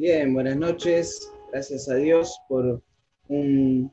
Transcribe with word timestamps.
Bien, 0.00 0.32
buenas 0.32 0.56
noches. 0.56 1.30
Gracias 1.52 1.86
a 1.90 1.96
Dios 1.96 2.34
por 2.48 2.82
un 3.28 3.92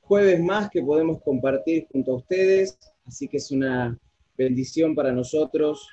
jueves 0.00 0.40
más 0.40 0.70
que 0.70 0.80
podemos 0.80 1.20
compartir 1.20 1.86
junto 1.92 2.12
a 2.12 2.16
ustedes. 2.16 2.78
Así 3.04 3.28
que 3.28 3.36
es 3.36 3.50
una 3.50 4.00
bendición 4.38 4.94
para 4.94 5.12
nosotros. 5.12 5.86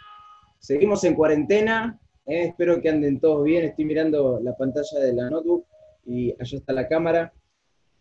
Seguimos 0.60 1.04
en 1.04 1.14
cuarentena. 1.14 2.00
eh, 2.26 2.46
espero 2.46 2.80
que 2.80 2.88
anden 2.88 3.20
todos 3.20 3.44
bien. 3.44 3.66
Estoy 3.66 3.84
mirando 3.84 4.40
la 4.42 4.56
pantalla 4.56 4.98
de 4.98 5.14
la 5.14 5.30
notebook 5.30 5.66
y 6.06 6.32
allá 6.40 6.58
está 6.58 6.72
la 6.72 6.88
cámara. 6.88 7.34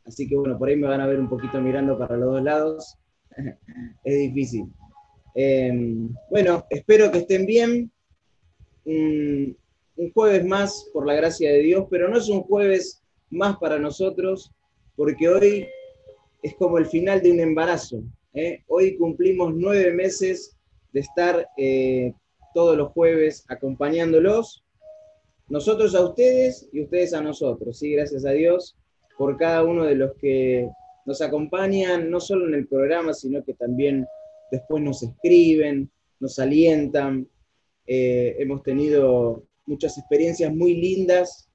Así 0.05 0.29
que 0.29 0.37
bueno, 0.37 0.57
por 0.57 0.69
ahí 0.69 0.77
me 0.77 0.87
van 0.87 1.01
a 1.01 1.09
ver 1.09 1.19
un 1.19 1.29
poquito 1.29 1.61
mirando 1.61 1.99
para 1.99 2.17
los 2.17 2.35
dos 2.35 2.43
lados. 2.45 2.99
es 4.05 4.17
difícil. 4.17 4.73
Eh, 5.35 5.73
bueno, 6.31 6.67
espero 6.71 7.11
que 7.11 7.19
estén 7.19 7.47
bien. 7.47 7.91
Mm, 8.85 9.51
un 9.99 10.13
jueves 10.13 10.45
más 10.47 10.89
por 10.93 11.07
la 11.07 11.15
gracia 11.15 11.51
de 11.51 11.59
Dios, 11.59 11.87
pero 11.91 12.09
no 12.09 12.17
es 12.17 12.29
un 12.29 12.43
jueves 12.43 13.03
más 13.31 13.59
para 13.59 13.79
nosotros, 13.79 14.53
porque 14.97 15.29
hoy 15.29 15.67
es 16.43 16.55
como 16.55 16.79
el 16.79 16.87
final 16.87 17.21
de 17.21 17.33
un 17.33 17.41
embarazo. 17.41 18.03
¿eh? 18.33 18.63
Hoy 18.69 18.97
cumplimos 18.97 19.53
nueve 19.55 19.93
meses 19.93 20.57
de 20.93 21.01
estar 21.01 21.49
eh, 21.57 22.15
todos 22.55 22.77
los 22.77 22.93
jueves 22.93 23.45
acompañándolos, 23.49 24.65
nosotros 25.49 25.95
a 25.97 26.05
ustedes 26.05 26.69
y 26.73 26.83
ustedes 26.83 27.13
a 27.13 27.21
nosotros, 27.21 27.79
¿sí? 27.79 27.93
Gracias 27.93 28.25
a 28.25 28.31
Dios 28.31 28.77
por 29.17 29.37
cada 29.37 29.65
uno 29.65 29.85
de 29.85 29.97
los 29.97 30.15
que 30.15 30.69
nos 31.07 31.21
acompañan, 31.23 32.09
no 32.09 32.21
solo 32.21 32.47
en 32.47 32.55
el 32.55 32.69
programa, 32.69 33.15
sino 33.15 33.43
que 33.43 33.55
también 33.55 34.07
después 34.53 34.83
nos 34.83 35.03
escriben, 35.03 35.91
nos 36.21 36.39
alientan. 36.39 37.27
Eh, 37.87 38.37
hemos 38.39 38.63
tenido 38.63 39.48
muchas 39.69 39.97
experiencias 39.99 40.53
muy 40.55 40.75
lindas 40.75 41.49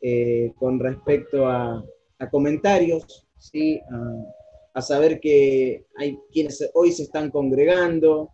eh, 0.00 0.52
con 0.56 0.78
respecto 0.78 1.46
a, 1.46 1.84
comentarios, 2.30 3.26
¿sí? 3.38 3.78
A, 3.90 4.78
a, 4.78 4.80
saber 4.80 5.20
que 5.20 5.84
hay 5.98 6.18
quienes 6.32 6.70
hoy 6.72 6.90
se 6.92 7.02
están 7.02 7.30
congregando, 7.30 8.30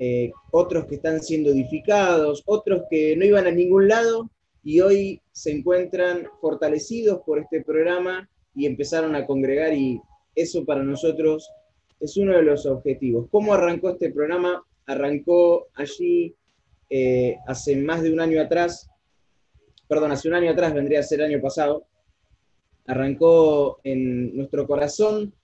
eh, 0.00 0.30
otros 0.52 0.86
que 0.86 0.96
están 0.96 1.20
siendo 1.20 1.50
edificados, 1.50 2.42
otros 2.46 2.82
que 2.88 3.16
no 3.16 3.24
iban 3.24 3.46
a 3.46 3.50
ningún 3.50 3.88
lado 3.88 4.30
y 4.62 4.80
hoy 4.80 5.20
se 5.32 5.50
encuentran 5.50 6.28
fortalecidos 6.40 7.20
por 7.26 7.40
este 7.40 7.64
programa 7.64 8.28
y 8.54 8.66
empezaron 8.66 9.16
a 9.16 9.26
congregar 9.26 9.74
y 9.74 10.00
eso 10.36 10.64
para 10.64 10.84
nosotros 10.84 11.50
es 11.98 12.16
uno 12.16 12.36
de 12.36 12.42
los 12.42 12.64
objetivos. 12.66 13.26
¿Cómo 13.30 13.54
arrancó 13.54 13.90
este 13.90 14.12
programa? 14.12 14.62
Arrancó 14.86 15.66
allí 15.74 16.34
eh, 16.90 17.36
hace 17.46 17.76
más 17.76 18.02
de 18.02 18.12
un 18.12 18.20
año 18.20 18.40
atrás, 18.40 18.88
perdón, 19.88 20.12
hace 20.12 20.28
un 20.28 20.34
año 20.34 20.50
atrás, 20.50 20.74
vendría 20.74 21.00
a 21.00 21.02
ser 21.02 21.22
año 21.22 21.40
pasado, 21.40 21.86
arrancó 22.86 23.80
en 23.84 24.36
nuestro 24.36 24.66
corazón 24.66 25.34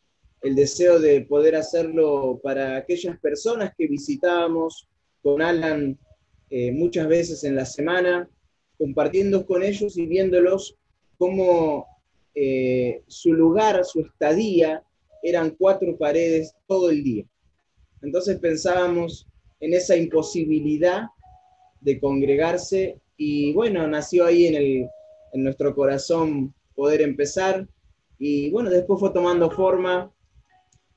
el 0.42 0.54
deseo 0.54 0.98
de 0.98 1.22
poder 1.22 1.56
hacerlo 1.56 2.40
para 2.42 2.76
aquellas 2.76 3.18
personas 3.18 3.72
que 3.76 3.86
visitábamos 3.86 4.88
con 5.22 5.40
Alan 5.40 5.98
eh, 6.50 6.70
muchas 6.72 7.08
veces 7.08 7.44
en 7.44 7.56
la 7.56 7.64
semana, 7.64 8.28
compartiendo 8.76 9.46
con 9.46 9.62
ellos 9.62 9.96
y 9.96 10.06
viéndolos 10.06 10.76
cómo 11.16 11.86
eh, 12.34 13.02
su 13.06 13.32
lugar, 13.32 13.84
su 13.84 14.00
estadía, 14.00 14.82
eran 15.22 15.56
cuatro 15.58 15.96
paredes 15.96 16.54
todo 16.66 16.90
el 16.90 17.02
día. 17.02 17.24
Entonces 18.02 18.38
pensábamos 18.38 19.26
en 19.60 19.72
esa 19.72 19.96
imposibilidad 19.96 21.04
de 21.84 22.00
congregarse 22.00 22.98
y 23.16 23.52
bueno, 23.52 23.86
nació 23.86 24.24
ahí 24.24 24.46
en, 24.46 24.54
el, 24.54 24.88
en 25.32 25.44
nuestro 25.44 25.74
corazón 25.74 26.54
poder 26.74 27.02
empezar 27.02 27.68
y 28.18 28.50
bueno, 28.50 28.70
después 28.70 28.98
fue 28.98 29.10
tomando 29.10 29.50
forma. 29.50 30.10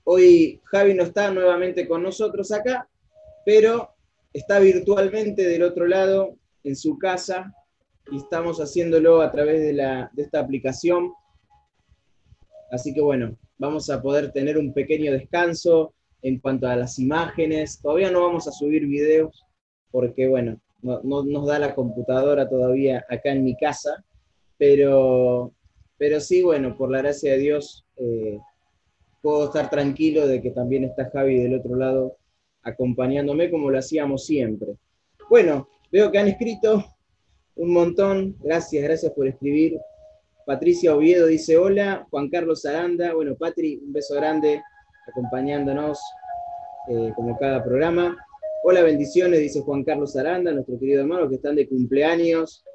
Hoy 0.05 0.61
Javi 0.65 0.93
no 0.93 1.03
está 1.03 1.29
nuevamente 1.31 1.87
con 1.87 2.01
nosotros 2.01 2.51
acá, 2.51 2.89
pero 3.45 3.89
está 4.31 4.59
virtualmente 4.59 5.47
del 5.47 5.63
otro 5.63 5.85
lado, 5.87 6.35
en 6.63 6.75
su 6.75 6.97
casa, 6.97 7.53
y 8.11 8.17
estamos 8.17 8.59
haciéndolo 8.59 9.21
a 9.21 9.31
través 9.31 9.61
de, 9.61 9.73
la, 9.73 10.09
de 10.13 10.23
esta 10.23 10.39
aplicación. 10.39 11.11
Así 12.71 12.93
que 12.93 13.01
bueno, 13.01 13.37
vamos 13.57 13.89
a 13.89 14.01
poder 14.01 14.31
tener 14.31 14.57
un 14.57 14.73
pequeño 14.73 15.11
descanso 15.11 15.93
en 16.21 16.39
cuanto 16.39 16.67
a 16.67 16.75
las 16.75 16.99
imágenes. 16.99 17.81
Todavía 17.81 18.11
no 18.11 18.21
vamos 18.21 18.47
a 18.47 18.51
subir 18.51 18.85
videos 18.85 19.45
porque, 19.91 20.27
bueno, 20.27 20.59
no, 20.81 21.01
no, 21.03 21.23
nos 21.23 21.47
da 21.47 21.59
la 21.59 21.75
computadora 21.75 22.47
todavía 22.47 23.05
acá 23.09 23.31
en 23.31 23.43
mi 23.43 23.55
casa, 23.55 24.03
pero, 24.57 25.53
pero 25.97 26.19
sí, 26.19 26.43
bueno, 26.43 26.77
por 26.77 26.91
la 26.91 26.99
gracia 26.99 27.33
de 27.33 27.37
Dios, 27.39 27.85
eh, 27.97 28.39
puedo 29.21 29.45
estar 29.45 29.69
tranquilo 29.69 30.27
de 30.27 30.41
que 30.41 30.51
también 30.51 30.83
está 30.83 31.09
Javi 31.09 31.39
del 31.39 31.55
otro 31.55 31.75
lado 31.75 32.17
acompañándome 32.63 33.49
como 33.49 33.69
lo 33.69 33.79
hacíamos 33.79 34.25
siempre. 34.25 34.75
Bueno, 35.29 35.67
veo 35.91 36.11
que 36.11 36.19
han 36.19 36.27
escrito 36.27 36.85
un 37.55 37.73
montón, 37.73 38.35
gracias, 38.39 38.83
gracias 38.83 39.11
por 39.13 39.27
escribir. 39.27 39.79
Patricia 40.45 40.95
Oviedo 40.95 41.27
dice 41.27 41.57
hola, 41.57 42.07
Juan 42.09 42.29
Carlos 42.29 42.65
Aranda, 42.65 43.13
bueno, 43.13 43.35
Patri, 43.35 43.81
un 43.83 43.91
beso 43.91 44.15
grande, 44.15 44.61
acompañándonos 45.09 45.99
eh, 46.89 47.11
como 47.15 47.37
cada 47.37 47.63
programa. 47.63 48.15
Hola, 48.63 48.81
bendiciones, 48.81 49.39
dice 49.39 49.61
Juan 49.61 49.83
Carlos 49.83 50.15
Aranda, 50.17 50.51
nuestro 50.51 50.79
querido 50.79 51.01
hermano, 51.01 51.29
que 51.29 51.35
están 51.35 51.55
de 51.55 51.69
cumpleaños 51.69 52.65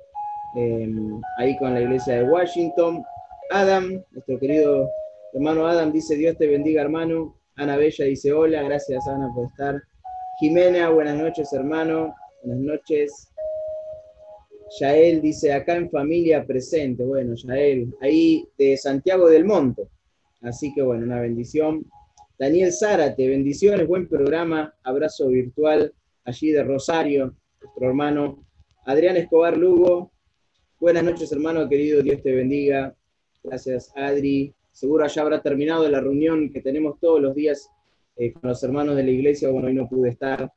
eh, 0.56 0.88
ahí 1.38 1.58
con 1.58 1.74
la 1.74 1.82
iglesia 1.82 2.14
de 2.14 2.24
Washington. 2.24 3.02
Adam, 3.50 4.02
nuestro 4.12 4.38
querido 4.38 4.88
hermano 5.34 5.66
Adam, 5.66 5.92
dice 5.92 6.14
Dios 6.16 6.38
te 6.38 6.46
bendiga, 6.46 6.82
hermano. 6.82 7.36
Ana 7.56 7.76
Bella 7.76 8.04
dice 8.04 8.32
hola, 8.32 8.62
gracias 8.62 9.06
Ana 9.08 9.28
por 9.34 9.46
estar. 9.46 9.82
Jimena, 10.40 10.88
buenas 10.90 11.18
noches, 11.18 11.52
hermano. 11.52 12.14
Buenas 12.42 12.62
noches. 12.62 13.28
Yael 14.80 15.20
dice 15.20 15.52
acá 15.52 15.76
en 15.76 15.90
familia 15.90 16.46
presente. 16.46 17.04
Bueno, 17.04 17.34
Yael, 17.34 17.92
ahí 18.00 18.48
de 18.56 18.76
Santiago 18.76 19.28
del 19.28 19.44
Monte. 19.44 19.88
Así 20.42 20.72
que 20.72 20.80
bueno, 20.80 21.04
una 21.04 21.20
bendición. 21.20 21.84
Daniel 22.42 22.72
Zárate, 22.72 23.28
bendiciones, 23.28 23.86
buen 23.86 24.08
programa, 24.08 24.74
abrazo 24.82 25.28
virtual 25.28 25.94
allí 26.24 26.50
de 26.50 26.64
Rosario, 26.64 27.36
nuestro 27.60 27.86
hermano. 27.86 28.44
Adrián 28.84 29.16
Escobar 29.16 29.56
Lugo, 29.56 30.10
buenas 30.80 31.04
noches 31.04 31.30
hermano 31.30 31.68
querido, 31.68 32.02
Dios 32.02 32.20
te 32.20 32.32
bendiga. 32.32 32.96
Gracias 33.44 33.92
Adri. 33.94 34.52
Seguro 34.72 35.06
ya 35.06 35.22
habrá 35.22 35.40
terminado 35.40 35.88
la 35.88 36.00
reunión 36.00 36.50
que 36.52 36.60
tenemos 36.60 36.98
todos 36.98 37.20
los 37.20 37.32
días 37.32 37.70
eh, 38.16 38.32
con 38.32 38.48
los 38.48 38.60
hermanos 38.64 38.96
de 38.96 39.04
la 39.04 39.10
iglesia. 39.12 39.48
Bueno, 39.48 39.68
hoy 39.68 39.74
no 39.74 39.88
pude 39.88 40.08
estar. 40.08 40.52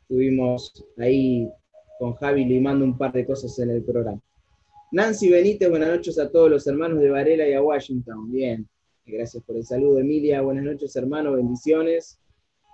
Estuvimos 0.00 0.86
ahí 0.96 1.50
con 1.98 2.14
Javi 2.14 2.46
limando 2.46 2.82
un 2.82 2.96
par 2.96 3.12
de 3.12 3.26
cosas 3.26 3.58
en 3.58 3.72
el 3.72 3.82
programa. 3.84 4.22
Nancy 4.90 5.28
Benítez, 5.28 5.68
buenas 5.68 5.90
noches 5.90 6.18
a 6.18 6.30
todos 6.30 6.50
los 6.50 6.66
hermanos 6.66 6.98
de 6.98 7.10
Varela 7.10 7.46
y 7.46 7.52
a 7.52 7.62
Washington. 7.62 8.32
Bien, 8.32 8.66
gracias 9.06 9.42
por 9.44 9.56
el 9.56 9.64
saludo, 9.64 10.00
Emilia. 10.00 10.42
Buenas 10.42 10.64
noches, 10.64 10.96
hermano, 10.96 11.32
bendiciones. 11.32 12.18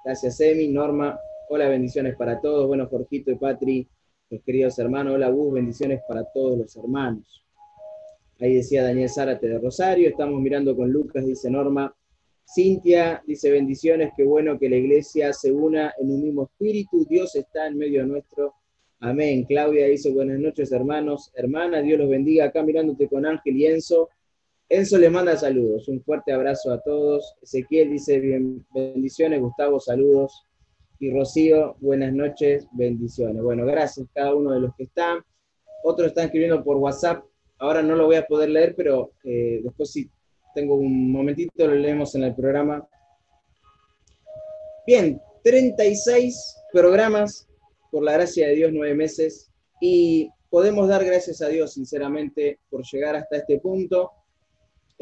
Gracias, 0.04 0.40
Emi, 0.40 0.68
Norma. 0.68 1.18
Hola, 1.48 1.68
bendiciones 1.68 2.16
para 2.16 2.40
todos. 2.40 2.66
Bueno, 2.66 2.86
Jorgito 2.86 3.30
y 3.30 3.36
Patri, 3.36 3.88
los 4.30 4.42
queridos 4.42 4.78
hermanos. 4.78 5.14
Hola, 5.14 5.28
Gus, 5.28 5.52
bendiciones 5.52 6.00
para 6.08 6.24
todos 6.32 6.58
los 6.58 6.76
hermanos. 6.76 7.44
Ahí 8.40 8.54
decía 8.54 8.82
Daniel 8.82 9.10
Zárate 9.10 9.48
de 9.48 9.58
Rosario. 9.58 10.08
Estamos 10.08 10.40
mirando 10.40 10.74
con 10.74 10.90
Lucas, 10.90 11.26
dice 11.26 11.50
Norma. 11.50 11.94
Cintia 12.44 13.22
dice 13.26 13.50
bendiciones, 13.50 14.10
qué 14.16 14.24
bueno 14.24 14.58
que 14.58 14.68
la 14.68 14.76
iglesia 14.76 15.32
se 15.32 15.52
una 15.52 15.94
en 15.98 16.10
un 16.10 16.22
mismo 16.22 16.44
espíritu. 16.44 17.06
Dios 17.08 17.36
está 17.36 17.66
en 17.66 17.78
medio 17.78 18.04
nuestro. 18.04 18.54
Amén. 19.00 19.44
Claudia 19.44 19.86
dice 19.86 20.12
buenas 20.12 20.38
noches, 20.38 20.72
hermanos, 20.72 21.30
hermanas, 21.34 21.84
Dios 21.84 21.98
los 21.98 22.08
bendiga. 22.08 22.46
Acá 22.46 22.62
mirándote 22.62 23.08
con 23.08 23.26
Ángel 23.26 23.56
y 23.56 23.66
Enzo. 23.66 24.08
Enzo 24.74 24.96
le 24.96 25.10
manda 25.10 25.36
saludos. 25.36 25.86
Un 25.88 26.02
fuerte 26.02 26.32
abrazo 26.32 26.72
a 26.72 26.80
todos. 26.80 27.36
Ezequiel 27.42 27.90
dice 27.90 28.18
bien, 28.18 28.64
bendiciones. 28.74 29.38
Gustavo, 29.38 29.78
saludos. 29.78 30.46
Y 30.98 31.12
Rocío, 31.12 31.76
buenas 31.80 32.14
noches, 32.14 32.66
bendiciones. 32.72 33.42
Bueno, 33.42 33.66
gracias 33.66 34.06
a 34.06 34.12
cada 34.14 34.34
uno 34.34 34.52
de 34.52 34.60
los 34.60 34.74
que 34.74 34.84
están. 34.84 35.18
Otros 35.84 36.08
están 36.08 36.24
escribiendo 36.24 36.64
por 36.64 36.78
WhatsApp. 36.78 37.22
Ahora 37.58 37.82
no 37.82 37.96
lo 37.96 38.06
voy 38.06 38.16
a 38.16 38.24
poder 38.24 38.48
leer, 38.48 38.74
pero 38.74 39.12
eh, 39.24 39.60
después 39.62 39.92
si 39.92 40.08
tengo 40.54 40.76
un 40.76 41.12
momentito 41.12 41.66
lo 41.66 41.74
leemos 41.74 42.14
en 42.14 42.24
el 42.24 42.34
programa. 42.34 42.88
Bien, 44.86 45.20
36 45.44 46.56
programas 46.72 47.46
por 47.90 48.02
la 48.02 48.14
gracia 48.14 48.48
de 48.48 48.54
Dios, 48.54 48.70
nueve 48.72 48.94
meses, 48.94 49.50
y 49.82 50.30
podemos 50.48 50.88
dar 50.88 51.04
gracias 51.04 51.42
a 51.42 51.48
Dios, 51.48 51.74
sinceramente, 51.74 52.58
por 52.70 52.82
llegar 52.90 53.16
hasta 53.16 53.36
este 53.36 53.58
punto. 53.58 54.12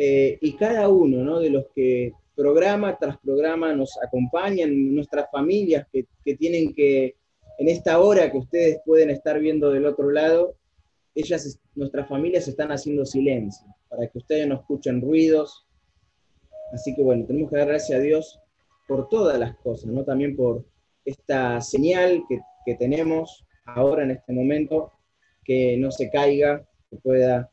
Eh, 0.03 0.39
y 0.41 0.55
cada 0.55 0.89
uno 0.89 1.23
¿no? 1.23 1.41
de 1.41 1.51
los 1.51 1.67
que 1.75 2.15
programa 2.35 2.97
tras 2.99 3.19
programa 3.19 3.75
nos 3.75 4.03
acompañan, 4.03 4.95
nuestras 4.95 5.31
familias 5.31 5.87
que, 5.93 6.07
que, 6.25 6.37
tienen 6.37 6.73
que, 6.73 7.17
en 7.59 7.69
esta 7.69 8.01
hora 8.01 8.33
que 8.33 8.39
ustedes 8.39 8.81
pueden 8.87 9.11
estar 9.11 9.39
viendo 9.39 9.71
del 9.71 9.85
otro 9.85 10.11
lado, 10.11 10.55
ellas, 11.15 11.61
nuestras 11.75 12.09
familias 12.09 12.49
están 12.49 12.73
haciendo 12.73 13.05
silencio, 13.05 13.67
para 13.91 14.09
que 14.09 14.17
ustedes 14.17 14.49
no 14.49 14.55
escuchen 14.55 15.03
ruidos. 15.03 15.67
Así 16.73 16.95
que 16.95 17.03
bueno, 17.03 17.27
tenemos 17.27 17.51
que 17.51 17.59
dar 17.59 17.69
gracias 17.69 17.99
a 17.99 18.03
Dios 18.03 18.41
por 18.89 19.11
todas 19.11 19.39
las 19.39 19.55
cosas, 19.59 19.93
¿no? 19.93 20.03
También 20.03 20.35
por 20.35 20.65
esta 21.05 21.61
señal 21.61 22.23
que, 22.27 22.41
que 22.65 22.75
tenemos 22.77 23.45
ahora 23.67 24.05
en 24.05 24.13
este 24.13 24.33
momento, 24.33 24.93
que 25.45 25.77
no 25.77 25.91
se 25.91 26.09
caiga, 26.09 26.67
que 26.89 26.97
pueda 26.97 27.51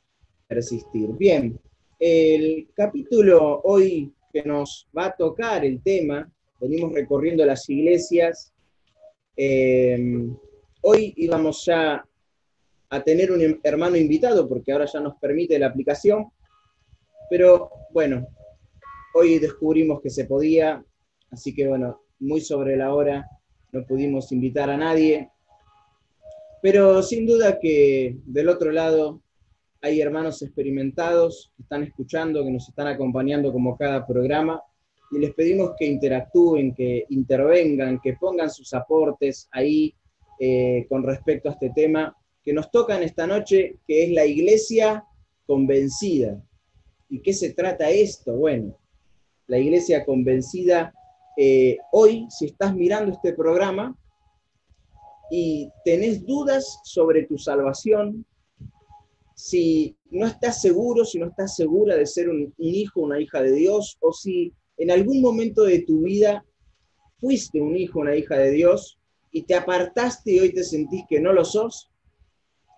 persistir. 0.48 1.10
Bien, 1.18 1.60
el 2.00 2.70
capítulo 2.76 3.62
hoy 3.64 4.14
que 4.32 4.44
nos 4.44 4.88
va 4.96 5.06
a 5.06 5.16
tocar 5.16 5.66
el 5.66 5.82
tema, 5.82 6.30
venimos 6.60 6.94
recorriendo 6.94 7.46
las 7.46 7.70
iglesias. 7.70 8.54
Eh, 9.36 10.28
hoy 10.82 11.14
íbamos 11.18 11.66
ya 11.66 12.04
a 12.90 13.04
tener 13.04 13.32
un 13.32 13.60
hermano 13.64 13.98
invitado, 13.98 14.48
porque 14.48 14.72
ahora 14.72 14.86
ya 14.86 15.00
nos 15.00 15.18
permite 15.18 15.60
la 15.60 15.68
aplicación, 15.68 16.28
pero 17.30 17.70
bueno, 17.92 18.28
hoy 19.14 19.40
descubrimos 19.40 20.02
que 20.02 20.10
se 20.10 20.26
podía, 20.26 20.84
así 21.32 21.54
que 21.54 21.68
bueno, 21.68 22.02
muy 22.20 22.42
sobre 22.42 22.78
la 22.78 22.94
hora, 22.94 23.28
no 23.72 23.86
pudimos 23.86 24.32
invitar 24.32 24.70
a 24.70 24.78
nadie, 24.78 25.30
pero 26.62 27.04
sin 27.04 27.26
duda 27.26 27.60
que 27.60 28.18
del 28.26 28.50
otro 28.50 28.72
lado 28.72 29.22
hay 29.82 30.02
hermanos 30.02 30.42
experimentados 30.42 31.52
que 31.56 31.64
están 31.64 31.84
escuchando, 31.84 32.44
que 32.44 32.52
nos 32.52 32.68
están 32.68 32.88
acompañando 32.88 33.52
como 33.52 33.78
cada 33.78 34.06
programa, 34.06 34.62
y 35.12 35.20
les 35.20 35.34
pedimos 35.34 35.72
que 35.78 35.86
interactúen, 35.86 36.74
que 36.74 37.06
intervengan, 37.10 38.00
que 38.02 38.14
pongan 38.14 38.50
sus 38.50 38.74
aportes 38.74 39.48
ahí 39.52 39.94
eh, 40.40 40.86
con 40.90 41.04
respecto 41.04 41.50
a 41.50 41.54
este 41.54 41.72
tema 41.72 42.16
que 42.44 42.54
nos 42.54 42.72
toca 42.72 42.96
en 42.96 43.04
esta 43.04 43.28
noche, 43.28 43.78
que 43.88 44.06
es 44.06 44.12
la 44.12 44.26
iglesia 44.26 45.04
convencida. 45.46 46.42
¿Y 47.10 47.22
qué 47.22 47.34
se 47.34 47.54
trata 47.54 47.90
esto? 47.90 48.34
Bueno, 48.36 48.78
la 49.48 49.58
iglesia 49.58 50.06
convencida, 50.06 50.94
eh, 51.38 51.78
hoy, 51.92 52.28
si 52.30 52.46
estás 52.46 52.76
mirando 52.76 53.14
este 53.14 53.34
programa 53.34 53.98
y 55.32 55.70
tenés 55.86 56.26
dudas 56.26 56.80
sobre 56.84 57.24
tu 57.24 57.38
salvación, 57.38 58.26
si 59.38 59.96
no 60.10 60.26
estás 60.26 60.62
seguro, 60.62 61.06
si 61.06 61.20
no 61.20 61.28
estás 61.28 61.56
segura 61.56 61.96
de 61.96 62.08
ser 62.08 62.28
un, 62.28 62.52
hijo, 62.58 63.02
una 63.02 63.22
hija 63.22 63.40
de 63.40 63.52
Dios, 63.52 63.96
o 64.00 64.12
si 64.12 64.52
en 64.78 64.90
algún 64.90 65.22
momento 65.22 65.64
de 65.64 65.84
tu 65.84 66.02
vida 66.02 66.44
fuiste 67.20 67.62
un 67.62 67.78
hijo, 67.78 68.00
una 68.00 68.16
hija 68.16 68.36
de 68.36 68.50
Dios, 68.50 68.98
y 69.32 69.44
te 69.44 69.54
apartaste 69.54 70.32
y 70.32 70.40
hoy 70.40 70.54
te 70.54 70.64
sentís 70.64 71.04
que 71.08 71.20
no 71.20 71.34
lo 71.34 71.46
sos, 71.46 71.92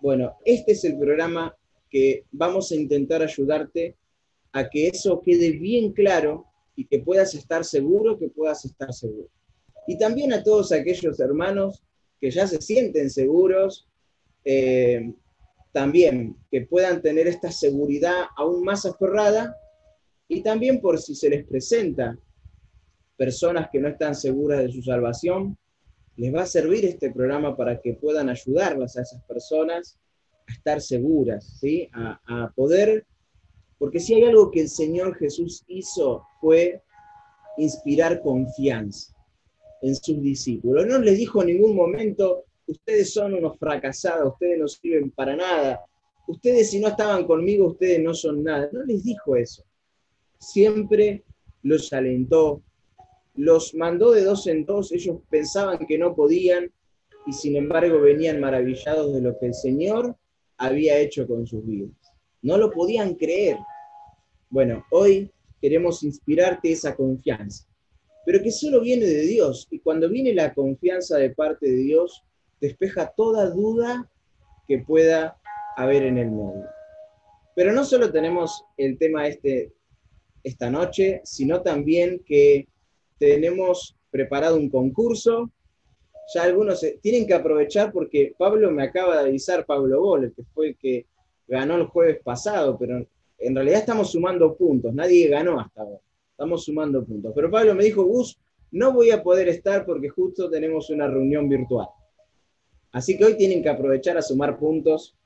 bueno, 0.02 0.36
este 0.44 0.72
es 0.72 0.84
el 0.84 0.98
programa 0.98 1.56
que 1.88 2.26
vamos 2.30 2.70
a 2.72 2.76
intentar 2.76 3.22
ayudarte 3.22 3.96
a 4.52 4.68
que 4.68 4.88
eso 4.88 5.22
quede 5.22 5.52
bien 5.52 5.92
claro 5.92 6.44
y 6.76 6.84
que 6.84 6.98
puedas 6.98 7.34
estar 7.34 7.64
seguro, 7.64 8.18
que 8.18 8.28
puedas 8.28 8.66
estar 8.66 8.92
seguro. 8.92 9.28
Y 9.86 9.96
también 9.96 10.34
a 10.34 10.42
todos 10.42 10.72
aquellos 10.72 11.18
hermanos 11.20 11.82
que 12.20 12.30
ya 12.30 12.46
se 12.46 12.60
sienten 12.60 13.08
seguros, 13.08 13.88
eh, 14.44 15.14
también 15.72 16.36
que 16.50 16.62
puedan 16.62 17.02
tener 17.02 17.26
esta 17.26 17.50
seguridad 17.50 18.24
aún 18.36 18.64
más 18.64 18.84
aferrada 18.86 19.56
y 20.28 20.42
también 20.42 20.80
por 20.80 20.98
si 20.98 21.14
se 21.14 21.30
les 21.30 21.46
presenta 21.46 22.18
personas 23.16 23.68
que 23.70 23.78
no 23.78 23.88
están 23.88 24.14
seguras 24.14 24.60
de 24.60 24.72
su 24.72 24.82
salvación, 24.82 25.56
les 26.16 26.34
va 26.34 26.42
a 26.42 26.46
servir 26.46 26.84
este 26.84 27.10
programa 27.10 27.56
para 27.56 27.80
que 27.80 27.94
puedan 27.94 28.28
ayudarlas 28.28 28.96
a 28.96 29.02
esas 29.02 29.22
personas 29.24 29.98
a 30.48 30.52
estar 30.52 30.80
seguras, 30.80 31.58
¿sí? 31.60 31.88
a, 31.92 32.20
a 32.26 32.52
poder, 32.52 33.06
porque 33.78 34.00
si 34.00 34.14
hay 34.14 34.24
algo 34.24 34.50
que 34.50 34.62
el 34.62 34.68
Señor 34.68 35.16
Jesús 35.16 35.64
hizo 35.68 36.24
fue 36.40 36.82
inspirar 37.56 38.20
confianza 38.22 39.14
en 39.82 39.94
sus 39.94 40.20
discípulos. 40.22 40.86
No 40.86 40.98
les 40.98 41.18
dijo 41.18 41.40
en 41.42 41.48
ningún 41.48 41.74
momento, 41.74 42.44
ustedes 42.70 43.12
son 43.12 43.34
unos 43.34 43.58
fracasados, 43.58 44.32
ustedes 44.32 44.58
no 44.58 44.68
sirven 44.68 45.10
para 45.10 45.36
nada, 45.36 45.84
ustedes 46.26 46.70
si 46.70 46.78
no 46.78 46.88
estaban 46.88 47.26
conmigo, 47.26 47.66
ustedes 47.66 48.00
no 48.00 48.14
son 48.14 48.42
nada. 48.44 48.68
No 48.72 48.84
les 48.84 49.02
dijo 49.02 49.36
eso. 49.36 49.64
Siempre 50.38 51.24
los 51.62 51.92
alentó, 51.92 52.62
los 53.34 53.74
mandó 53.74 54.12
de 54.12 54.24
dos 54.24 54.46
en 54.46 54.64
dos, 54.64 54.92
ellos 54.92 55.18
pensaban 55.28 55.86
que 55.86 55.98
no 55.98 56.14
podían 56.14 56.70
y 57.26 57.32
sin 57.32 57.56
embargo 57.56 58.00
venían 58.00 58.40
maravillados 58.40 59.12
de 59.12 59.20
lo 59.20 59.38
que 59.38 59.46
el 59.46 59.54
Señor 59.54 60.16
había 60.56 60.98
hecho 60.98 61.26
con 61.26 61.46
sus 61.46 61.66
vidas. 61.66 61.90
No 62.42 62.56
lo 62.56 62.70
podían 62.70 63.14
creer. 63.14 63.58
Bueno, 64.48 64.84
hoy 64.90 65.30
queremos 65.60 66.02
inspirarte 66.02 66.72
esa 66.72 66.96
confianza, 66.96 67.66
pero 68.24 68.42
que 68.42 68.50
solo 68.50 68.80
viene 68.80 69.04
de 69.04 69.22
Dios 69.22 69.68
y 69.70 69.80
cuando 69.80 70.08
viene 70.08 70.32
la 70.32 70.54
confianza 70.54 71.18
de 71.18 71.30
parte 71.30 71.66
de 71.70 71.76
Dios, 71.76 72.24
despeja 72.60 73.12
toda 73.16 73.50
duda 73.50 74.08
que 74.66 74.78
pueda 74.78 75.38
haber 75.76 76.04
en 76.04 76.18
el 76.18 76.28
mundo. 76.28 76.66
Pero 77.54 77.72
no 77.72 77.84
solo 77.84 78.12
tenemos 78.12 78.64
el 78.76 78.98
tema 78.98 79.26
este 79.26 79.72
esta 80.42 80.70
noche, 80.70 81.20
sino 81.24 81.62
también 81.62 82.22
que 82.24 82.66
tenemos 83.18 83.96
preparado 84.10 84.56
un 84.56 84.70
concurso. 84.70 85.50
Ya 86.34 86.44
algunos 86.44 86.84
tienen 87.02 87.26
que 87.26 87.34
aprovechar 87.34 87.92
porque 87.92 88.34
Pablo 88.38 88.70
me 88.70 88.84
acaba 88.84 89.16
de 89.16 89.28
avisar, 89.28 89.66
Pablo 89.66 90.00
Bol, 90.00 90.32
que 90.34 90.44
fue 90.54 90.68
el 90.68 90.76
que 90.76 91.06
ganó 91.48 91.76
el 91.76 91.86
jueves 91.86 92.20
pasado, 92.22 92.78
pero 92.78 93.04
en 93.38 93.54
realidad 93.54 93.80
estamos 93.80 94.12
sumando 94.12 94.56
puntos, 94.56 94.94
nadie 94.94 95.28
ganó 95.28 95.58
hasta 95.58 95.82
ahora, 95.82 95.98
estamos 96.30 96.64
sumando 96.64 97.04
puntos. 97.04 97.32
Pero 97.34 97.50
Pablo 97.50 97.74
me 97.74 97.84
dijo, 97.84 98.04
Gus, 98.04 98.38
no 98.70 98.92
voy 98.92 99.10
a 99.10 99.22
poder 99.22 99.48
estar 99.48 99.84
porque 99.84 100.08
justo 100.08 100.48
tenemos 100.48 100.90
una 100.90 101.08
reunión 101.08 101.48
virtual. 101.48 101.88
Así 102.92 103.16
que 103.16 103.24
hoy 103.24 103.36
tienen 103.36 103.62
que 103.62 103.68
aprovechar 103.68 104.16
a 104.16 104.22
sumar 104.22 104.58
puntos 104.58 105.16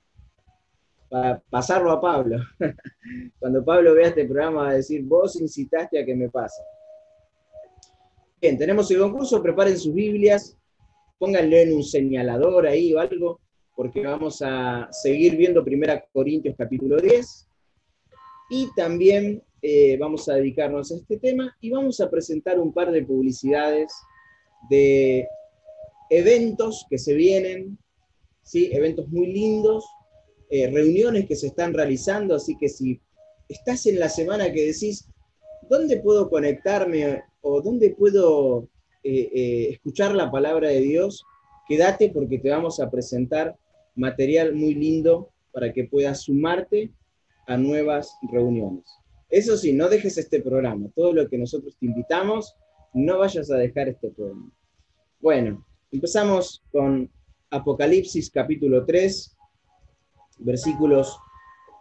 para 1.09 1.43
pasarlo 1.49 1.91
a 1.93 2.01
Pablo. 2.01 2.39
Cuando 3.39 3.65
Pablo 3.65 3.95
vea 3.95 4.09
este 4.09 4.25
programa 4.25 4.63
va 4.63 4.71
a 4.71 4.75
decir, 4.75 5.03
vos 5.05 5.41
incitaste 5.41 6.01
a 6.01 6.05
que 6.05 6.15
me 6.15 6.29
pase. 6.29 6.63
Bien, 8.41 8.59
tenemos 8.59 8.91
el 8.91 8.99
concurso, 8.99 9.43
preparen 9.43 9.79
sus 9.79 9.95
Biblias, 9.95 10.59
pónganlo 11.19 11.57
en 11.57 11.75
un 11.75 11.83
señalador 11.83 12.67
ahí 12.67 12.93
o 12.93 12.99
algo, 12.99 13.41
porque 13.75 14.05
vamos 14.05 14.43
a 14.43 14.89
seguir 14.91 15.37
viendo 15.37 15.63
1 15.63 16.03
Corintios 16.13 16.55
capítulo 16.57 16.99
10. 16.99 17.49
Y 18.51 18.69
también 18.77 19.43
eh, 19.63 19.97
vamos 19.99 20.29
a 20.29 20.35
dedicarnos 20.35 20.93
a 20.93 20.97
este 20.97 21.19
tema 21.19 21.57
y 21.61 21.71
vamos 21.71 22.01
a 22.01 22.11
presentar 22.11 22.59
un 22.59 22.73
par 22.73 22.93
de 22.93 23.03
publicidades 23.03 23.95
de 24.69 25.27
eventos 26.11 26.87
que 26.89 26.99
se 26.99 27.15
vienen, 27.15 27.79
¿sí? 28.43 28.71
eventos 28.73 29.09
muy 29.09 29.27
lindos, 29.27 29.85
eh, 30.51 30.71
reuniones 30.71 31.27
que 31.27 31.37
se 31.37 31.49
están 31.49 31.73
realizando, 31.75 32.35
así 32.35 32.57
que 32.59 32.69
si 32.69 33.01
estás 33.49 33.87
en 33.87 33.99
la 33.99 34.09
semana 34.09 34.53
que 34.53 34.67
decís, 34.67 35.09
¿dónde 35.69 35.99
puedo 35.99 36.29
conectarme 36.29 37.23
o 37.41 37.61
dónde 37.61 37.91
puedo 37.91 38.69
eh, 39.03 39.31
eh, 39.35 39.69
escuchar 39.73 40.15
la 40.15 40.31
palabra 40.31 40.69
de 40.69 40.81
Dios? 40.81 41.25
Quédate 41.69 42.11
porque 42.11 42.39
te 42.39 42.51
vamos 42.51 42.81
a 42.81 42.91
presentar 42.91 43.57
material 43.95 44.55
muy 44.55 44.75
lindo 44.75 45.31
para 45.53 45.73
que 45.73 45.85
puedas 45.85 46.23
sumarte 46.23 46.91
a 47.47 47.57
nuevas 47.57 48.17
reuniones. 48.31 48.85
Eso 49.31 49.57
sí, 49.57 49.73
no 49.73 49.89
dejes 49.89 50.19
este 50.19 50.41
programa. 50.41 50.89
Todo 50.95 51.13
lo 51.13 51.29
que 51.29 51.39
nosotros 51.39 51.77
te 51.79 51.87
invitamos, 51.87 52.55
no 52.93 53.19
vayas 53.19 53.51
a 53.51 53.57
dejar 53.57 53.89
este 53.89 54.11
programa. 54.11 54.51
Bueno, 55.21 55.65
Empezamos 55.95 56.61
con 56.73 57.09
Apocalipsis 57.51 58.29
capítulo 58.29 58.85
3, 58.85 59.37
versículos 60.39 61.17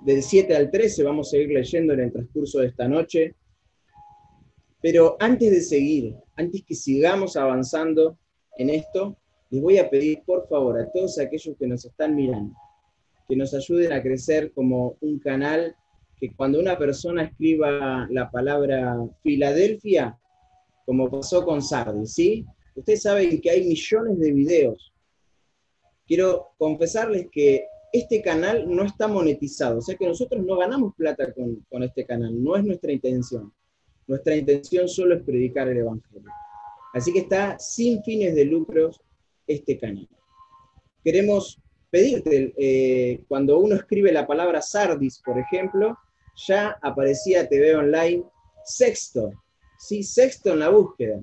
del 0.01 0.22
7 0.22 0.55
al 0.55 0.70
13, 0.70 1.03
vamos 1.03 1.29
a 1.29 1.32
seguir 1.32 1.50
leyendo 1.50 1.93
en 1.93 2.01
el 2.01 2.12
transcurso 2.12 2.60
de 2.60 2.67
esta 2.67 2.88
noche. 2.88 3.34
Pero 4.84 5.17
antes 5.20 5.50
de 5.50 5.62
seguir, 5.62 6.15
antes 6.36 6.63
que 6.63 6.75
sigamos 6.75 7.36
avanzando 7.36 8.20
en 8.60 8.70
esto, 8.70 9.17
les 9.50 9.63
voy 9.63 9.79
a 9.79 9.89
pedir 9.89 10.22
por 10.27 10.48
favor 10.48 10.79
a 10.79 10.91
todos 10.91 11.17
aquellos 11.17 11.58
que 11.58 11.65
nos 11.65 11.84
están 11.84 12.15
mirando, 12.15 12.55
que 13.27 13.36
nos 13.36 13.51
ayuden 13.55 13.93
a 13.93 14.03
crecer 14.03 14.51
como 14.53 14.96
un 15.01 15.17
canal, 15.17 15.75
que 16.20 16.36
cuando 16.36 16.60
una 16.60 16.77
persona 16.77 17.24
escriba 17.24 18.08
la 18.12 18.29
palabra 18.29 18.96
Filadelfia, 19.24 20.20
como 20.86 21.10
pasó 21.10 21.43
con 21.43 21.63
Sardi, 21.63 22.05
¿sí? 22.05 22.46
Ustedes 22.75 23.01
saben 23.01 23.39
que 23.39 23.50
hay 23.50 23.65
millones 23.65 24.20
de 24.20 24.32
videos. 24.32 24.94
Quiero 26.06 26.50
confesarles 26.58 27.27
que 27.32 27.65
este 27.92 28.22
canal 28.22 28.65
no 28.68 28.84
está 28.84 29.08
monetizado, 29.08 29.77
o 29.77 29.82
sea 29.82 29.96
que 29.96 30.08
nosotros 30.08 30.44
no 30.44 30.58
ganamos 30.58 30.96
plata 30.96 31.32
con, 31.32 31.63
con 31.70 31.84
este 31.84 32.06
canal, 32.06 32.44
no 32.44 32.56
es 32.56 32.63
nuestra 32.63 32.92
intención. 32.92 33.53
Nuestra 34.08 34.36
intención 34.36 34.88
solo 34.89 35.15
es 35.15 35.24
predicar 35.24 35.68
el 35.70 35.77
Evangelio. 35.77 36.30
Así 36.94 37.13
que 37.13 37.20
está 37.20 37.58
sin 37.60 38.03
fines 38.03 38.36
de 38.36 38.46
lucros 38.46 39.01
este 39.48 39.77
canal. 39.77 40.08
Queremos 41.03 41.60
pedirte, 41.89 42.53
eh, 42.58 43.24
cuando 43.27 43.60
uno 43.60 43.75
escribe 43.75 44.12
la 44.12 44.25
palabra 44.25 44.62
Sardis, 44.62 45.22
por 45.24 45.38
ejemplo, 45.38 45.98
ya 46.48 46.77
aparecía 46.82 47.48
TV 47.48 47.75
Online 47.75 48.24
sexto, 48.65 49.32
¿sí? 49.77 50.03
Sexto 50.03 50.53
en 50.53 50.60
la 50.60 50.70
búsqueda. 50.70 51.22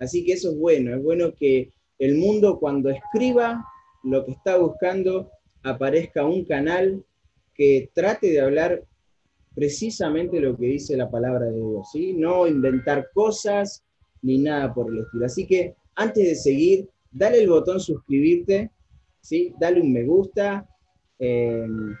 Así 0.00 0.24
que 0.24 0.32
eso 0.32 0.50
es 0.50 0.58
bueno, 0.58 0.96
es 0.96 1.02
bueno 1.02 1.34
que 1.34 1.70
el 1.98 2.16
mundo 2.16 2.58
cuando 2.58 2.88
escriba 2.88 3.64
lo 4.02 4.24
que 4.24 4.32
está 4.32 4.56
buscando 4.56 5.30
aparezca 5.62 6.24
un 6.24 6.44
canal 6.46 7.04
que 7.54 7.90
trate 7.92 8.30
de 8.30 8.40
hablar 8.40 8.82
precisamente 9.54 10.40
lo 10.40 10.56
que 10.56 10.66
dice 10.66 10.96
la 10.96 11.10
palabra 11.10 11.46
de 11.46 11.58
Dios, 11.58 11.90
¿sí? 11.92 12.14
No 12.14 12.46
inventar 12.46 13.10
cosas 13.12 13.84
ni 14.22 14.38
nada 14.38 14.72
por 14.72 14.90
el 14.90 15.00
estilo. 15.00 15.26
Así 15.26 15.46
que 15.46 15.74
antes 15.94 16.24
de 16.24 16.34
seguir, 16.34 16.88
dale 17.10 17.42
el 17.42 17.50
botón 17.50 17.78
suscribirte, 17.78 18.70
¿sí? 19.20 19.52
Dale 19.60 19.82
un 19.82 19.92
me 19.92 20.04
gusta. 20.04 20.66
Em, 21.18 21.94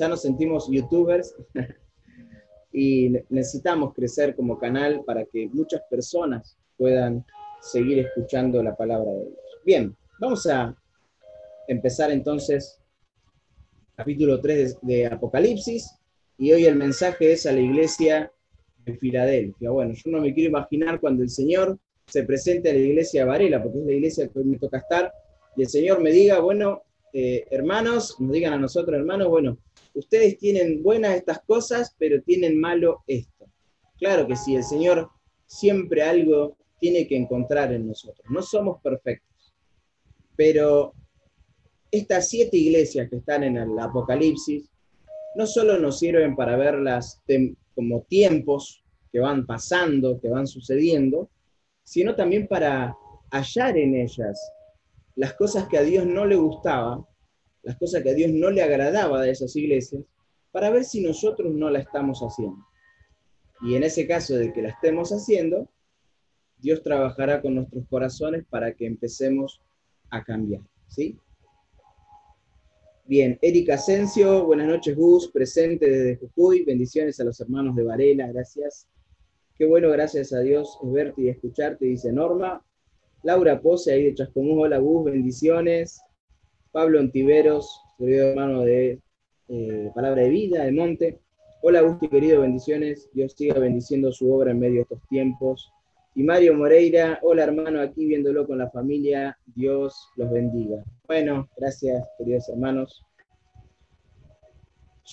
ya 0.00 0.08
nos 0.08 0.22
sentimos 0.22 0.70
youtubers 0.70 1.34
y 2.72 3.12
necesitamos 3.28 3.92
crecer 3.92 4.34
como 4.34 4.58
canal 4.58 5.02
para 5.04 5.26
que 5.26 5.48
muchas 5.52 5.82
personas 5.90 6.56
puedan 6.76 7.24
seguir 7.60 7.98
escuchando 8.00 8.62
la 8.62 8.76
palabra 8.76 9.10
de 9.12 9.24
Dios. 9.24 9.38
Bien, 9.64 9.96
vamos 10.20 10.46
a 10.46 10.76
empezar 11.68 12.10
entonces 12.10 12.80
capítulo 13.96 14.40
3 14.40 14.78
de, 14.82 15.06
Apocalipsis 15.06 15.90
y 16.38 16.52
hoy 16.52 16.66
el 16.66 16.76
mensaje 16.76 17.32
es 17.32 17.46
a 17.46 17.52
la 17.52 17.60
iglesia 17.60 18.30
de 18.84 18.94
Filadelfia. 18.96 19.70
Bueno, 19.70 19.94
yo 19.94 20.10
no 20.10 20.20
me 20.20 20.34
quiero 20.34 20.50
imaginar 20.50 21.00
cuando 21.00 21.22
el 21.22 21.30
Señor 21.30 21.78
se 22.06 22.22
presente 22.22 22.70
a 22.70 22.74
la 22.74 22.78
iglesia 22.78 23.22
de 23.22 23.28
Varela, 23.28 23.62
porque 23.62 23.78
es 23.80 23.86
la 23.86 23.92
iglesia 23.92 24.28
que 24.28 24.38
hoy 24.38 24.44
me 24.44 24.58
toca 24.58 24.78
estar, 24.78 25.12
y 25.56 25.62
el 25.62 25.68
Señor 25.68 26.00
me 26.00 26.12
diga, 26.12 26.38
bueno, 26.40 26.82
eh, 27.12 27.46
hermanos, 27.50 28.16
nos 28.20 28.30
digan 28.30 28.52
a 28.52 28.58
nosotros, 28.58 28.98
hermanos, 28.98 29.28
bueno, 29.28 29.58
ustedes 29.94 30.38
tienen 30.38 30.82
buenas 30.82 31.16
estas 31.16 31.40
cosas, 31.40 31.96
pero 31.98 32.22
tienen 32.22 32.60
malo 32.60 33.02
esto. 33.06 33.46
Claro 33.98 34.26
que 34.26 34.36
sí, 34.36 34.54
el 34.54 34.62
Señor 34.62 35.08
siempre 35.46 36.02
algo 36.02 36.58
tiene 36.78 37.06
que 37.06 37.16
encontrar 37.16 37.72
en 37.72 37.86
nosotros. 37.86 38.26
No 38.30 38.42
somos 38.42 38.80
perfectos, 38.82 39.54
pero 40.36 40.92
estas 41.90 42.28
siete 42.28 42.56
iglesias 42.56 43.08
que 43.08 43.16
están 43.16 43.44
en 43.44 43.56
el 43.56 43.78
Apocalipsis 43.78 44.70
no 45.36 45.46
solo 45.46 45.78
nos 45.78 45.98
sirven 45.98 46.34
para 46.34 46.56
verlas 46.56 47.22
como 47.74 48.02
tiempos 48.02 48.82
que 49.12 49.20
van 49.20 49.46
pasando, 49.46 50.20
que 50.20 50.28
van 50.28 50.46
sucediendo, 50.46 51.30
sino 51.84 52.14
también 52.14 52.48
para 52.48 52.96
hallar 53.30 53.76
en 53.76 53.94
ellas 53.96 54.40
las 55.14 55.34
cosas 55.34 55.68
que 55.68 55.78
a 55.78 55.82
Dios 55.82 56.06
no 56.06 56.26
le 56.26 56.36
gustaban, 56.36 57.04
las 57.62 57.76
cosas 57.76 58.02
que 58.02 58.10
a 58.10 58.14
Dios 58.14 58.30
no 58.32 58.50
le 58.50 58.62
agradaba 58.62 59.22
de 59.22 59.30
esas 59.30 59.54
iglesias, 59.56 60.02
para 60.52 60.70
ver 60.70 60.84
si 60.84 61.02
nosotros 61.02 61.52
no 61.52 61.70
la 61.70 61.80
estamos 61.80 62.20
haciendo. 62.20 62.64
Y 63.62 63.74
en 63.74 63.82
ese 63.82 64.06
caso 64.06 64.34
de 64.36 64.52
que 64.52 64.62
la 64.62 64.70
estemos 64.70 65.10
haciendo, 65.10 65.68
Dios 66.58 66.82
trabajará 66.82 67.42
con 67.42 67.54
nuestros 67.54 67.86
corazones 67.88 68.44
para 68.48 68.74
que 68.74 68.86
empecemos 68.86 69.60
a 70.10 70.24
cambiar, 70.24 70.62
¿sí? 70.88 71.18
Bien, 73.04 73.38
Erika 73.40 73.74
Asensio, 73.74 74.46
buenas 74.46 74.66
noches 74.66 74.96
Gus, 74.96 75.30
presente 75.30 75.88
desde 75.88 76.16
Jujuy, 76.16 76.64
bendiciones 76.64 77.20
a 77.20 77.24
los 77.24 77.40
hermanos 77.40 77.76
de 77.76 77.84
Varela, 77.84 78.26
gracias. 78.32 78.88
Qué 79.56 79.64
bueno, 79.64 79.90
gracias 79.90 80.32
a 80.32 80.40
Dios, 80.40 80.76
verte 80.82 81.22
y 81.22 81.28
escucharte, 81.28 81.86
dice 81.86 82.12
Norma. 82.12 82.64
Laura 83.22 83.60
Pose, 83.60 83.92
ahí 83.92 84.04
de 84.04 84.14
Chascomús, 84.14 84.58
hola 84.58 84.78
Gus, 84.78 85.04
bendiciones. 85.04 86.00
Pablo 86.72 86.98
Ontiveros, 86.98 87.80
querido 87.96 88.28
hermano 88.28 88.62
de 88.62 89.00
eh, 89.48 89.90
Palabra 89.94 90.22
de 90.22 90.30
Vida, 90.30 90.64
de 90.64 90.72
Monte. 90.72 91.20
Hola 91.62 91.82
Gus, 91.82 92.10
querido, 92.10 92.40
bendiciones. 92.40 93.08
Dios 93.12 93.34
siga 93.34 93.58
bendiciendo 93.58 94.10
su 94.12 94.32
obra 94.32 94.50
en 94.50 94.58
medio 94.58 94.76
de 94.76 94.82
estos 94.82 95.00
tiempos. 95.08 95.72
Y 96.16 96.22
Mario 96.22 96.54
Moreira, 96.54 97.18
hola 97.20 97.44
hermano, 97.44 97.78
aquí 97.78 98.06
viéndolo 98.06 98.46
con 98.46 98.56
la 98.56 98.70
familia, 98.70 99.38
Dios 99.54 100.08
los 100.16 100.30
bendiga. 100.30 100.82
Bueno, 101.06 101.46
gracias 101.58 102.08
queridos 102.16 102.48
hermanos. 102.48 103.04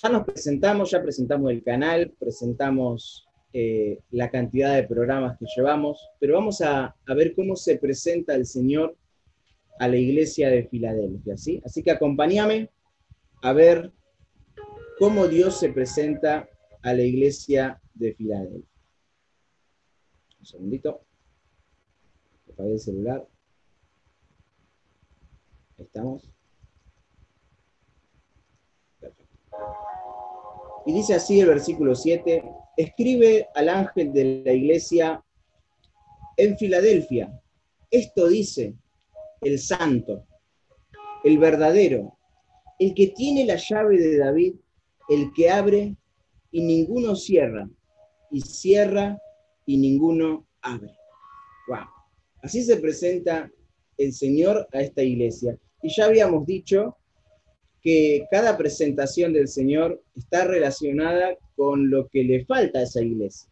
Ya 0.02 0.08
nos 0.08 0.24
presentamos, 0.24 0.90
ya 0.90 1.02
presentamos 1.02 1.50
el 1.50 1.62
canal, 1.62 2.14
presentamos 2.18 3.28
eh, 3.52 3.98
la 4.12 4.30
cantidad 4.30 4.74
de 4.74 4.84
programas 4.84 5.36
que 5.38 5.44
llevamos, 5.54 6.08
pero 6.18 6.36
vamos 6.36 6.62
a, 6.62 6.96
ver 7.14 7.34
cómo 7.34 7.54
se 7.54 7.76
presenta 7.76 8.34
el 8.34 8.46
Señor 8.46 8.96
a 9.80 9.88
la 9.88 9.98
iglesia 9.98 10.48
de 10.48 10.64
Filadelfia, 10.64 11.36
¿sí? 11.36 11.60
Así 11.66 11.82
que 11.82 11.90
acompáñame 11.90 12.70
a 13.42 13.52
ver 13.52 13.92
cómo 14.98 15.28
Dios 15.28 15.60
se 15.60 15.68
presenta 15.68 16.48
a 16.80 16.94
la 16.94 17.02
iglesia 17.02 17.78
de 17.92 18.14
Filadelfia. 18.14 18.73
Un 20.44 20.48
segundito. 20.48 21.00
Apagué 22.52 22.72
el 22.72 22.78
celular. 22.78 23.26
¿Estamos? 25.78 26.30
Y 30.84 30.92
dice 30.92 31.14
así 31.14 31.40
el 31.40 31.46
versículo 31.46 31.94
7, 31.94 32.44
escribe 32.76 33.48
al 33.54 33.70
ángel 33.70 34.12
de 34.12 34.42
la 34.44 34.52
iglesia 34.52 35.24
en 36.36 36.58
Filadelfia. 36.58 37.40
Esto 37.90 38.28
dice 38.28 38.74
el 39.40 39.58
santo, 39.58 40.26
el 41.24 41.38
verdadero, 41.38 42.18
el 42.78 42.92
que 42.92 43.06
tiene 43.16 43.46
la 43.46 43.56
llave 43.56 43.96
de 43.96 44.18
David, 44.18 44.56
el 45.08 45.32
que 45.32 45.48
abre 45.48 45.96
y 46.50 46.60
ninguno 46.60 47.16
cierra, 47.16 47.66
y 48.30 48.42
cierra 48.42 49.18
y 49.66 49.78
ninguno 49.78 50.46
abre. 50.62 50.92
Wow. 51.68 51.86
Así 52.42 52.62
se 52.62 52.76
presenta 52.76 53.50
el 53.96 54.12
Señor 54.12 54.68
a 54.72 54.82
esta 54.82 55.02
iglesia. 55.02 55.58
Y 55.82 55.94
ya 55.94 56.06
habíamos 56.06 56.46
dicho 56.46 56.96
que 57.82 58.26
cada 58.30 58.56
presentación 58.56 59.32
del 59.32 59.48
Señor 59.48 60.02
está 60.14 60.44
relacionada 60.44 61.36
con 61.54 61.90
lo 61.90 62.08
que 62.08 62.24
le 62.24 62.44
falta 62.44 62.78
a 62.78 62.82
esa 62.82 63.02
iglesia. 63.02 63.50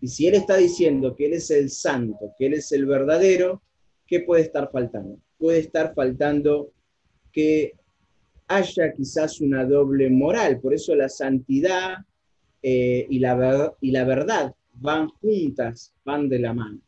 Y 0.00 0.08
si 0.08 0.26
Él 0.26 0.34
está 0.34 0.56
diciendo 0.56 1.14
que 1.16 1.26
Él 1.26 1.34
es 1.34 1.50
el 1.50 1.70
santo, 1.70 2.32
que 2.38 2.46
Él 2.46 2.54
es 2.54 2.72
el 2.72 2.86
verdadero, 2.86 3.62
¿qué 4.06 4.20
puede 4.20 4.42
estar 4.42 4.70
faltando? 4.70 5.18
Puede 5.38 5.58
estar 5.58 5.94
faltando 5.94 6.72
que 7.32 7.74
haya 8.48 8.92
quizás 8.92 9.40
una 9.40 9.64
doble 9.64 10.10
moral. 10.10 10.60
Por 10.60 10.74
eso 10.74 10.94
la 10.94 11.08
santidad 11.08 11.98
eh, 12.62 13.06
y, 13.08 13.18
la, 13.18 13.74
y 13.80 13.90
la 13.92 14.04
verdad 14.04 14.54
van 14.80 15.08
juntas, 15.20 15.94
van 16.04 16.28
de 16.28 16.38
la 16.38 16.52
mano. 16.52 16.80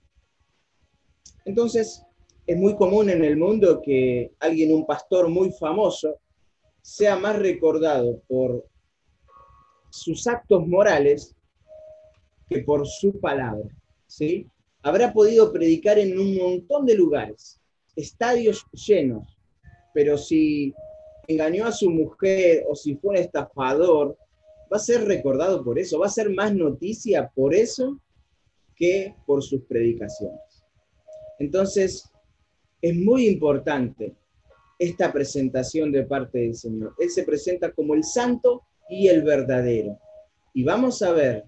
Entonces, 1.44 2.04
es 2.46 2.56
muy 2.56 2.74
común 2.76 3.10
en 3.10 3.24
el 3.24 3.36
mundo 3.36 3.80
que 3.82 4.32
alguien, 4.40 4.74
un 4.74 4.86
pastor 4.86 5.28
muy 5.28 5.52
famoso, 5.52 6.18
sea 6.82 7.16
más 7.16 7.38
recordado 7.38 8.20
por 8.26 8.66
sus 9.90 10.26
actos 10.26 10.66
morales 10.66 11.36
que 12.48 12.60
por 12.60 12.86
su 12.86 13.18
palabra. 13.20 13.68
¿sí? 14.06 14.46
Habrá 14.82 15.12
podido 15.12 15.52
predicar 15.52 15.98
en 15.98 16.18
un 16.18 16.36
montón 16.36 16.86
de 16.86 16.94
lugares, 16.94 17.60
estadios 17.96 18.64
llenos, 18.72 19.38
pero 19.92 20.16
si 20.16 20.74
engañó 21.28 21.66
a 21.66 21.72
su 21.72 21.90
mujer 21.90 22.64
o 22.68 22.74
si 22.74 22.96
fue 22.96 23.10
un 23.10 23.16
estafador, 23.16 24.16
va 24.72 24.76
a 24.76 24.80
ser 24.80 25.04
recordado 25.04 25.64
por 25.64 25.78
eso, 25.78 25.98
va 25.98 26.06
a 26.06 26.10
ser 26.10 26.30
más 26.30 26.54
noticia 26.54 27.28
por 27.34 27.54
eso 27.54 28.00
que 28.76 29.14
por 29.26 29.42
sus 29.42 29.62
predicaciones. 29.62 30.64
Entonces, 31.38 32.10
es 32.80 32.96
muy 32.96 33.26
importante 33.26 34.14
esta 34.78 35.12
presentación 35.12 35.92
de 35.92 36.04
parte 36.04 36.38
del 36.38 36.54
Señor. 36.54 36.94
Él 36.98 37.10
se 37.10 37.24
presenta 37.24 37.72
como 37.72 37.94
el 37.94 38.04
santo 38.04 38.62
y 38.88 39.08
el 39.08 39.22
verdadero. 39.22 39.98
Y 40.54 40.64
vamos 40.64 41.02
a 41.02 41.12
ver 41.12 41.44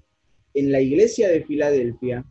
en 0.55 0.71
la 0.71 0.81
iglesia 0.81 1.29
de 1.29 1.45
Filadelfia 1.45 2.25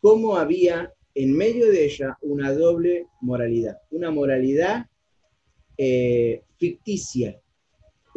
cómo 0.00 0.36
había 0.36 0.92
en 1.14 1.36
medio 1.36 1.68
de 1.68 1.84
ella 1.84 2.16
una 2.22 2.52
doble 2.52 3.08
moralidad, 3.20 3.78
una 3.90 4.10
moralidad 4.10 4.86
eh, 5.76 6.42
ficticia. 6.56 7.40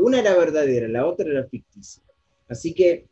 Una 0.01 0.19
era 0.19 0.35
verdadera, 0.37 0.87
la 0.87 1.05
otra 1.05 1.29
era 1.29 1.45
ficticia. 1.45 2.03
Así 2.47 2.73
que 2.73 3.07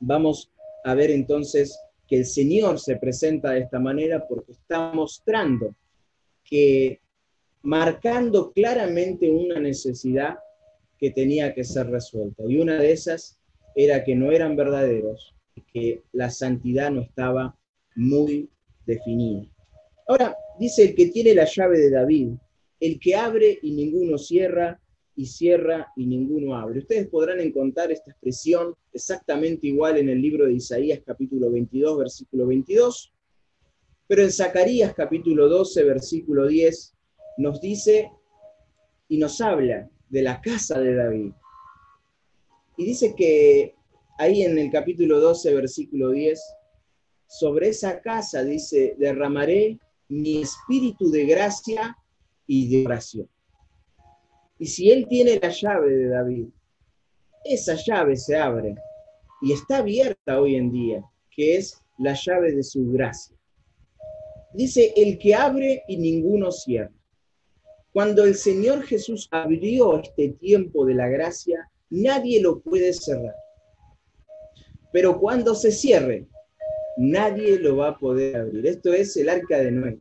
vamos 0.00 0.50
a 0.84 0.94
ver 0.94 1.10
entonces 1.10 1.78
que 2.06 2.18
el 2.18 2.26
Señor 2.26 2.78
se 2.78 2.96
presenta 2.96 3.50
de 3.50 3.60
esta 3.60 3.78
manera 3.78 4.26
porque 4.26 4.52
está 4.52 4.92
mostrando 4.92 5.74
que 6.44 7.00
marcando 7.62 8.52
claramente 8.52 9.30
una 9.30 9.60
necesidad 9.60 10.38
que 10.98 11.10
tenía 11.10 11.54
que 11.54 11.64
ser 11.64 11.88
resuelta. 11.88 12.42
Y 12.46 12.58
una 12.58 12.78
de 12.78 12.92
esas 12.92 13.38
era 13.74 14.04
que 14.04 14.14
no 14.14 14.32
eran 14.32 14.56
verdaderos, 14.56 15.34
que 15.72 16.02
la 16.12 16.30
santidad 16.30 16.90
no 16.90 17.02
estaba 17.02 17.56
muy 17.94 18.48
definida. 18.86 19.46
Ahora, 20.06 20.36
dice 20.58 20.82
el 20.82 20.94
que 20.94 21.06
tiene 21.06 21.34
la 21.34 21.44
llave 21.44 21.78
de 21.78 21.90
David, 21.90 22.30
el 22.80 22.98
que 22.98 23.14
abre 23.14 23.58
y 23.62 23.72
ninguno 23.72 24.18
cierra, 24.18 24.80
y 25.16 25.26
cierra 25.26 25.92
y 25.96 26.06
ninguno 26.06 26.56
abre. 26.56 26.80
Ustedes 26.80 27.08
podrán 27.08 27.40
encontrar 27.40 27.90
esta 27.92 28.10
expresión 28.10 28.74
exactamente 28.92 29.66
igual 29.66 29.98
en 29.98 30.08
el 30.08 30.20
libro 30.20 30.46
de 30.46 30.54
Isaías 30.54 31.00
capítulo 31.04 31.50
22, 31.50 31.98
versículo 31.98 32.46
22, 32.46 33.12
pero 34.06 34.22
en 34.22 34.32
Zacarías 34.32 34.94
capítulo 34.94 35.48
12, 35.48 35.84
versículo 35.84 36.46
10, 36.46 36.94
nos 37.38 37.60
dice 37.60 38.10
y 39.08 39.18
nos 39.18 39.40
habla 39.40 39.88
de 40.08 40.22
la 40.22 40.40
casa 40.40 40.80
de 40.80 40.94
David. 40.94 41.32
Y 42.76 42.84
dice 42.86 43.14
que 43.14 43.74
ahí 44.18 44.42
en 44.42 44.58
el 44.58 44.70
capítulo 44.70 45.20
12, 45.20 45.54
versículo 45.54 46.10
10, 46.10 46.40
sobre 47.26 47.68
esa 47.68 48.00
casa 48.00 48.42
dice, 48.42 48.96
derramaré 48.98 49.78
mi 50.08 50.42
espíritu 50.42 51.10
de 51.10 51.24
gracia 51.26 51.96
y 52.46 52.68
de 52.68 52.86
oración. 52.86 53.28
Y 54.60 54.66
si 54.66 54.90
él 54.90 55.08
tiene 55.08 55.40
la 55.42 55.48
llave 55.48 55.96
de 55.96 56.08
David, 56.08 56.48
esa 57.46 57.76
llave 57.76 58.14
se 58.14 58.36
abre 58.36 58.74
y 59.40 59.54
está 59.54 59.78
abierta 59.78 60.38
hoy 60.38 60.56
en 60.56 60.70
día, 60.70 61.02
que 61.34 61.56
es 61.56 61.80
la 61.98 62.12
llave 62.12 62.52
de 62.52 62.62
su 62.62 62.92
gracia. 62.92 63.34
Dice, 64.52 64.92
el 64.96 65.18
que 65.18 65.34
abre 65.34 65.82
y 65.88 65.96
ninguno 65.96 66.52
cierra. 66.52 66.92
Cuando 67.90 68.24
el 68.24 68.34
Señor 68.34 68.82
Jesús 68.82 69.28
abrió 69.30 69.98
este 69.98 70.28
tiempo 70.28 70.84
de 70.84 70.94
la 70.94 71.08
gracia, 71.08 71.70
nadie 71.88 72.42
lo 72.42 72.60
puede 72.60 72.92
cerrar. 72.92 73.34
Pero 74.92 75.18
cuando 75.18 75.54
se 75.54 75.72
cierre, 75.72 76.28
nadie 76.98 77.58
lo 77.58 77.78
va 77.78 77.88
a 77.88 77.98
poder 77.98 78.36
abrir. 78.36 78.66
Esto 78.66 78.92
es 78.92 79.16
el 79.16 79.30
arca 79.30 79.58
de 79.58 79.70
Noé. 79.70 80.00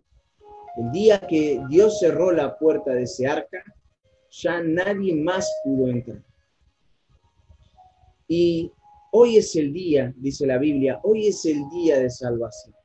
El 0.78 0.92
día 0.92 1.22
que 1.22 1.62
Dios 1.70 2.00
cerró 2.00 2.34
la 2.34 2.58
puerta 2.58 2.94
de 2.94 3.04
ese 3.04 3.25
arca, 3.25 3.63
ya 4.32 4.62
nadie 4.62 5.16
más 5.16 5.50
pudo 5.64 5.88
entrar. 5.90 6.24
Y 8.28 8.72
hoy 9.12 9.38
es 9.38 9.56
el 9.56 9.74
día, 9.74 10.14
dice 10.18 10.46
la 10.46 10.58
Biblia, 10.58 11.00
hoy 11.04 11.28
es 11.28 11.46
el 11.46 11.68
día 11.70 12.00
de 12.00 12.10
salvación. 12.10 12.76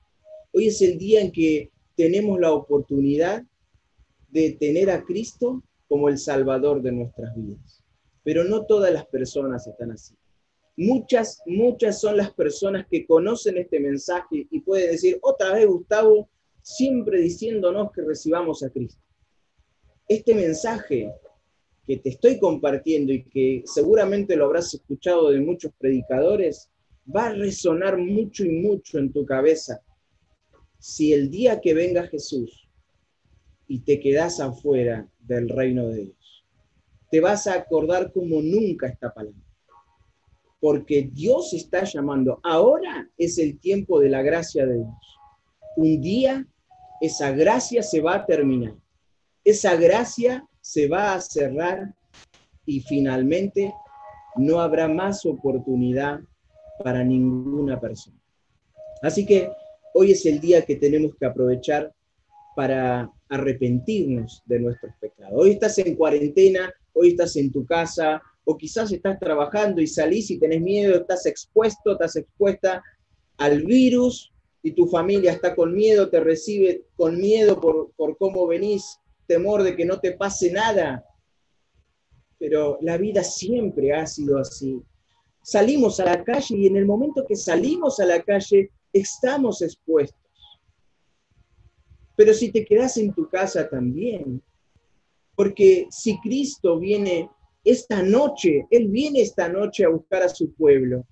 Hoy 0.52 0.68
es 0.68 0.80
el 0.80 0.98
día 0.98 1.20
en 1.20 1.32
que 1.32 1.70
tenemos 1.96 2.40
la 2.40 2.52
oportunidad 2.52 3.44
de 4.30 4.52
tener 4.52 4.90
a 4.90 5.04
Cristo 5.04 5.62
como 5.88 6.08
el 6.08 6.18
Salvador 6.18 6.82
de 6.82 6.92
nuestras 6.92 7.34
vidas. 7.36 7.82
Pero 8.22 8.44
no 8.44 8.64
todas 8.64 8.92
las 8.92 9.06
personas 9.06 9.66
están 9.66 9.92
así. 9.92 10.14
Muchas, 10.76 11.40
muchas 11.46 12.00
son 12.00 12.16
las 12.16 12.32
personas 12.32 12.86
que 12.90 13.06
conocen 13.06 13.58
este 13.58 13.78
mensaje 13.78 14.48
y 14.50 14.60
pueden 14.60 14.90
decir, 14.90 15.18
otra 15.22 15.52
vez 15.52 15.66
Gustavo, 15.66 16.28
siempre 16.62 17.20
diciéndonos 17.20 17.92
que 17.92 18.02
recibamos 18.02 18.62
a 18.64 18.70
Cristo. 18.70 19.00
Este 20.08 20.34
mensaje 20.34 21.12
que 21.86 21.98
te 21.98 22.10
estoy 22.10 22.38
compartiendo 22.38 23.12
y 23.12 23.24
que 23.24 23.62
seguramente 23.66 24.36
lo 24.36 24.46
habrás 24.46 24.72
escuchado 24.74 25.30
de 25.30 25.40
muchos 25.40 25.72
predicadores, 25.78 26.70
va 27.14 27.26
a 27.26 27.34
resonar 27.34 27.98
mucho 27.98 28.44
y 28.44 28.50
mucho 28.50 28.98
en 28.98 29.12
tu 29.12 29.24
cabeza 29.26 29.82
si 30.84 31.14
el 31.14 31.30
día 31.30 31.62
que 31.62 31.72
venga 31.72 32.06
Jesús 32.08 32.68
y 33.66 33.78
te 33.80 33.98
quedas 34.00 34.38
afuera 34.38 35.08
del 35.18 35.48
reino 35.48 35.88
de 35.88 36.04
Dios, 36.04 36.44
te 37.10 37.20
vas 37.20 37.46
a 37.46 37.54
acordar 37.54 38.12
como 38.12 38.42
nunca 38.42 38.88
esta 38.88 39.10
palabra. 39.10 39.40
Porque 40.60 41.08
Dios 41.10 41.54
está 41.54 41.84
llamando. 41.84 42.38
Ahora 42.42 43.10
es 43.16 43.38
el 43.38 43.58
tiempo 43.58 43.98
de 43.98 44.10
la 44.10 44.20
gracia 44.20 44.66
de 44.66 44.74
Dios. 44.74 45.18
Un 45.78 46.02
día 46.02 46.46
esa 47.00 47.30
gracia 47.30 47.82
se 47.82 48.02
va 48.02 48.16
a 48.16 48.26
terminar. 48.26 48.74
Esa 49.42 49.76
gracia 49.76 50.46
se 50.64 50.88
va 50.88 51.12
a 51.12 51.20
cerrar 51.20 51.94
y 52.64 52.80
finalmente 52.80 53.74
no 54.36 54.60
habrá 54.60 54.88
más 54.88 55.26
oportunidad 55.26 56.20
para 56.82 57.04
ninguna 57.04 57.78
persona. 57.78 58.18
Así 59.02 59.26
que 59.26 59.50
hoy 59.92 60.12
es 60.12 60.24
el 60.24 60.40
día 60.40 60.64
que 60.64 60.76
tenemos 60.76 61.14
que 61.16 61.26
aprovechar 61.26 61.92
para 62.56 63.12
arrepentirnos 63.28 64.42
de 64.46 64.60
nuestros 64.60 64.94
pecados. 65.02 65.34
Hoy 65.36 65.50
estás 65.50 65.76
en 65.78 65.96
cuarentena, 65.96 66.72
hoy 66.94 67.10
estás 67.10 67.36
en 67.36 67.52
tu 67.52 67.66
casa, 67.66 68.22
o 68.46 68.56
quizás 68.56 68.90
estás 68.90 69.18
trabajando 69.18 69.82
y 69.82 69.86
salís 69.86 70.30
y 70.30 70.38
tenés 70.38 70.62
miedo, 70.62 70.96
estás 70.96 71.26
expuesto, 71.26 71.92
estás 71.92 72.16
expuesta 72.16 72.82
al 73.36 73.62
virus 73.64 74.32
y 74.62 74.70
tu 74.70 74.86
familia 74.86 75.32
está 75.32 75.54
con 75.54 75.74
miedo, 75.74 76.08
te 76.08 76.20
recibe 76.20 76.86
con 76.96 77.18
miedo 77.18 77.60
por, 77.60 77.92
por 77.96 78.16
cómo 78.16 78.46
venís, 78.46 78.98
temor 79.26 79.62
de 79.62 79.76
que 79.76 79.84
no 79.84 80.00
te 80.00 80.12
pase 80.12 80.50
nada. 80.50 81.04
Pero 82.38 82.78
la 82.80 82.96
vida 82.96 83.22
siempre 83.22 83.92
ha 83.92 84.06
sido 84.06 84.38
así. 84.38 84.82
Salimos 85.42 86.00
a 86.00 86.04
la 86.04 86.24
calle 86.24 86.56
y 86.56 86.66
en 86.66 86.76
el 86.76 86.86
momento 86.86 87.24
que 87.26 87.36
salimos 87.36 88.00
a 88.00 88.06
la 88.06 88.22
calle 88.22 88.70
estamos 88.92 89.62
expuestos. 89.62 90.18
Pero 92.16 92.32
si 92.32 92.50
te 92.50 92.64
quedas 92.64 92.96
en 92.96 93.12
tu 93.12 93.28
casa 93.28 93.68
también, 93.68 94.42
porque 95.34 95.86
si 95.90 96.18
Cristo 96.20 96.78
viene 96.78 97.28
esta 97.64 98.02
noche, 98.02 98.66
Él 98.70 98.88
viene 98.88 99.20
esta 99.20 99.48
noche 99.48 99.84
a 99.84 99.88
buscar 99.88 100.22
a 100.22 100.28
su 100.28 100.52
pueblo, 100.54 101.06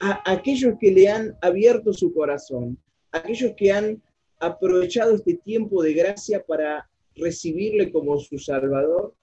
a 0.00 0.22
aquellos 0.30 0.74
que 0.80 0.90
le 0.90 1.08
han 1.08 1.36
abierto 1.40 1.92
su 1.92 2.12
corazón, 2.12 2.78
aquellos 3.12 3.52
que 3.56 3.70
han 3.70 4.02
aprovechado 4.40 5.14
este 5.14 5.34
tiempo 5.34 5.82
de 5.82 5.94
gracia 5.94 6.42
para 6.44 6.89
recibirle 7.20 7.92
como 7.92 8.18
su 8.18 8.38
Salvador, 8.38 9.14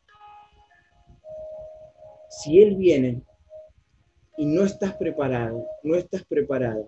si 2.29 2.61
Él 2.61 2.75
viene 2.75 3.23
y 4.37 4.45
no 4.45 4.63
estás 4.63 4.95
preparado, 4.95 5.65
no 5.83 5.95
estás 5.95 6.23
preparado, 6.25 6.87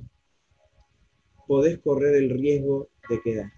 podés 1.48 1.80
correr 1.80 2.16
el 2.16 2.30
riesgo 2.30 2.90
de 3.10 3.22
quedar. 3.22 3.52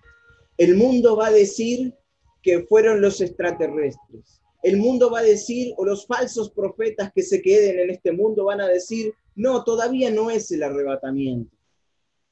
El 0.58 0.76
mundo 0.76 1.16
va 1.16 1.28
a 1.28 1.32
decir 1.32 1.94
que 2.42 2.62
fueron 2.64 3.02
los 3.02 3.20
extraterrestres. 3.22 4.42
El 4.64 4.78
mundo 4.78 5.10
va 5.10 5.20
a 5.20 5.24
decir, 5.24 5.74
o 5.78 5.86
los 5.86 6.06
falsos 6.06 6.52
profetas 6.52 7.12
que 7.14 7.24
se 7.24 7.42
queden 7.42 7.80
en 7.80 7.90
este 7.90 8.12
mundo 8.12 8.46
van 8.46 8.62
a 8.62 8.68
decir, 8.68 9.14
no, 9.36 9.64
todavía 9.64 10.12
no 10.12 10.30
es 10.30 10.52
el 10.52 10.64
arrebatamiento. 10.64 11.56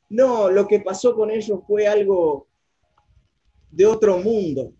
No, 0.10 0.49
lo 0.49 0.67
que 0.67 0.79
pasó 0.79 1.15
con 1.15 1.32
ellos 1.32 1.60
fue 1.67 1.88
algo 1.88 2.47
de 3.71 3.86
otro 3.86 4.17
mundo. 4.19 4.73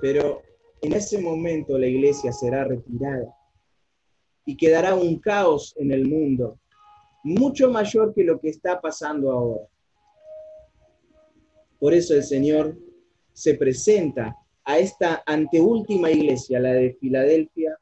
Pero 0.00 0.42
en 0.82 0.92
ese 0.92 1.20
momento 1.20 1.78
la 1.78 1.86
iglesia 1.86 2.32
será 2.32 2.64
retirada 2.64 3.34
y 4.44 4.56
quedará 4.56 4.94
un 4.94 5.18
caos 5.18 5.74
en 5.78 5.92
el 5.92 6.08
mundo, 6.08 6.58
mucho 7.22 7.70
mayor 7.70 8.14
que 8.14 8.24
lo 8.24 8.40
que 8.40 8.48
está 8.48 8.80
pasando 8.80 9.30
ahora. 9.30 9.66
Por 11.78 11.94
eso 11.94 12.14
el 12.14 12.24
Señor 12.24 12.76
se 13.32 13.54
presenta 13.54 14.36
a 14.64 14.78
esta 14.78 15.22
anteúltima 15.26 16.10
iglesia, 16.10 16.60
la 16.60 16.72
de 16.72 16.94
Filadelfia, 16.94 17.78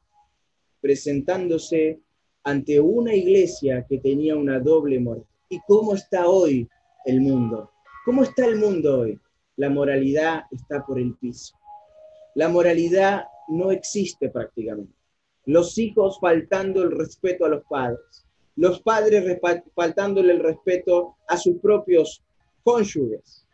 presentándose 0.81 1.99
ante 2.43 2.79
una 2.79 3.13
iglesia 3.13 3.85
que 3.87 3.99
tenía 3.99 4.35
una 4.35 4.59
doble 4.59 4.99
moral. 4.99 5.25
¿Y 5.49 5.59
cómo 5.67 5.95
está 5.95 6.27
hoy 6.27 6.67
el 7.05 7.21
mundo? 7.21 7.71
¿Cómo 8.05 8.23
está 8.23 8.45
el 8.45 8.57
mundo 8.57 9.01
hoy? 9.01 9.19
La 9.57 9.69
moralidad 9.69 10.43
está 10.51 10.85
por 10.85 10.99
el 10.99 11.15
piso. 11.15 11.58
La 12.39 12.47
moralidad 12.47 13.25
no 13.49 13.69
existe 13.69 14.29
prácticamente. 14.29 14.93
Los 15.43 15.77
hijos 15.77 16.19
faltando 16.21 16.83
el 16.83 16.91
respeto 16.91 17.43
a 17.43 17.49
los 17.49 17.65
padres. 17.65 18.25
Los 18.55 18.81
padres 18.81 19.37
faltándole 19.75 20.31
el 20.31 20.39
respeto 20.39 21.17
a 21.27 21.35
sus 21.35 21.57
propios 21.57 22.23
cónyuges. 22.63 23.45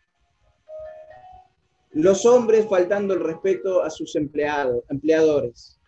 Los 1.93 2.27
hombres 2.27 2.67
faltando 2.69 3.15
el 3.15 3.21
respeto 3.21 3.81
a 3.81 3.89
sus 3.89 4.15
empleados, 4.15 4.83
empleadores. 4.91 5.79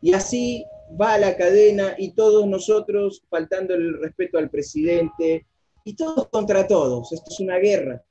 Y 0.00 0.14
así 0.14 0.64
va 0.98 1.18
la 1.18 1.36
cadena 1.36 1.96
y 1.98 2.12
todos 2.12 2.46
nosotros 2.46 3.24
faltando 3.28 3.74
el 3.74 4.00
respeto 4.00 4.38
al 4.38 4.48
presidente 4.48 5.44
y 5.84 5.94
todos 5.94 6.28
contra 6.28 6.66
todos. 6.66 7.12
Esto 7.12 7.30
es 7.30 7.40
una 7.40 7.58
guerra. 7.58 8.02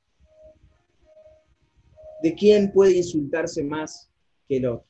¿De 2.21 2.34
quién 2.34 2.71
puede 2.71 2.97
insultarse 2.97 3.63
más 3.63 4.10
que 4.47 4.58
el 4.58 4.67
otro? 4.67 4.88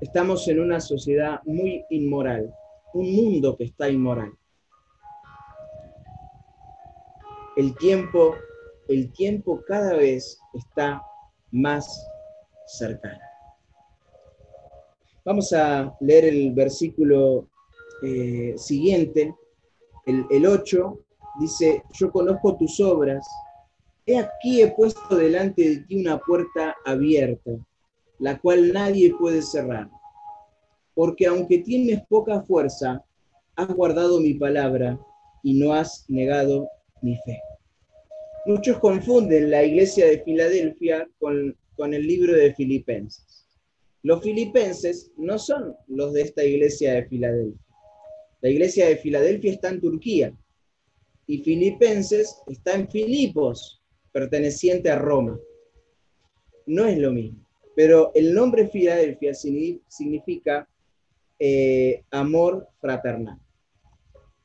Estamos 0.00 0.46
en 0.46 0.60
una 0.60 0.80
sociedad 0.80 1.40
muy 1.44 1.84
inmoral, 1.90 2.54
un 2.94 3.16
mundo 3.16 3.56
que 3.56 3.64
está 3.64 3.88
inmoral. 3.90 4.32
El 7.56 7.76
tiempo, 7.76 8.36
el 8.86 9.12
tiempo 9.12 9.60
cada 9.66 9.94
vez 9.94 10.38
está 10.54 11.02
más 11.50 12.06
cercano. 12.66 13.18
Vamos 15.24 15.52
a 15.52 15.94
leer 16.00 16.26
el 16.26 16.52
versículo 16.52 17.48
eh, 18.04 18.54
siguiente, 18.56 19.34
el, 20.06 20.24
el 20.30 20.46
8, 20.46 20.96
dice, 21.40 21.82
yo 21.92 22.12
conozco 22.12 22.56
tus 22.56 22.78
obras, 22.80 23.26
He 24.08 24.16
aquí 24.16 24.62
he 24.62 24.68
puesto 24.68 25.16
delante 25.16 25.68
de 25.68 25.76
ti 25.80 26.00
una 26.00 26.18
puerta 26.18 26.74
abierta, 26.86 27.50
la 28.18 28.40
cual 28.40 28.72
nadie 28.72 29.14
puede 29.14 29.42
cerrar. 29.42 29.90
Porque 30.94 31.26
aunque 31.26 31.58
tienes 31.58 32.00
poca 32.08 32.40
fuerza, 32.40 33.04
has 33.54 33.68
guardado 33.68 34.18
mi 34.18 34.32
palabra 34.32 34.98
y 35.42 35.60
no 35.60 35.74
has 35.74 36.08
negado 36.08 36.70
mi 37.02 37.16
fe. 37.16 37.38
Muchos 38.46 38.78
confunden 38.78 39.50
la 39.50 39.62
iglesia 39.62 40.06
de 40.06 40.22
Filadelfia 40.22 41.06
con, 41.18 41.54
con 41.76 41.92
el 41.92 42.06
libro 42.06 42.32
de 42.32 42.54
Filipenses. 42.54 43.46
Los 44.02 44.22
filipenses 44.22 45.12
no 45.18 45.38
son 45.38 45.76
los 45.86 46.14
de 46.14 46.22
esta 46.22 46.42
iglesia 46.42 46.94
de 46.94 47.04
Filadelfia. 47.08 47.60
La 48.40 48.48
iglesia 48.48 48.86
de 48.88 48.96
Filadelfia 48.96 49.52
está 49.52 49.68
en 49.68 49.82
Turquía 49.82 50.34
y 51.26 51.42
Filipenses 51.42 52.40
está 52.46 52.72
en 52.72 52.88
Filipos, 52.88 53.77
perteneciente 54.18 54.90
a 54.90 54.98
Roma. 54.98 55.38
No 56.66 56.86
es 56.86 56.98
lo 56.98 57.12
mismo, 57.12 57.46
pero 57.76 58.10
el 58.14 58.34
nombre 58.34 58.66
Filadelfia 58.66 59.32
significa 59.32 60.68
eh, 61.38 62.02
amor 62.10 62.66
fraternal. 62.80 63.38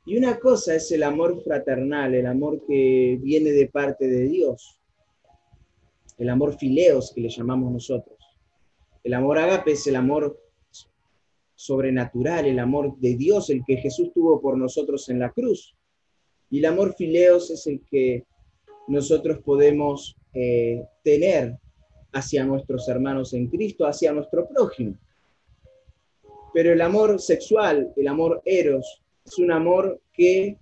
Y 0.05 0.15
una 0.15 0.37
cosa 0.37 0.75
es 0.75 0.91
el 0.91 1.01
amor 1.01 1.41
fraternal, 1.43 2.13
el 2.13 2.27
amor 2.27 2.63
que 2.67 3.17
viene 3.19 3.51
de 3.51 3.67
parte 3.67 4.07
de 4.07 4.27
Dios, 4.27 4.79
el 6.19 6.29
amor 6.29 6.55
fileos 6.55 7.11
que 7.11 7.21
le 7.21 7.29
llamamos 7.29 7.71
nosotros. 7.71 8.19
El 9.03 9.15
amor 9.15 9.39
agape 9.39 9.71
es 9.71 9.87
el 9.87 9.95
amor 9.95 10.39
sobrenatural, 11.55 12.45
el 12.45 12.59
amor 12.59 12.95
de 12.99 13.15
Dios, 13.15 13.49
el 13.49 13.63
que 13.65 13.77
Jesús 13.77 14.13
tuvo 14.13 14.39
por 14.39 14.55
nosotros 14.55 15.09
en 15.09 15.17
la 15.17 15.31
cruz. 15.31 15.75
Y 16.51 16.59
el 16.59 16.65
amor 16.65 16.93
fileos 16.93 17.49
es 17.49 17.65
el 17.65 17.81
que 17.89 18.25
nosotros 18.87 19.39
podemos 19.39 20.15
eh, 20.33 20.83
tener 21.03 21.57
hacia 22.11 22.43
nuestros 22.43 22.87
hermanos 22.87 23.33
en 23.33 23.47
Cristo, 23.47 23.85
hacia 23.85 24.11
nuestro 24.11 24.47
prójimo. 24.47 24.95
Pero 26.53 26.71
el 26.71 26.81
amor 26.81 27.19
sexual, 27.19 27.91
el 27.95 28.07
amor 28.07 28.41
eros, 28.45 29.03
es 29.25 29.37
un 29.39 29.51
amor 29.51 30.01
que 30.13 30.59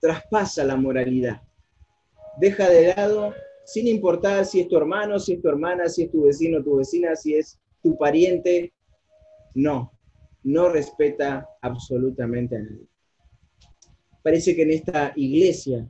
traspasa 0.00 0.64
la 0.64 0.76
moralidad. 0.76 1.42
Deja 2.38 2.68
de 2.68 2.94
lado, 2.94 3.34
sin 3.64 3.88
importar 3.88 4.44
si 4.44 4.60
es 4.60 4.68
tu 4.68 4.76
hermano, 4.76 5.18
si 5.18 5.34
es 5.34 5.42
tu 5.42 5.48
hermana, 5.48 5.88
si 5.88 6.04
es 6.04 6.10
tu 6.10 6.22
vecino, 6.22 6.62
tu 6.62 6.76
vecina, 6.76 7.16
si 7.16 7.34
es 7.34 7.58
tu 7.82 7.96
pariente, 7.96 8.72
no, 9.54 9.92
no 10.44 10.68
respeta 10.68 11.48
absolutamente 11.60 12.56
a 12.56 12.60
nadie. 12.60 12.86
Parece 14.22 14.54
que 14.54 14.62
en 14.62 14.70
esta 14.72 15.12
iglesia, 15.16 15.88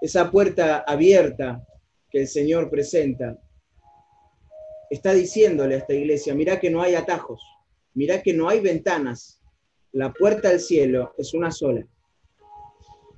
esa 0.00 0.30
puerta 0.30 0.78
abierta 0.78 1.64
que 2.10 2.22
el 2.22 2.28
Señor 2.28 2.70
presenta, 2.70 3.38
está 4.90 5.12
diciéndole 5.12 5.74
a 5.74 5.78
esta 5.78 5.94
iglesia, 5.94 6.34
mira 6.34 6.58
que 6.58 6.70
no 6.70 6.82
hay 6.82 6.94
atajos, 6.94 7.42
mira 7.94 8.22
que 8.22 8.32
no 8.32 8.48
hay 8.48 8.60
ventanas, 8.60 9.40
la 9.92 10.12
puerta 10.12 10.48
al 10.48 10.60
cielo 10.60 11.14
es 11.18 11.34
una 11.34 11.50
sola. 11.50 11.86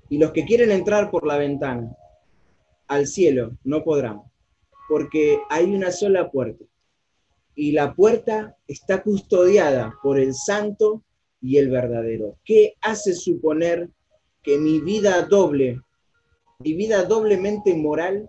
Y 0.09 0.19
los 0.19 0.33
que 0.33 0.45
quieren 0.45 0.71
entrar 0.71 1.11
por 1.11 1.27
la 1.27 1.39
ventana 1.39 1.97
al 2.89 3.07
cielo 3.07 3.57
no 3.65 3.83
podrán, 3.83 4.21
porque 4.89 5.39
hay 5.49 5.75
una 5.75 5.91
sola 5.91 6.31
puerta. 6.31 6.65
Y 7.55 7.73
la 7.73 7.95
puerta 7.95 8.57
está 8.67 9.03
custodiada 9.03 9.95
por 10.03 10.19
el 10.19 10.35
santo 10.35 11.03
y 11.41 11.59
el 11.59 11.71
verdadero. 11.71 12.39
¿Qué 12.45 12.75
hace 12.81 13.15
suponer 13.15 13.89
que 14.43 14.59
mi 14.59 14.81
vida 14.81 15.23
doble, 15.23 15.81
mi 16.63 16.75
vida 16.75 17.05
doblemente 17.05 17.75
moral, 17.75 18.29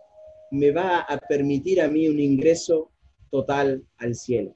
me 0.51 0.71
va 0.71 0.99
a 0.99 1.17
permitir 1.17 1.81
a 1.81 1.87
mí 1.87 2.07
un 2.07 2.19
ingreso 2.19 2.91
total 3.29 3.83
al 3.97 4.15
cielo? 4.15 4.55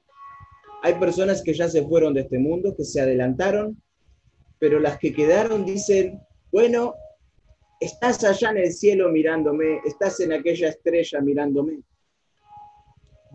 Hay 0.82 0.94
personas 0.94 1.42
que 1.42 1.54
ya 1.54 1.68
se 1.68 1.84
fueron 1.86 2.14
de 2.14 2.22
este 2.22 2.38
mundo, 2.38 2.74
que 2.76 2.84
se 2.84 3.00
adelantaron, 3.00 3.80
pero 4.58 4.78
las 4.78 4.98
que 4.98 5.12
quedaron 5.12 5.64
dicen, 5.64 6.20
bueno, 6.52 6.94
estás 7.80 8.24
allá 8.24 8.50
en 8.50 8.58
el 8.58 8.72
cielo 8.72 9.10
mirándome, 9.10 9.80
estás 9.84 10.20
en 10.20 10.32
aquella 10.32 10.68
estrella 10.68 11.20
mirándome. 11.20 11.82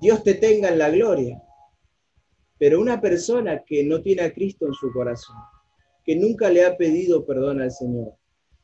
Dios 0.01 0.23
te 0.23 0.35
tenga 0.35 0.69
en 0.69 0.79
la 0.79 0.89
gloria. 0.89 1.41
Pero 2.57 2.79
una 2.79 3.01
persona 3.01 3.63
que 3.65 3.83
no 3.83 4.01
tiene 4.01 4.23
a 4.23 4.33
Cristo 4.33 4.67
en 4.67 4.73
su 4.73 4.91
corazón, 4.91 5.35
que 6.05 6.15
nunca 6.15 6.49
le 6.49 6.65
ha 6.65 6.77
pedido 6.77 7.25
perdón 7.25 7.61
al 7.61 7.71
Señor, 7.71 8.13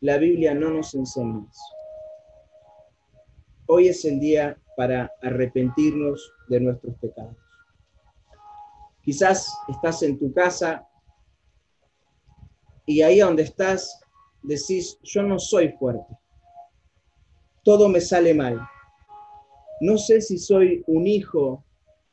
la 0.02 0.18
Biblia 0.18 0.54
no 0.54 0.70
nos 0.70 0.94
enseña 0.94 1.46
eso. 1.50 1.76
Hoy 3.68 3.90
es 3.90 4.06
el 4.06 4.20
día 4.20 4.58
para 4.78 5.12
arrepentirnos 5.22 6.34
de 6.48 6.60
nuestros 6.62 6.96
pecados. 6.98 7.36
Quizás 9.04 9.54
estás 9.68 10.02
en 10.04 10.18
tu 10.18 10.34
casa 10.34 10.88
y 12.86 13.02
ahí 13.02 13.20
donde 13.20 13.44
estás 13.44 14.00
decís, 14.42 14.98
yo 15.04 15.24
no 15.24 15.38
soy 15.38 15.70
fuerte, 15.74 16.18
todo 17.64 17.90
me 17.90 18.02
sale 18.02 18.34
mal. 18.34 18.60
No 19.82 19.98
sé 19.98 20.22
si 20.22 20.38
soy 20.38 20.84
un 20.88 21.08
hijo 21.08 21.64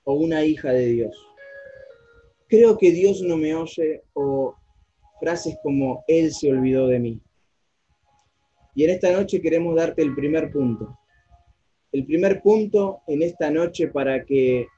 o 0.04 0.14
una 0.14 0.44
hija 0.44 0.70
de 0.70 0.86
Dios. 0.86 1.16
Creo 2.48 2.76
que 2.78 2.90
Dios 2.92 3.22
no 3.22 3.36
me 3.36 3.54
oye 3.54 4.04
o 4.12 4.54
frases 5.20 5.56
como 5.62 6.04
Él 6.06 6.32
se 6.32 6.50
olvidó 6.50 6.88
de 6.88 6.98
mí. 6.98 7.20
Y 8.76 8.84
en 8.84 8.90
esta 8.90 9.10
noche 9.10 9.40
queremos 9.40 9.74
darte 9.74 10.02
el 10.02 10.14
primer 10.14 10.52
punto. 10.52 10.98
El 11.90 12.04
primer 12.04 12.42
punto 12.42 13.00
en 13.08 13.22
esta 13.22 13.50
noche 13.50 13.88
para 13.88 14.24
que 14.24 14.68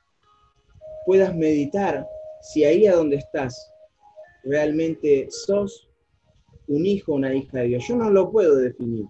puedas 1.04 1.34
meditar 1.34 2.06
si 2.40 2.64
ahí 2.64 2.86
a 2.86 2.94
donde 2.94 3.16
estás 3.16 3.72
realmente 4.44 5.26
sos 5.30 5.90
un 6.68 6.86
hijo 6.86 7.14
una 7.14 7.34
hija 7.34 7.58
de 7.58 7.68
Dios. 7.68 7.88
Yo 7.88 7.96
no 7.96 8.08
lo 8.10 8.30
puedo 8.30 8.56
definir. 8.56 9.06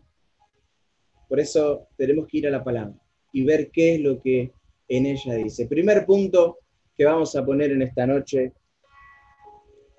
Por 1.29 1.39
eso 1.39 1.89
tenemos 1.97 2.27
que 2.27 2.39
ir 2.39 2.47
a 2.47 2.51
la 2.51 2.65
palabra 2.65 2.95
y 3.33 3.45
ver 3.45 3.71
qué 3.71 3.97
es 3.97 4.01
lo 4.01 4.21
que 4.23 4.53
en 4.89 5.05
ella 5.05 5.35
dice. 5.35 5.67
Primer 5.67 6.07
punto 6.07 6.61
que 6.97 7.05
vamos 7.05 7.37
a 7.37 7.45
poner 7.45 7.73
en 7.73 7.83
esta 7.83 8.07
noche, 8.07 8.55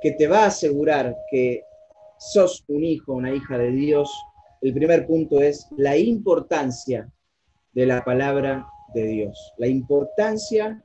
que 0.02 0.14
te 0.14 0.28
va 0.28 0.46
a 0.46 0.48
asegurar 0.48 1.16
que 1.30 1.62
sos 2.18 2.66
un 2.68 2.84
hijo 2.84 3.14
una 3.14 3.34
hija 3.34 3.58
de 3.58 3.72
Dios. 3.72 4.12
El 4.62 4.74
primer 4.74 5.08
punto 5.08 5.42
es 5.42 5.68
la 5.78 5.98
importancia 5.98 7.12
de 7.74 7.86
la 7.86 8.04
palabra 8.04 8.68
de 8.94 9.08
Dios. 9.08 9.54
La 9.58 9.68
importancia 9.68 10.84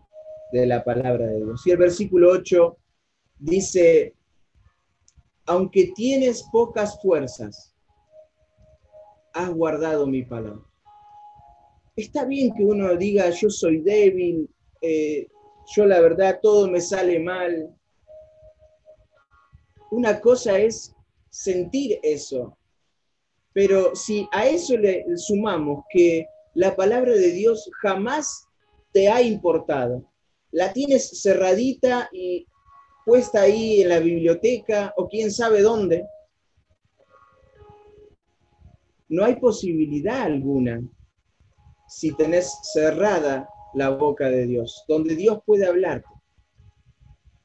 de 0.52 0.66
la 0.66 0.84
palabra 0.84 1.26
de 1.26 1.44
Dios. 1.44 1.66
Y 1.66 1.72
el 1.72 1.78
versículo 1.78 2.30
8 2.30 2.76
dice, 3.38 4.14
aunque 5.46 5.92
tienes 5.94 6.44
pocas 6.52 7.00
fuerzas, 7.02 7.74
has 9.32 9.50
guardado 9.50 10.06
mi 10.06 10.22
palabra. 10.22 10.64
Está 11.96 12.24
bien 12.24 12.54
que 12.54 12.64
uno 12.64 12.96
diga, 12.96 13.30
yo 13.30 13.50
soy 13.50 13.80
débil, 13.80 14.48
eh, 14.80 15.26
yo 15.74 15.86
la 15.86 16.00
verdad 16.00 16.38
todo 16.42 16.68
me 16.68 16.80
sale 16.80 17.18
mal. 17.18 17.74
Una 19.90 20.20
cosa 20.20 20.58
es 20.58 20.94
sentir 21.30 21.98
eso, 22.02 22.56
pero 23.54 23.94
si 23.94 24.28
a 24.32 24.46
eso 24.48 24.76
le 24.76 25.06
sumamos 25.16 25.84
que 25.88 26.26
la 26.54 26.74
palabra 26.74 27.12
de 27.12 27.30
Dios 27.30 27.70
jamás 27.80 28.48
te 28.92 29.08
ha 29.08 29.22
importado, 29.22 30.12
la 30.50 30.72
tienes 30.72 31.22
cerradita 31.22 32.08
y 32.12 32.46
puesta 33.06 33.42
ahí 33.42 33.82
en 33.82 33.88
la 33.90 34.00
biblioteca 34.00 34.92
o 34.96 35.08
quién 35.08 35.30
sabe 35.30 35.62
dónde. 35.62 36.04
No 39.08 39.24
hay 39.24 39.36
posibilidad 39.36 40.22
alguna 40.22 40.82
si 41.88 42.12
tenés 42.12 42.52
cerrada 42.72 43.48
la 43.74 43.90
boca 43.90 44.28
de 44.28 44.46
Dios, 44.46 44.84
donde 44.88 45.14
Dios 45.14 45.40
puede 45.46 45.66
hablarte, 45.66 46.08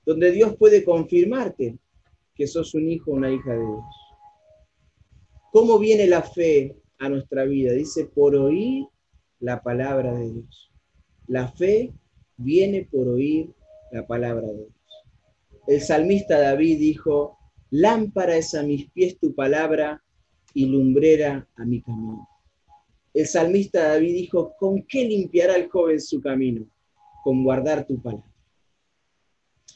donde 0.06 0.32
Dios 0.32 0.56
puede 0.58 0.84
confirmarte 0.84 1.78
que 2.34 2.48
sos 2.48 2.74
un 2.74 2.90
hijo 2.90 3.12
o 3.12 3.16
una 3.16 3.30
hija 3.30 3.52
de 3.52 3.60
Dios. 3.60 4.09
¿Cómo 5.52 5.80
viene 5.80 6.06
la 6.08 6.22
fe 6.22 6.76
a 7.00 7.10
nuestra 7.10 7.44
vida? 7.46 7.74
Dice, 7.74 8.06
por 8.06 8.36
oír 8.36 8.86
la 9.40 9.62
palabra 9.62 10.14
de 10.14 10.32
Dios. 10.32 10.72
La 11.28 11.48
fe 11.48 11.94
viene 12.38 12.88
por 12.92 13.08
oír 13.08 13.50
la 13.92 14.06
palabra 14.06 14.48
de 14.48 14.58
Dios. 14.58 14.74
El 15.68 15.82
salmista 15.82 16.40
David 16.40 16.80
dijo, 16.80 17.38
lámpara 17.72 18.38
es 18.38 18.54
a 18.54 18.64
mis 18.64 18.90
pies 18.92 19.18
tu 19.20 19.34
palabra 19.34 20.04
y 20.54 20.66
lumbrera 20.66 21.48
a 21.56 21.66
mi 21.66 21.82
camino. 21.82 22.28
El 23.14 23.26
salmista 23.26 23.90
David 23.90 24.14
dijo, 24.14 24.54
¿con 24.58 24.84
qué 24.84 25.06
limpiará 25.06 25.56
el 25.56 25.70
joven 25.70 26.00
su 26.00 26.22
camino? 26.22 26.66
Con 27.24 27.44
guardar 27.44 27.86
tu 27.88 28.02
palabra. 28.02 28.32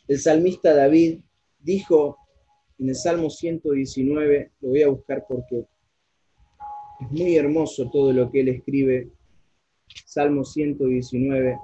El 0.07 0.19
salmista 0.19 0.73
David 0.73 1.21
dijo 1.59 2.17
en 2.83 2.89
el 2.89 2.95
Salmo 2.95 3.29
119, 3.29 4.51
lo 4.59 4.69
voy 4.69 4.81
a 4.81 4.89
buscar 4.89 5.23
porque 5.25 5.65
es 6.99 7.11
muy 7.11 7.37
hermoso 7.37 7.89
todo 7.89 8.11
lo 8.11 8.29
que 8.29 8.41
él 8.41 8.49
escribe 8.49 9.09
Salmo 10.05 10.43
119. 10.43 11.57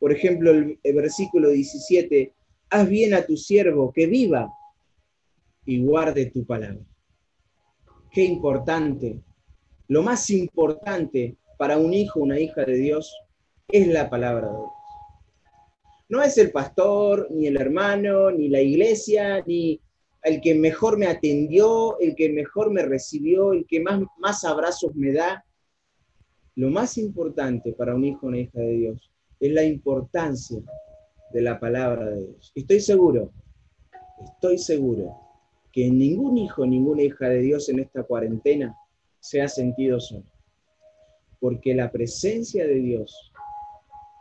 Por 0.00 0.10
ejemplo, 0.10 0.50
el, 0.50 0.78
versículo 0.82 1.50
17, 1.50 2.32
haz 2.70 2.88
bien 2.88 3.14
a 3.14 3.24
tu 3.24 3.36
siervo 3.36 3.92
que 3.92 4.08
viva 4.08 4.52
y 5.64 5.80
guarde 5.80 6.26
tu 6.26 6.44
palabra. 6.44 6.84
Qué 8.10 8.24
importante. 8.24 9.20
Lo 9.86 10.02
más 10.02 10.28
importante 10.28 11.36
para 11.56 11.78
un 11.78 11.94
hijo, 11.94 12.18
una 12.18 12.40
hija 12.40 12.64
de 12.64 12.74
Dios, 12.74 13.16
es 13.68 13.86
la 13.86 14.10
palabra 14.10 14.48
de 14.48 14.56
Dios. 14.56 14.70
No 16.08 16.20
es 16.20 16.36
el 16.36 16.50
pastor, 16.50 17.28
ni 17.30 17.46
el 17.46 17.56
hermano, 17.58 18.32
ni 18.32 18.48
la 18.48 18.60
iglesia, 18.60 19.44
ni 19.46 19.80
el 20.22 20.40
que 20.40 20.54
mejor 20.54 20.98
me 20.98 21.06
atendió, 21.06 21.98
el 21.98 22.14
que 22.14 22.32
mejor 22.32 22.70
me 22.70 22.82
recibió, 22.82 23.52
el 23.52 23.66
que 23.66 23.80
más, 23.80 24.44
abrazos 24.44 24.94
me 24.94 25.12
da. 25.12 25.44
Lo 26.54 26.70
más 26.70 26.96
importante 26.98 27.72
para 27.72 27.94
un 27.94 28.04
hijo 28.04 28.26
o 28.26 28.28
una 28.28 28.38
hija 28.38 28.60
de 28.60 28.72
Dios 28.72 29.10
es 29.40 29.52
la 29.52 29.64
importancia 29.64 30.60
de 31.32 31.42
la 31.42 31.58
palabra 31.58 32.10
de 32.10 32.26
Dios. 32.26 32.52
Estoy 32.54 32.80
seguro, 32.80 33.32
estoy 34.22 34.58
seguro 34.58 35.16
que 35.72 35.90
ningún 35.90 36.38
hijo, 36.38 36.66
ninguna 36.66 37.02
hija 37.02 37.28
de 37.28 37.40
Dios 37.40 37.68
en 37.68 37.80
esta 37.80 38.02
cuarentena 38.02 38.76
se 39.18 39.40
ha 39.40 39.48
sentido 39.48 39.98
solo. 39.98 40.24
Porque 41.40 41.74
la 41.74 41.90
presencia 41.90 42.66
de 42.66 42.74
Dios 42.74 43.32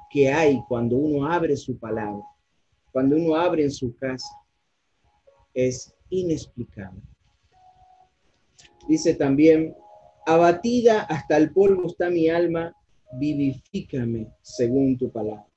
que 0.09 0.31
hay 0.31 0.61
cuando 0.67 0.95
uno 0.95 1.27
abre 1.27 1.55
su 1.55 1.77
palabra, 1.77 2.23
cuando 2.91 3.15
uno 3.15 3.35
abre 3.35 3.63
en 3.63 3.71
su 3.71 3.95
casa, 3.95 4.40
es 5.53 5.93
inexplicable. 6.09 7.01
Dice 8.87 9.13
también, 9.13 9.75
abatida 10.25 11.01
hasta 11.01 11.37
el 11.37 11.51
polvo 11.51 11.87
está 11.87 12.09
mi 12.09 12.29
alma, 12.29 12.75
vivifícame 13.13 14.31
según 14.41 14.97
tu 14.97 15.11
palabra. 15.11 15.47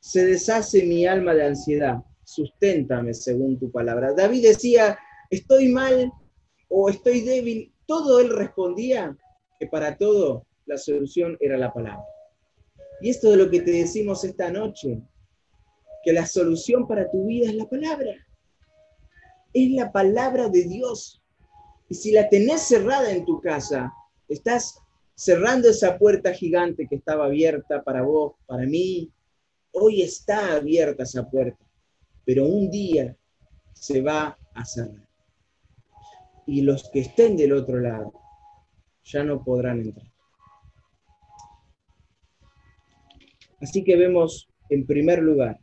Se 0.00 0.24
deshace 0.24 0.84
mi 0.84 1.06
alma 1.06 1.34
de 1.34 1.46
ansiedad, 1.46 2.02
susténtame 2.24 3.14
según 3.14 3.58
tu 3.58 3.70
palabra. 3.70 4.12
David 4.12 4.42
decía, 4.42 4.98
estoy 5.30 5.68
mal 5.68 6.12
o 6.68 6.88
estoy 6.88 7.20
débil. 7.22 7.72
Todo 7.86 8.20
él 8.20 8.30
respondía 8.30 9.16
que 9.58 9.66
para 9.66 9.96
todo 9.96 10.46
la 10.66 10.76
solución 10.76 11.36
era 11.40 11.56
la 11.56 11.72
palabra. 11.72 12.04
Y 13.00 13.10
esto 13.10 13.30
de 13.30 13.36
lo 13.36 13.50
que 13.50 13.60
te 13.60 13.70
decimos 13.72 14.24
esta 14.24 14.50
noche, 14.50 15.00
que 16.02 16.12
la 16.12 16.26
solución 16.26 16.86
para 16.86 17.10
tu 17.10 17.26
vida 17.26 17.46
es 17.46 17.54
la 17.54 17.68
palabra 17.68 18.25
es 19.64 19.70
la 19.72 19.90
palabra 19.90 20.48
de 20.48 20.64
Dios. 20.64 21.22
Y 21.88 21.94
si 21.94 22.12
la 22.12 22.28
tenés 22.28 22.62
cerrada 22.62 23.10
en 23.10 23.24
tu 23.24 23.40
casa, 23.40 23.92
estás 24.28 24.78
cerrando 25.14 25.70
esa 25.70 25.98
puerta 25.98 26.32
gigante 26.34 26.86
que 26.86 26.96
estaba 26.96 27.24
abierta 27.24 27.82
para 27.82 28.02
vos, 28.02 28.34
para 28.46 28.66
mí. 28.66 29.10
Hoy 29.72 30.02
está 30.02 30.56
abierta 30.56 31.04
esa 31.04 31.28
puerta, 31.28 31.64
pero 32.24 32.46
un 32.46 32.70
día 32.70 33.16
se 33.72 34.02
va 34.02 34.36
a 34.54 34.64
cerrar. 34.64 35.08
Y 36.46 36.62
los 36.62 36.90
que 36.90 37.00
estén 37.00 37.36
del 37.36 37.52
otro 37.52 37.80
lado 37.80 38.12
ya 39.04 39.24
no 39.24 39.42
podrán 39.42 39.80
entrar. 39.80 40.12
Así 43.60 43.84
que 43.84 43.96
vemos 43.96 44.48
en 44.68 44.86
primer 44.86 45.20
lugar 45.22 45.58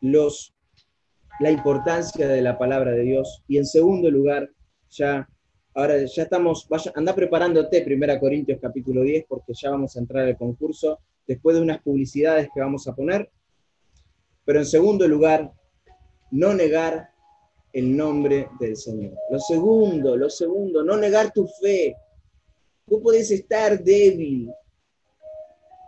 los 0.00 0.53
la 1.40 1.50
importancia 1.50 2.28
de 2.28 2.42
la 2.42 2.58
palabra 2.58 2.92
de 2.92 3.02
Dios. 3.02 3.42
Y 3.48 3.58
en 3.58 3.66
segundo 3.66 4.10
lugar, 4.10 4.50
ya, 4.90 5.28
ahora 5.74 6.04
ya 6.04 6.22
estamos, 6.22 6.66
vaya, 6.68 6.92
anda 6.94 7.14
preparándote, 7.14 7.82
Primera 7.82 8.20
Corintios 8.20 8.58
capítulo 8.60 9.02
10, 9.02 9.26
porque 9.28 9.52
ya 9.54 9.70
vamos 9.70 9.96
a 9.96 10.00
entrar 10.00 10.26
al 10.26 10.36
concurso, 10.36 11.00
después 11.26 11.56
de 11.56 11.62
unas 11.62 11.82
publicidades 11.82 12.48
que 12.54 12.60
vamos 12.60 12.86
a 12.86 12.94
poner. 12.94 13.30
Pero 14.44 14.58
en 14.58 14.66
segundo 14.66 15.08
lugar, 15.08 15.52
no 16.30 16.54
negar 16.54 17.10
el 17.72 17.96
nombre 17.96 18.48
del 18.60 18.76
Señor. 18.76 19.14
Lo 19.30 19.38
segundo, 19.38 20.16
lo 20.16 20.30
segundo, 20.30 20.84
no 20.84 20.96
negar 20.96 21.32
tu 21.32 21.46
fe. 21.60 21.96
Tú 22.86 23.02
puedes 23.02 23.30
estar 23.30 23.82
débil, 23.82 24.50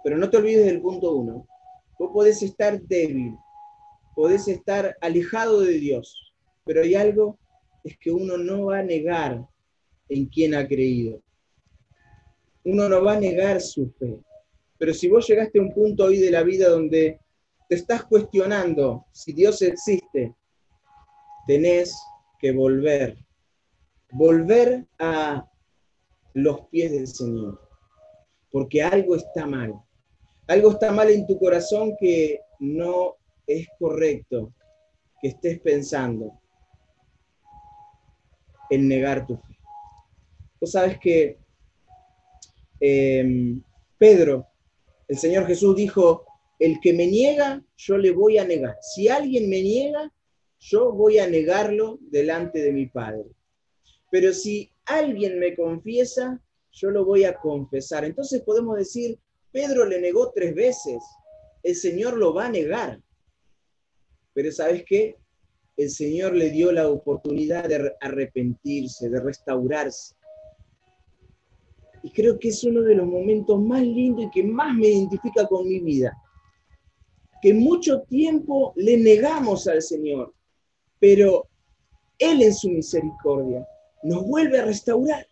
pero 0.03 0.17
no 0.17 0.29
te 0.29 0.39
olvides 0.39 0.65
del 0.65 0.81
punto 0.81 1.13
uno. 1.15 1.47
Tú 1.99 2.13
puedes 2.13 2.43
estar 2.43 2.81
débil, 2.81 3.37
podés 4.17 4.49
estar 4.49 4.97
alejado 5.03 5.61
de 5.61 5.75
Dios, 5.75 6.33
pero 6.65 6.83
hay 6.83 6.95
algo, 6.95 7.39
es 7.85 7.99
que 7.99 8.11
uno 8.11 8.39
no 8.39 8.65
va 8.65 8.79
a 8.79 8.83
negar 8.83 9.47
en 10.09 10.25
quien 10.27 10.55
ha 10.55 10.67
creído. 10.67 11.21
Uno 12.65 12.89
no 12.89 13.05
va 13.05 13.13
a 13.13 13.21
negar 13.21 13.61
su 13.61 13.91
fe. 13.91 14.19
Pero 14.79 14.95
si 14.95 15.09
vos 15.09 15.29
llegaste 15.29 15.59
a 15.59 15.63
un 15.63 15.73
punto 15.75 16.05
hoy 16.05 16.17
de 16.17 16.31
la 16.31 16.43
vida 16.43 16.71
donde 16.71 17.21
te 17.69 17.75
estás 17.75 18.05
cuestionando 18.05 19.05
si 19.13 19.35
Dios 19.35 19.61
existe, 19.61 20.35
tenés 21.47 21.95
que 22.39 22.53
volver, 22.53 23.19
volver 24.13 24.87
a 24.99 25.47
los 26.33 26.63
pies 26.69 26.91
del 26.91 27.07
Señor, 27.07 27.61
porque 28.51 28.83
algo 28.83 29.15
está 29.15 29.47
mal. 29.47 29.75
Algo 30.47 30.71
está 30.71 30.91
mal 30.91 31.11
en 31.11 31.27
tu 31.27 31.39
corazón 31.39 31.95
que 32.01 32.41
no 32.61 33.17
es 33.47 33.69
correcto 33.79 34.53
que 35.21 35.29
estés 35.29 35.61
pensando 35.61 36.41
en 38.71 38.89
negar 38.89 39.27
tu 39.27 39.37
fe. 39.37 39.59
Tú 40.61 40.67
sabes 40.67 40.99
que 40.99 41.39
em, 42.81 43.63
Pedro, 43.99 44.47
el 45.09 45.19
Señor 45.19 45.47
Jesús 45.47 45.77
dijo, 45.77 46.25
el 46.59 46.81
que 46.81 46.93
me 46.93 47.07
niega, 47.07 47.63
yo 47.77 47.99
le 47.99 48.11
voy 48.11 48.39
a 48.39 48.45
negar. 48.45 48.77
Si 48.81 49.09
alguien 49.09 49.49
me 49.49 49.63
niega, 49.63 50.13
yo 50.59 50.93
voy 50.93 51.19
a 51.19 51.29
negarlo 51.29 51.99
delante 52.01 52.61
de 52.61 52.73
mi 52.73 52.87
Padre. 52.87 53.27
Pero 54.11 54.33
si 54.33 54.73
alguien 54.87 55.39
me 55.39 55.55
confiesa, 55.55 56.41
yo 56.73 56.91
lo 56.91 57.05
voy 57.05 57.25
a 57.25 57.37
confesar. 57.37 58.05
Entonces 58.05 58.43
podemos 58.43 58.77
decir, 58.77 59.19
Pedro 59.53 59.85
le 59.85 60.01
negó 60.01 60.33
tres 60.35 60.55
veces, 60.55 61.03
el 61.63 61.75
Señor 61.75 62.17
lo 62.17 62.35
va 62.35 62.47
a 62.47 62.51
negar. 62.51 63.01
Pero 64.37 64.53
¿sabes 64.53 64.85
qué? 64.87 65.17
El 65.79 65.89
Señor 65.89 66.35
le 66.35 66.51
dio 66.51 66.71
la 66.71 66.91
oportunidad 66.91 67.67
de 67.71 67.91
arrepentirse, 68.03 69.09
de 69.09 69.19
restaurarse. 69.19 70.15
Y 72.03 72.11
creo 72.11 72.39
que 72.39 72.51
es 72.51 72.63
uno 72.63 72.83
de 72.83 72.97
los 72.97 73.07
momentos 73.07 73.59
más 73.63 73.81
lindos 73.81 74.27
y 74.27 74.31
que 74.31 74.43
más 74.43 74.75
me 74.75 74.89
identifica 74.89 75.47
con 75.47 75.67
mi 75.67 75.81
vida. 75.81 76.15
Que 77.41 77.55
mucho 77.55 78.03
tiempo 78.03 78.75
le 78.77 78.99
negamos 78.99 79.67
al 79.69 79.81
Señor, 79.81 80.35
pero 81.01 81.49
Él 82.19 82.43
en 82.43 82.53
su 82.55 82.69
misericordia 82.69 83.67
nos 84.03 84.23
vuelve 84.27 84.59
a 84.59 84.67
restaurar. 84.67 85.27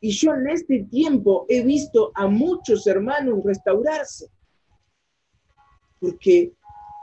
Y 0.00 0.12
yo 0.12 0.32
en 0.32 0.48
este 0.48 0.84
tiempo 0.84 1.44
he 1.50 1.62
visto 1.62 2.10
a 2.14 2.26
muchos 2.26 2.86
hermanos 2.86 3.44
restaurarse. 3.44 4.30
Porque 6.00 6.54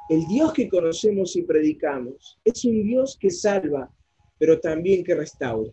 el 0.10 0.26
Dios 0.28 0.54
que 0.54 0.70
conocemos 0.70 1.36
y 1.36 1.42
predicamos 1.42 2.40
es 2.44 2.64
un 2.66 2.84
Dios 2.84 3.18
que 3.20 3.30
salva, 3.32 3.92
pero 4.38 4.60
también 4.60 5.04
que 5.04 5.16
restaura. 5.16 5.72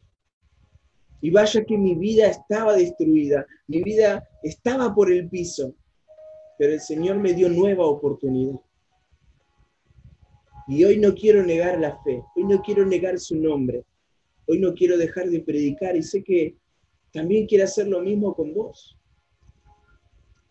Y 1.21 1.31
vaya 1.31 1.65
que 1.65 1.79
mi 1.79 1.95
vida 1.95 2.27
estaba 2.27 2.75
destruida, 2.75 3.47
mi 3.69 3.83
vida 3.83 4.29
estaba 4.43 4.95
por 4.95 5.13
el 5.13 5.29
piso, 5.29 5.75
pero 6.59 6.73
el 6.73 6.81
Señor 6.81 7.19
me 7.19 7.35
dio 7.35 7.49
nueva 7.49 7.87
oportunidad. 7.87 8.59
Y 10.67 10.85
hoy 10.85 10.99
no 10.99 11.15
quiero 11.15 11.45
negar 11.45 11.79
la 11.79 12.01
fe, 12.03 12.23
hoy 12.35 12.45
no 12.45 12.63
quiero 12.63 12.87
negar 12.87 13.19
su 13.19 13.37
nombre, 13.37 13.85
hoy 14.47 14.59
no 14.59 14.73
quiero 14.75 14.97
dejar 14.97 15.29
de 15.29 15.41
predicar 15.41 15.97
y 15.97 16.03
sé 16.03 16.25
que 16.25 16.57
también 17.13 17.47
quiere 17.47 17.65
hacer 17.65 17.89
lo 17.89 18.01
mismo 18.01 18.35
con 18.35 18.55
vos 18.55 18.97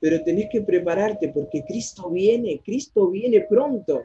pero 0.02 0.24
tenés 0.24 0.50
que 0.50 0.62
prepararte 0.62 1.30
porque 1.30 1.64
Cristo 1.64 2.10
viene, 2.10 2.60
Cristo 2.66 3.12
viene 3.12 3.42
pronto, 3.42 4.04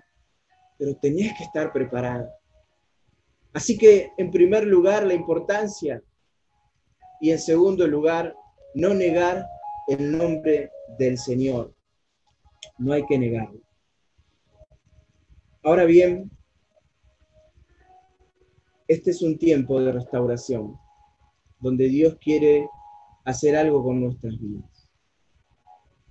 pero 0.79 0.95
tenés 0.97 1.33
que 1.39 1.45
estar 1.45 1.73
preparado. 1.73 2.29
Así 3.55 3.79
que, 3.79 4.11
en 4.19 4.31
primer 4.31 4.67
lugar, 4.67 5.07
la 5.07 5.15
importancia 5.15 6.03
y 7.19 7.31
en 7.31 7.39
segundo 7.39 7.87
lugar, 7.87 8.37
no 8.75 8.93
negar 8.93 9.47
el 9.89 10.19
nombre 10.19 10.71
del 10.99 11.17
Señor. 11.17 11.75
No 12.77 12.93
hay 12.93 13.07
que 13.07 13.19
negarlo. 13.19 13.63
Ahora 15.63 15.85
bien, 15.85 16.31
este 18.87 19.13
es 19.13 19.23
un 19.23 19.39
tiempo 19.39 19.81
de 19.81 19.93
restauración, 19.93 20.77
donde 21.59 21.89
Dios 21.89 22.19
quiere 22.21 22.69
hacer 23.25 23.57
algo 23.57 23.83
con 23.83 24.03
nuestras 24.03 24.39
vidas 24.39 24.76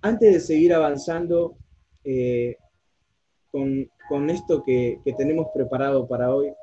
antes 0.06 0.34
de 0.34 0.40
seguir 0.40 0.72
avanzando 0.72 1.58
eh, 2.04 2.58
con, 3.50 4.30
esto 4.30 4.62
que, 4.64 5.00
tenemos 5.18 5.48
preparado 5.52 6.08
para 6.08 6.34
hoy, 6.34 6.54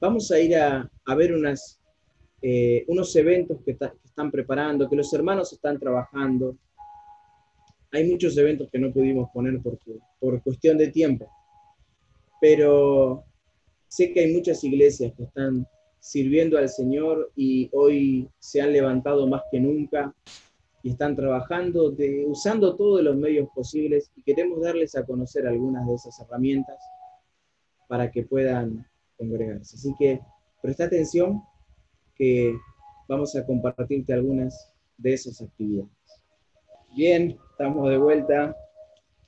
vamos 0.00 0.30
a 0.30 0.38
ir 0.38 0.54
a, 0.54 0.88
ver 1.16 1.34
unas, 1.34 1.80
eh, 2.40 2.84
unos 2.86 3.16
eventos 3.16 3.58
que, 3.64 3.72
están 3.72 4.30
preparando, 4.30 4.88
que 4.88 4.94
los 4.94 5.12
hermanos 5.12 5.52
están 5.52 5.80
trabajando. 5.80 6.56
hay 7.90 8.08
muchos 8.08 8.38
eventos 8.38 8.70
que 8.70 8.78
no 8.78 8.92
pudimos 8.92 9.30
poner 9.34 9.60
por 10.20 10.42
cuestión 10.44 10.78
de 10.78 10.88
tiempo, 10.92 11.28
pero 12.40 13.24
sé 13.88 14.12
que 14.12 14.20
hay 14.20 14.32
muchas 14.32 14.62
iglesias 14.62 15.12
que 15.16 15.24
están 15.24 15.66
sirviendo 15.98 16.56
al 16.56 16.68
Señor 16.68 17.32
y 17.34 17.68
hoy 17.72 18.28
se 18.38 18.60
han 18.60 18.72
levantado 18.72 19.26
más 19.26 19.42
que 19.50 19.58
nunca 19.58 20.14
y 20.82 20.90
están 20.90 21.16
trabajando, 21.16 21.90
de, 21.90 22.24
usando 22.26 22.76
todos 22.76 23.02
los 23.02 23.16
medios 23.16 23.48
posibles 23.54 24.10
y 24.14 24.22
queremos 24.22 24.60
darles 24.60 24.94
a 24.94 25.04
conocer 25.04 25.46
algunas 25.46 25.86
de 25.86 25.94
esas 25.94 26.18
herramientas 26.20 26.78
para 27.88 28.10
que 28.10 28.24
puedan 28.24 28.86
congregarse. 29.16 29.76
Así 29.76 29.94
que 29.98 30.20
presta 30.62 30.84
atención 30.84 31.42
que 32.14 32.54
vamos 33.08 33.34
a 33.36 33.44
compartirte 33.44 34.12
algunas 34.12 34.72
de 34.98 35.14
esas 35.14 35.40
actividades. 35.42 35.90
Bien, 36.94 37.38
estamos 37.50 37.88
de 37.90 37.98
vuelta, 37.98 38.56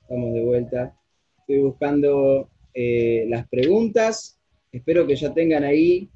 estamos 0.01 0.33
de 0.33 0.43
vuelta. 0.43 0.95
Estoy 1.39 1.61
buscando 1.61 2.49
eh, 2.73 3.25
las 3.27 3.47
preguntas, 3.47 4.39
espero 4.71 5.05
que 5.05 5.15
ya 5.15 5.33
tengan 5.33 5.63
ahí 5.63 6.09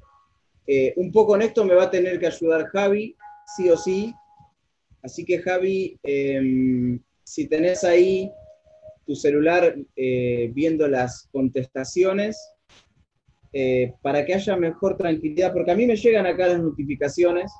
eh, 0.66 0.94
un 0.96 1.12
poco 1.12 1.36
en 1.36 1.42
esto 1.42 1.64
me 1.64 1.74
va 1.74 1.84
a 1.84 1.90
tener 1.90 2.18
que 2.18 2.26
ayudar 2.26 2.66
Javi, 2.68 3.16
sí 3.56 3.68
o 3.68 3.76
sí. 3.76 4.14
Así 5.04 5.26
que 5.26 5.38
Javi, 5.38 5.98
em, 6.02 6.98
si 7.22 7.46
tenés 7.46 7.84
ahí 7.84 8.32
tu 9.06 9.14
celular 9.14 9.76
eh, 9.94 10.50
viendo 10.54 10.88
las 10.88 11.28
contestaciones, 11.30 12.38
eh, 13.52 13.92
para 14.00 14.24
que 14.24 14.32
haya 14.32 14.56
mejor 14.56 14.96
tranquilidad, 14.96 15.52
porque 15.52 15.72
a 15.72 15.76
mí 15.76 15.84
me 15.84 15.96
llegan 15.96 16.24
acá 16.24 16.46
las 16.46 16.62
notificaciones, 16.62 17.52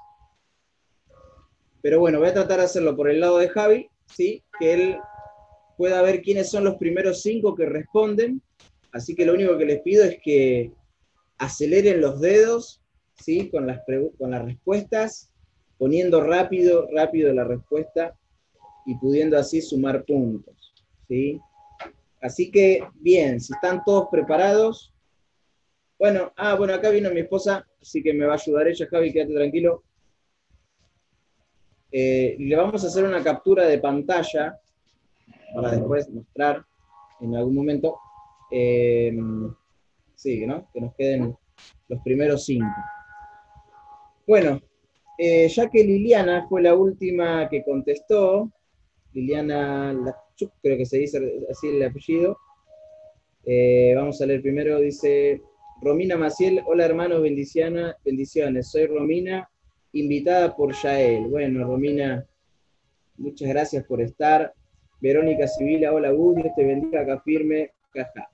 pero 1.82 2.00
bueno, 2.00 2.18
voy 2.18 2.28
a 2.28 2.34
tratar 2.34 2.60
de 2.60 2.64
hacerlo 2.64 2.96
por 2.96 3.10
el 3.10 3.20
lado 3.20 3.36
de 3.36 3.50
Javi, 3.50 3.90
¿sí? 4.06 4.42
que 4.58 4.72
él 4.72 4.96
pueda 5.76 6.00
ver 6.00 6.22
quiénes 6.22 6.50
son 6.50 6.64
los 6.64 6.76
primeros 6.76 7.20
cinco 7.20 7.54
que 7.54 7.66
responden, 7.66 8.40
así 8.92 9.14
que 9.14 9.26
lo 9.26 9.34
único 9.34 9.58
que 9.58 9.66
les 9.66 9.82
pido 9.82 10.02
es 10.02 10.16
que 10.24 10.72
aceleren 11.36 12.00
los 12.00 12.22
dedos 12.22 12.82
¿sí? 13.22 13.50
con, 13.50 13.66
las 13.66 13.80
con 14.18 14.30
las 14.30 14.46
respuestas, 14.46 15.33
poniendo 15.78 16.22
rápido, 16.22 16.88
rápido 16.92 17.32
la 17.32 17.44
respuesta 17.44 18.16
y 18.86 18.94
pudiendo 18.96 19.38
así 19.38 19.60
sumar 19.60 20.04
puntos. 20.04 20.74
¿sí? 21.08 21.40
Así 22.20 22.50
que, 22.50 22.82
bien, 22.94 23.40
si 23.40 23.52
están 23.52 23.82
todos 23.84 24.08
preparados. 24.10 24.94
Bueno, 25.98 26.32
ah, 26.36 26.54
bueno, 26.54 26.74
acá 26.74 26.90
vino 26.90 27.10
mi 27.10 27.20
esposa, 27.20 27.66
así 27.80 28.02
que 28.02 28.12
me 28.12 28.26
va 28.26 28.32
a 28.32 28.36
ayudar 28.36 28.66
ella, 28.66 28.86
Javi, 28.90 29.12
quédate 29.12 29.34
tranquilo. 29.34 29.82
Eh, 31.92 32.36
le 32.38 32.56
vamos 32.56 32.82
a 32.82 32.88
hacer 32.88 33.04
una 33.04 33.22
captura 33.22 33.66
de 33.66 33.78
pantalla 33.78 34.58
para 35.54 35.70
después 35.70 36.10
mostrar 36.10 36.64
en 37.20 37.36
algún 37.36 37.54
momento. 37.54 37.98
Eh, 38.50 39.16
sí, 40.14 40.46
¿no? 40.46 40.68
Que 40.72 40.80
nos 40.80 40.94
queden 40.94 41.36
los 41.88 42.02
primeros 42.02 42.44
cinco. 42.44 42.74
Bueno, 44.26 44.60
eh, 45.18 45.48
ya 45.48 45.68
que 45.70 45.84
Liliana 45.84 46.46
fue 46.48 46.62
la 46.62 46.74
última 46.74 47.48
que 47.48 47.62
contestó, 47.62 48.50
Liliana 49.12 49.94
creo 50.62 50.76
que 50.76 50.86
se 50.86 50.98
dice 50.98 51.18
así 51.50 51.68
el 51.68 51.84
apellido, 51.84 52.36
eh, 53.46 53.92
vamos 53.94 54.20
a 54.20 54.26
leer 54.26 54.42
primero, 54.42 54.80
dice 54.80 55.42
Romina 55.80 56.16
Maciel, 56.16 56.62
hola 56.66 56.86
hermanos, 56.86 57.22
bendiciones, 57.22 58.70
soy 58.70 58.86
Romina, 58.86 59.48
invitada 59.92 60.56
por 60.56 60.74
Yael. 60.74 61.28
Bueno, 61.28 61.64
Romina, 61.64 62.26
muchas 63.16 63.48
gracias 63.48 63.84
por 63.84 64.00
estar. 64.00 64.52
Verónica 65.00 65.46
Sibila, 65.46 65.92
hola 65.92 66.10
Gus, 66.10 66.42
te 66.56 66.64
bendiga, 66.64 67.02
acá 67.02 67.20
firme, 67.20 67.72
caja. 67.92 68.30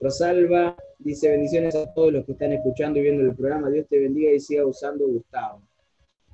Rosalba 0.00 0.76
dice 1.00 1.28
bendiciones 1.28 1.74
a 1.74 1.92
todos 1.92 2.12
los 2.12 2.24
que 2.24 2.32
están 2.32 2.52
escuchando 2.52 3.00
y 3.00 3.02
viendo 3.02 3.24
el 3.24 3.34
programa. 3.34 3.68
Dios 3.68 3.86
te 3.88 3.98
bendiga 3.98 4.30
y 4.30 4.38
siga 4.38 4.64
usando 4.64 5.08
Gustavo. 5.08 5.62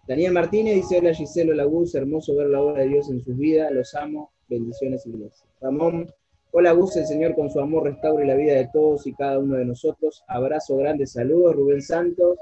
Daniel 0.07 0.33
Martínez 0.35 0.74
dice, 0.74 0.98
hola 0.98 1.14
Giselo 1.14 1.55
Laguz, 1.55 1.94
hermoso 1.94 2.37
ver 2.37 2.48
la 2.48 2.61
obra 2.61 2.83
de 2.83 2.88
Dios 2.88 3.09
en 3.09 3.24
sus 3.24 3.37
vidas, 3.38 3.72
los 3.72 3.94
amo, 3.94 4.33
bendiciones 4.48 5.07
iglesia. 5.07 5.46
Ramón, 5.62 6.12
hola 6.50 6.72
Gus, 6.72 6.94
el 6.96 7.07
Señor 7.07 7.35
con 7.35 7.48
su 7.48 7.59
amor 7.59 7.85
restaure 7.85 8.27
la 8.27 8.35
vida 8.35 8.53
de 8.53 8.68
todos 8.70 9.07
y 9.07 9.14
cada 9.14 9.38
uno 9.38 9.57
de 9.57 9.64
nosotros. 9.64 10.22
Abrazo 10.29 10.77
grande, 10.77 11.07
saludos. 11.07 11.57
Rubén 11.57 11.81
Santos, 11.81 12.37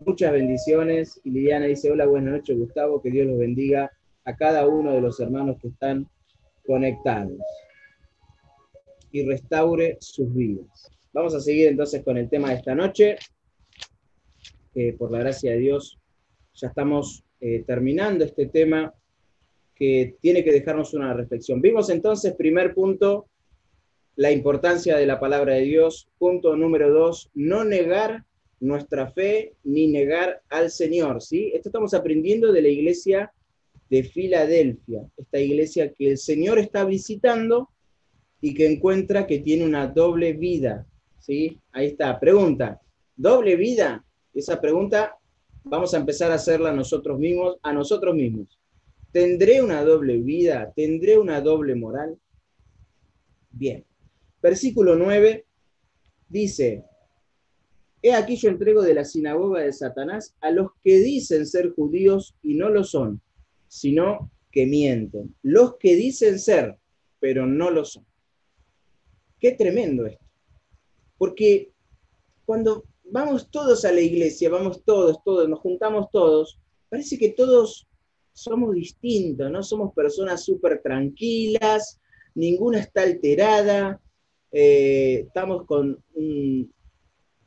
muchas 0.00 0.32
bendiciones. 0.32 1.20
Y 1.22 1.30
Liliana 1.30 1.66
dice, 1.66 1.92
hola, 1.92 2.06
buenas 2.06 2.34
noches 2.34 2.58
Gustavo, 2.58 3.00
que 3.00 3.12
Dios 3.12 3.28
los 3.28 3.38
bendiga 3.38 3.92
a 4.24 4.36
cada 4.36 4.66
uno 4.66 4.92
de 4.92 5.00
los 5.00 5.20
hermanos 5.20 5.58
que 5.62 5.68
están 5.68 6.08
conectados 6.66 7.38
y 9.12 9.24
restaure 9.24 9.96
sus 10.00 10.32
vidas. 10.34 10.90
Vamos 11.12 11.34
a 11.34 11.40
seguir 11.40 11.68
entonces 11.68 12.02
con 12.02 12.16
el 12.16 12.28
tema 12.28 12.50
de 12.50 12.56
esta 12.56 12.74
noche. 12.74 13.16
por 14.98 15.10
la 15.10 15.20
gracia 15.20 15.52
de 15.52 15.58
Dios, 15.58 15.98
ya 16.54 16.68
estamos 16.68 17.24
eh, 17.40 17.64
terminando 17.66 18.24
este 18.24 18.46
tema 18.46 18.94
que 19.74 20.16
tiene 20.20 20.42
que 20.42 20.52
dejarnos 20.52 20.94
una 20.94 21.12
reflexión. 21.12 21.60
Vimos 21.60 21.90
entonces, 21.90 22.34
primer 22.34 22.74
punto, 22.74 23.26
la 24.16 24.32
importancia 24.32 24.96
de 24.96 25.06
la 25.06 25.20
palabra 25.20 25.54
de 25.54 25.62
Dios. 25.62 26.08
Punto 26.18 26.56
número 26.56 26.90
dos, 26.90 27.30
no 27.34 27.64
negar 27.64 28.24
nuestra 28.58 29.10
fe 29.10 29.54
ni 29.64 29.86
negar 29.88 30.40
al 30.48 30.70
Señor. 30.70 31.22
¿sí? 31.22 31.52
Esto 31.54 31.68
estamos 31.68 31.92
aprendiendo 31.92 32.52
de 32.52 32.62
la 32.62 32.68
iglesia 32.68 33.32
de 33.90 34.02
Filadelfia, 34.02 35.06
esta 35.16 35.38
iglesia 35.38 35.92
que 35.92 36.10
el 36.10 36.18
Señor 36.18 36.58
está 36.58 36.84
visitando 36.84 37.70
y 38.46 38.54
que 38.54 38.64
encuentra 38.64 39.26
que 39.26 39.40
tiene 39.40 39.64
una 39.64 39.88
doble 39.88 40.32
vida. 40.32 40.86
¿sí? 41.18 41.58
Ahí 41.72 41.88
está. 41.88 42.20
Pregunta, 42.20 42.80
¿doble 43.16 43.56
vida? 43.56 44.04
Esa 44.32 44.60
pregunta 44.60 45.18
vamos 45.64 45.92
a 45.92 45.96
empezar 45.96 46.30
a 46.30 46.36
hacerla 46.36 46.72
nosotros 46.72 47.18
mismos, 47.18 47.56
a 47.60 47.72
nosotros 47.72 48.14
mismos. 48.14 48.60
¿Tendré 49.10 49.60
una 49.62 49.82
doble 49.82 50.18
vida? 50.18 50.72
¿Tendré 50.76 51.18
una 51.18 51.40
doble 51.40 51.74
moral? 51.74 52.16
Bien. 53.50 53.84
Versículo 54.40 54.94
9 54.94 55.44
dice, 56.28 56.84
He 58.00 58.12
aquí 58.12 58.36
yo 58.36 58.48
entrego 58.48 58.82
de 58.82 58.94
la 58.94 59.04
sinagoga 59.04 59.62
de 59.62 59.72
Satanás 59.72 60.36
a 60.40 60.52
los 60.52 60.70
que 60.84 61.00
dicen 61.00 61.46
ser 61.46 61.70
judíos 61.70 62.36
y 62.44 62.54
no 62.54 62.68
lo 62.68 62.84
son, 62.84 63.20
sino 63.66 64.30
que 64.52 64.66
mienten. 64.66 65.34
Los 65.42 65.78
que 65.78 65.96
dicen 65.96 66.38
ser, 66.38 66.78
pero 67.18 67.44
no 67.44 67.72
lo 67.72 67.84
son. 67.84 68.05
Qué 69.40 69.52
tremendo 69.52 70.06
esto. 70.06 70.24
Porque 71.18 71.72
cuando 72.44 72.84
vamos 73.04 73.50
todos 73.50 73.84
a 73.84 73.92
la 73.92 74.00
iglesia, 74.00 74.50
vamos 74.50 74.82
todos, 74.84 75.22
todos, 75.24 75.48
nos 75.48 75.60
juntamos 75.60 76.10
todos, 76.10 76.58
parece 76.88 77.18
que 77.18 77.30
todos 77.30 77.86
somos 78.32 78.74
distintos, 78.74 79.50
¿no? 79.50 79.62
Somos 79.62 79.94
personas 79.94 80.44
súper 80.44 80.82
tranquilas, 80.82 82.00
ninguna 82.34 82.80
está 82.80 83.02
alterada, 83.02 84.00
eh, 84.52 85.24
estamos 85.26 85.64
con, 85.64 86.02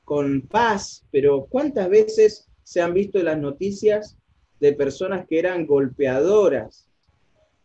con 0.04 0.42
paz, 0.48 1.06
pero 1.12 1.46
¿cuántas 1.50 1.90
veces 1.90 2.50
se 2.64 2.82
han 2.82 2.94
visto 2.94 3.22
las 3.22 3.38
noticias 3.40 4.18
de 4.60 4.74
personas 4.74 5.26
que 5.28 5.40
eran 5.40 5.66
golpeadoras, 5.66 6.90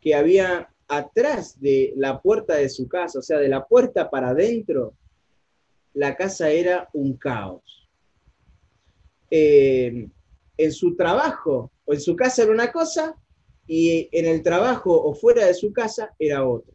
que 0.01 0.15
había 0.15 0.74
atrás 0.89 1.61
de 1.61 1.93
la 1.97 2.21
puerta 2.21 2.57
de 2.57 2.69
su 2.69 2.89
casa, 2.89 3.19
o 3.19 3.23
sea, 3.23 3.39
de 3.39 3.49
la 3.49 3.65
puerta 3.67 4.11
para 4.11 4.31
adentro, 4.31 4.95
la 5.95 6.17
casa 6.17 6.51
era 6.51 6.89
un 6.93 7.17
caos. 7.17 7.89
Eh, 9.31 10.09
en 10.57 10.73
su 10.73 10.95
trabajo 10.95 11.73
o 11.85 11.95
en 11.95 12.01
su 12.01 12.15
casa 12.15 12.43
era 12.43 12.53
una 12.53 12.71
cosa 12.71 13.17
y 13.67 14.09
en 14.13 14.27
el 14.27 14.43
trabajo 14.43 14.93
o 14.93 15.15
fuera 15.15 15.47
de 15.47 15.55
su 15.55 15.73
casa 15.73 16.15
era 16.19 16.47
otra. 16.47 16.73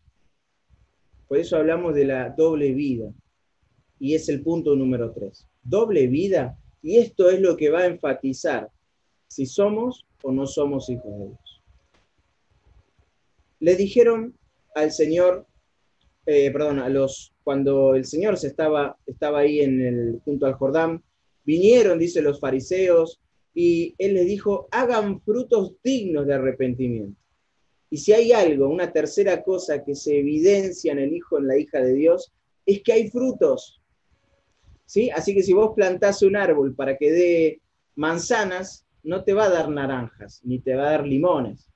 Por 1.28 1.38
eso 1.38 1.58
hablamos 1.58 1.94
de 1.94 2.06
la 2.06 2.30
doble 2.30 2.74
vida. 2.74 3.14
Y 4.00 4.16
es 4.16 4.30
el 4.30 4.42
punto 4.42 4.76
número 4.76 5.12
tres. 5.12 5.46
Doble 5.62 6.08
vida. 6.08 6.58
Y 6.82 6.98
esto 6.98 7.30
es 7.30 7.40
lo 7.40 7.56
que 7.56 7.70
va 7.70 7.82
a 7.82 7.88
enfatizar 7.88 8.70
si 9.28 9.46
somos 9.46 10.08
o 10.24 10.32
no 10.32 10.48
somos 10.48 10.90
hijos 10.90 11.12
de 11.12 11.26
Dios 11.28 11.49
le 13.60 13.76
dijeron 13.76 14.36
al 14.76 14.92
Señor, 14.92 15.46
eh, 16.26 16.52
perdón, 16.52 16.82
cuando 17.44 17.96
el 17.96 18.06
Señor 18.06 18.38
se 18.38 18.48
estaba, 18.48 18.98
estaba 19.06 19.40
ahí 19.40 19.62
en 19.62 19.82
el, 19.82 20.22
junto 20.24 20.46
al 20.46 20.54
Jordán, 20.54 21.04
vinieron, 21.44 22.00
dice 22.00 22.22
los 22.22 22.40
fariseos, 22.40 23.20
y 23.54 23.96
él 23.98 24.14
les 24.14 24.28
dijo, 24.28 24.68
hagan 24.72 25.22
frutos 25.22 25.74
dignos 25.84 26.28
de 26.28 26.36
arrepentimiento. 26.36 27.20
Y 27.90 27.98
si 27.98 28.14
hay 28.14 28.32
algo, 28.32 28.70
una 28.70 28.92
tercera 28.94 29.42
cosa 29.42 29.84
que 29.84 29.96
se 29.96 30.20
evidencia 30.20 30.92
en 30.92 31.00
el 31.00 31.14
hijo, 31.14 31.40
en 31.40 31.48
la 31.48 31.58
hija 31.58 31.82
de 31.82 31.94
Dios, 31.94 32.32
es 32.66 32.84
que 32.84 32.94
hay 32.94 33.10
frutos. 33.10 33.82
¿Sí? 34.86 35.10
Así 35.10 35.34
que 35.34 35.44
si 35.44 35.54
vos 35.54 35.74
plantás 35.76 36.22
un 36.22 36.36
árbol 36.36 36.76
para 36.76 36.98
que 36.98 37.12
dé 37.12 37.62
manzanas, 37.96 38.86
no 39.04 39.24
te 39.24 39.34
va 39.34 39.46
a 39.46 39.50
dar 39.50 39.70
naranjas, 39.70 40.42
ni 40.44 40.60
te 40.60 40.76
va 40.76 40.88
a 40.88 40.92
dar 40.92 41.08
limones 41.08 41.70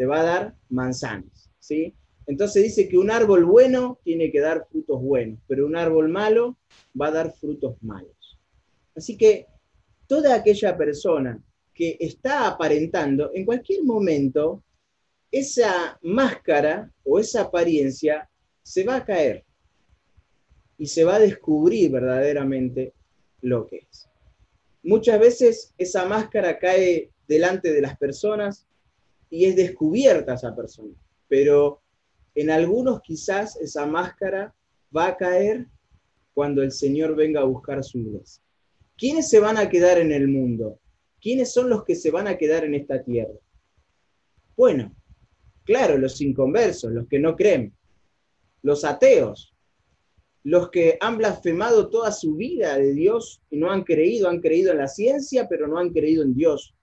te 0.00 0.06
va 0.06 0.20
a 0.20 0.24
dar 0.24 0.54
manzanas. 0.70 1.50
¿sí? 1.58 1.94
Entonces 2.26 2.62
dice 2.62 2.88
que 2.88 2.96
un 2.96 3.10
árbol 3.10 3.44
bueno 3.44 3.98
tiene 4.02 4.32
que 4.32 4.40
dar 4.40 4.66
frutos 4.66 4.98
buenos, 5.02 5.38
pero 5.46 5.66
un 5.66 5.76
árbol 5.76 6.08
malo 6.08 6.56
va 6.98 7.08
a 7.08 7.10
dar 7.10 7.32
frutos 7.34 7.76
malos. 7.82 8.40
Así 8.96 9.18
que 9.18 9.44
toda 10.06 10.34
aquella 10.34 10.74
persona 10.74 11.38
que 11.74 11.98
está 12.00 12.48
aparentando, 12.48 13.30
en 13.34 13.44
cualquier 13.44 13.84
momento, 13.84 14.64
esa 15.30 15.98
máscara 16.00 16.90
o 17.04 17.18
esa 17.18 17.42
apariencia 17.42 18.26
se 18.62 18.84
va 18.84 18.96
a 18.96 19.04
caer 19.04 19.44
y 20.78 20.86
se 20.86 21.04
va 21.04 21.16
a 21.16 21.20
descubrir 21.20 21.90
verdaderamente 21.90 22.94
lo 23.42 23.66
que 23.66 23.86
es. 23.90 24.08
Muchas 24.82 25.20
veces 25.20 25.74
esa 25.76 26.06
máscara 26.06 26.58
cae 26.58 27.10
delante 27.28 27.70
de 27.70 27.82
las 27.82 27.98
personas 27.98 28.66
y 29.30 29.44
es 29.46 29.56
descubierta 29.56 30.34
esa 30.34 30.54
persona, 30.54 30.94
pero 31.28 31.80
en 32.34 32.50
algunos 32.50 33.00
quizás 33.00 33.56
esa 33.56 33.86
máscara 33.86 34.54
va 34.94 35.06
a 35.06 35.16
caer 35.16 35.66
cuando 36.34 36.62
el 36.62 36.72
Señor 36.72 37.14
venga 37.14 37.40
a 37.40 37.44
buscar 37.44 37.82
su 37.84 37.98
iglesia. 37.98 38.42
¿Quiénes 38.96 39.30
se 39.30 39.40
van 39.40 39.56
a 39.56 39.68
quedar 39.68 39.98
en 39.98 40.12
el 40.12 40.28
mundo? 40.28 40.78
¿Quiénes 41.20 41.52
son 41.52 41.70
los 41.70 41.84
que 41.84 41.94
se 41.94 42.10
van 42.10 42.26
a 42.26 42.36
quedar 42.36 42.64
en 42.64 42.74
esta 42.74 43.02
tierra? 43.02 43.34
Bueno, 44.56 44.94
claro, 45.64 45.96
los 45.96 46.20
inconversos, 46.20 46.92
los 46.92 47.06
que 47.08 47.18
no 47.18 47.36
creen, 47.36 47.72
los 48.62 48.84
ateos, 48.84 49.54
los 50.42 50.70
que 50.70 50.96
han 51.00 51.18
blasfemado 51.18 51.88
toda 51.90 52.12
su 52.12 52.36
vida 52.36 52.76
de 52.76 52.92
Dios 52.92 53.42
y 53.50 53.58
no 53.58 53.70
han 53.70 53.84
creído, 53.84 54.28
han 54.28 54.40
creído 54.40 54.72
en 54.72 54.78
la 54.78 54.88
ciencia, 54.88 55.48
pero 55.48 55.66
no 55.66 55.78
han 55.78 55.90
creído 55.90 56.22
en 56.22 56.34
Dios. 56.34 56.74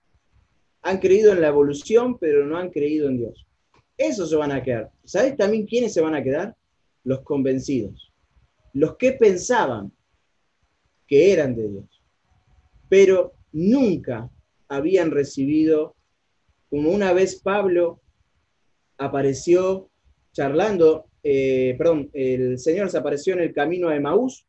Han 0.88 1.00
creído 1.00 1.34
en 1.34 1.42
la 1.42 1.50
evolución, 1.50 2.18
pero 2.18 2.46
no 2.46 2.58
han 2.58 2.70
creído 2.70 3.10
en 3.10 3.18
Dios. 3.18 3.46
Esos 3.98 4.30
se 4.30 4.38
van 4.38 4.54
a 4.54 4.64
quedar. 4.64 4.90
¿Sabes 5.04 5.36
también 5.36 5.66
quiénes 5.66 5.94
se 5.94 6.00
van 6.00 6.16
a 6.16 6.24
quedar? 6.24 6.56
Los 7.04 7.24
convencidos. 7.24 8.14
Los 8.72 8.96
que 8.96 9.12
pensaban 9.12 9.92
que 11.06 11.34
eran 11.34 11.56
de 11.58 11.68
Dios, 11.68 12.04
pero 12.88 13.34
nunca 13.52 14.30
habían 14.70 15.12
recibido, 15.12 15.96
como 16.70 16.92
una 16.92 17.12
vez 17.12 17.42
Pablo 17.42 18.00
apareció 18.98 19.90
charlando, 20.32 21.08
eh, 21.22 21.76
perdón, 21.78 22.10
el 22.14 22.60
Señor 22.60 22.90
se 22.90 22.98
apareció 22.98 23.34
en 23.34 23.42
el 23.42 23.54
camino 23.54 23.90
de 23.90 24.00
Maús 24.00 24.46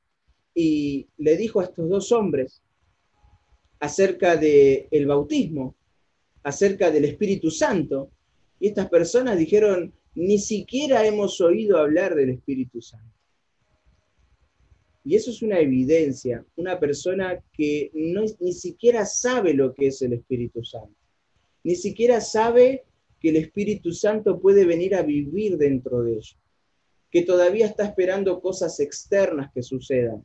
y 0.55 1.09
le 1.17 1.37
dijo 1.37 1.61
a 1.61 1.65
estos 1.65 1.89
dos 1.89 2.13
hombres 2.13 2.63
acerca 3.81 4.37
del 4.37 4.87
el 4.91 5.07
bautismo, 5.07 5.75
acerca 6.43 6.91
del 6.91 7.05
Espíritu 7.05 7.51
Santo, 7.51 8.11
y 8.61 8.69
estas 8.69 8.89
personas 8.89 9.39
dijeron, 9.39 9.93
ni 10.15 10.39
siquiera 10.39 11.07
hemos 11.07 11.41
oído 11.41 11.79
hablar 11.79 12.15
del 12.15 12.31
Espíritu 12.31 12.81
Santo. 12.81 13.15
Y 15.05 15.15
eso 15.15 15.31
es 15.31 15.43
una 15.43 15.59
evidencia, 15.59 16.45
una 16.57 16.79
persona 16.79 17.43
que 17.53 17.91
no, 17.95 18.25
ni 18.41 18.53
siquiera 18.53 19.07
sabe 19.07 19.55
lo 19.55 19.73
que 19.73 19.87
es 19.87 20.03
el 20.03 20.13
Espíritu 20.13 20.65
Santo, 20.65 20.95
ni 21.65 21.77
siquiera 21.77 22.21
sabe 22.21 22.85
que 23.21 23.31
el 23.31 23.37
Espíritu 23.37 23.93
Santo 23.93 24.39
puede 24.41 24.65
venir 24.65 24.95
a 24.95 25.03
vivir 25.03 25.57
dentro 25.57 26.03
de 26.03 26.13
ellos, 26.13 26.37
que 27.11 27.23
todavía 27.23 27.67
está 27.67 27.87
esperando 27.87 28.41
cosas 28.41 28.79
externas 28.81 29.51
que 29.53 29.63
sucedan. 29.63 30.25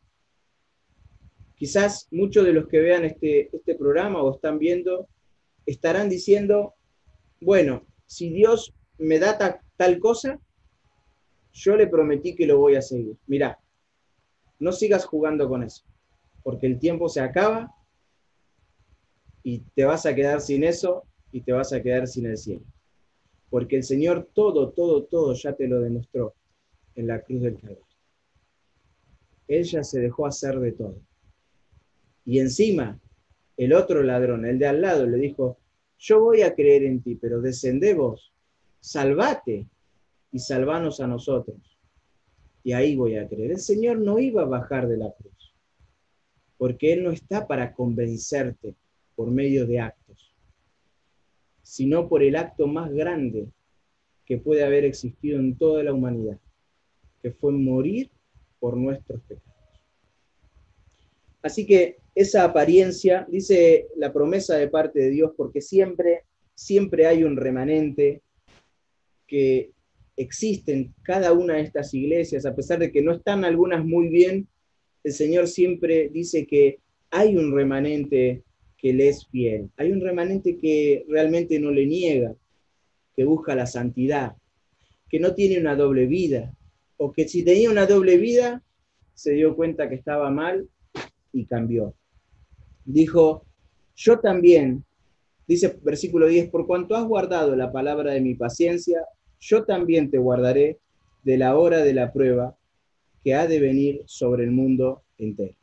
Quizás 1.56 2.08
muchos 2.12 2.46
de 2.46 2.54
los 2.54 2.68
que 2.68 2.80
vean 2.80 3.06
este, 3.06 3.56
este 3.56 3.76
programa 3.76 4.22
o 4.22 4.36
están 4.36 4.60
viendo 4.60 5.08
estarán 5.66 6.10
diciendo, 6.10 6.74
bueno, 7.42 7.86
si 8.06 8.30
Dios 8.30 8.74
me 8.98 9.20
da 9.20 9.38
tal 9.78 10.00
cosa, 10.00 10.40
yo 11.54 11.76
le 11.76 11.88
prometí 11.88 12.36
que 12.36 12.48
lo 12.48 12.58
voy 12.58 12.76
a 12.76 12.82
seguir. 12.82 13.18
Mira, 13.28 13.60
no 14.60 14.72
sigas 14.72 15.06
jugando 15.06 15.48
con 15.48 15.64
eso, 15.64 15.84
porque 16.44 16.68
el 16.68 16.80
tiempo 16.80 17.10
se 17.10 17.22
acaba 17.22 17.76
y 19.44 19.60
te 19.76 19.86
vas 19.86 20.06
a 20.06 20.16
quedar 20.16 20.42
sin 20.42 20.64
eso 20.64 21.04
y 21.32 21.42
te 21.42 21.52
vas 21.52 21.74
a 21.74 21.82
quedar 21.82 22.08
sin 22.08 22.26
el 22.26 22.38
cielo. 22.38 22.66
Porque 23.50 23.76
el 23.76 23.84
Señor 23.84 24.30
todo, 24.34 24.72
todo, 24.72 25.04
todo 25.04 25.34
ya 25.34 25.54
te 25.54 25.68
lo 25.68 25.82
demostró 25.82 26.34
en 26.96 27.08
la 27.08 27.22
cruz 27.22 27.42
del 27.42 27.60
Calvario. 27.60 27.86
Él 29.48 29.64
ya 29.64 29.84
se 29.84 30.00
dejó 30.00 30.26
hacer 30.26 30.60
de 30.60 30.72
todo. 30.72 31.02
Y 32.26 32.40
encima, 32.40 33.00
el 33.58 33.74
otro 33.74 34.04
ladrón, 34.04 34.46
el 34.46 34.60
de 34.60 34.68
al 34.68 34.82
lado, 34.82 35.06
le 35.06 35.18
dijo, 35.18 35.58
yo 36.00 36.22
voy 36.22 36.42
a 36.42 36.54
creer 36.54 36.84
en 36.84 37.02
ti, 37.02 37.16
pero 37.16 37.42
descendé 37.42 37.94
vos, 37.94 38.34
salvate 38.80 39.68
y 40.32 40.40
salvanos 40.40 41.00
a 41.00 41.08
nosotros. 41.08 41.58
Y 42.64 42.74
ahí 42.74 42.96
voy 42.96 43.18
a 43.18 43.28
creer. 43.28 43.52
El 43.52 43.60
Señor 43.60 44.00
no 44.00 44.20
iba 44.20 44.42
a 44.42 44.46
bajar 44.46 44.88
de 44.88 44.98
la 44.98 45.12
cruz, 45.12 45.54
porque 46.58 46.94
Él 46.94 47.04
no 47.04 47.12
está 47.12 47.48
para 47.48 47.74
convencerte 47.74 48.76
por 49.16 49.30
medio 49.30 49.66
de 49.68 49.80
actos, 49.80 50.34
sino 51.62 52.10
por 52.10 52.24
el 52.24 52.36
acto 52.36 52.68
más 52.68 52.92
grande 52.92 53.48
que 54.26 54.38
puede 54.38 54.64
haber 54.64 54.86
existido 54.86 55.40
en 55.40 55.58
toda 55.58 55.84
la 55.84 55.94
humanidad, 55.94 56.40
que 57.22 57.32
fue 57.32 57.52
morir 57.52 58.10
por 58.60 58.78
nuestros 58.78 59.22
pecados. 59.22 59.54
Así 61.42 61.66
que 61.66 61.98
esa 62.16 62.44
apariencia, 62.44 63.28
dice 63.30 63.88
la 63.98 64.14
promesa 64.14 64.56
de 64.56 64.68
parte 64.68 65.00
de 65.00 65.10
Dios, 65.10 65.32
porque 65.36 65.62
siempre, 65.62 66.24
siempre 66.54 67.08
hay 67.08 67.24
un 67.24 67.38
remanente 67.38 68.22
que 69.28 69.72
existe 70.16 70.74
en 70.74 70.94
cada 71.02 71.34
una 71.34 71.56
de 71.56 71.62
estas 71.62 71.94
iglesias, 71.94 72.46
a 72.46 72.56
pesar 72.56 72.80
de 72.80 72.92
que 72.92 73.02
no 73.02 73.14
están 73.14 73.44
algunas 73.44 73.84
muy 73.84 74.10
bien, 74.10 74.48
el 75.04 75.12
Señor 75.12 75.48
siempre 75.48 76.10
dice 76.10 76.46
que 76.46 76.80
hay 77.10 77.36
un 77.36 77.54
remanente 77.54 78.44
que 78.78 78.94
le 78.94 79.10
es 79.10 79.28
fiel, 79.28 79.70
hay 79.78 79.92
un 79.92 80.02
remanente 80.02 80.58
que 80.58 81.06
realmente 81.08 81.60
no 81.60 81.72
le 81.72 81.88
niega, 81.88 82.36
que 83.16 83.24
busca 83.24 83.56
la 83.56 83.66
santidad, 83.66 84.36
que 85.10 85.20
no 85.20 85.34
tiene 85.34 85.60
una 85.60 85.76
doble 85.76 86.06
vida, 86.06 86.54
o 86.98 87.12
que 87.12 87.28
si 87.28 87.44
tenía 87.44 87.72
una 87.72 87.88
doble 87.88 88.18
vida, 88.18 88.64
se 89.16 89.34
dio 89.34 89.56
cuenta 89.56 89.90
que 89.90 89.96
estaba 89.96 90.30
mal 90.30 90.68
y 91.32 91.46
cambió 91.46 91.96
dijo, 92.86 93.46
yo 93.96 94.20
también, 94.20 94.84
dice 95.48 95.80
versículo 95.82 96.28
10, 96.28 96.50
por 96.50 96.68
cuanto 96.68 96.96
has 96.96 97.06
guardado 97.06 97.56
la 97.56 97.72
palabra 97.72 98.14
de 98.14 98.22
mi 98.22 98.36
paciencia, 98.36 99.06
yo 99.40 99.66
también 99.66 100.10
te 100.10 100.18
guardaré 100.18 100.80
de 101.24 101.38
la 101.38 101.58
hora 101.58 101.80
de 101.80 101.94
la 101.94 102.12
prueba 102.12 102.58
que 103.24 103.36
ha 103.36 103.48
de 103.48 103.60
venir 103.60 104.02
sobre 104.06 104.44
el 104.44 104.52
mundo 104.52 105.04
entero, 105.18 105.56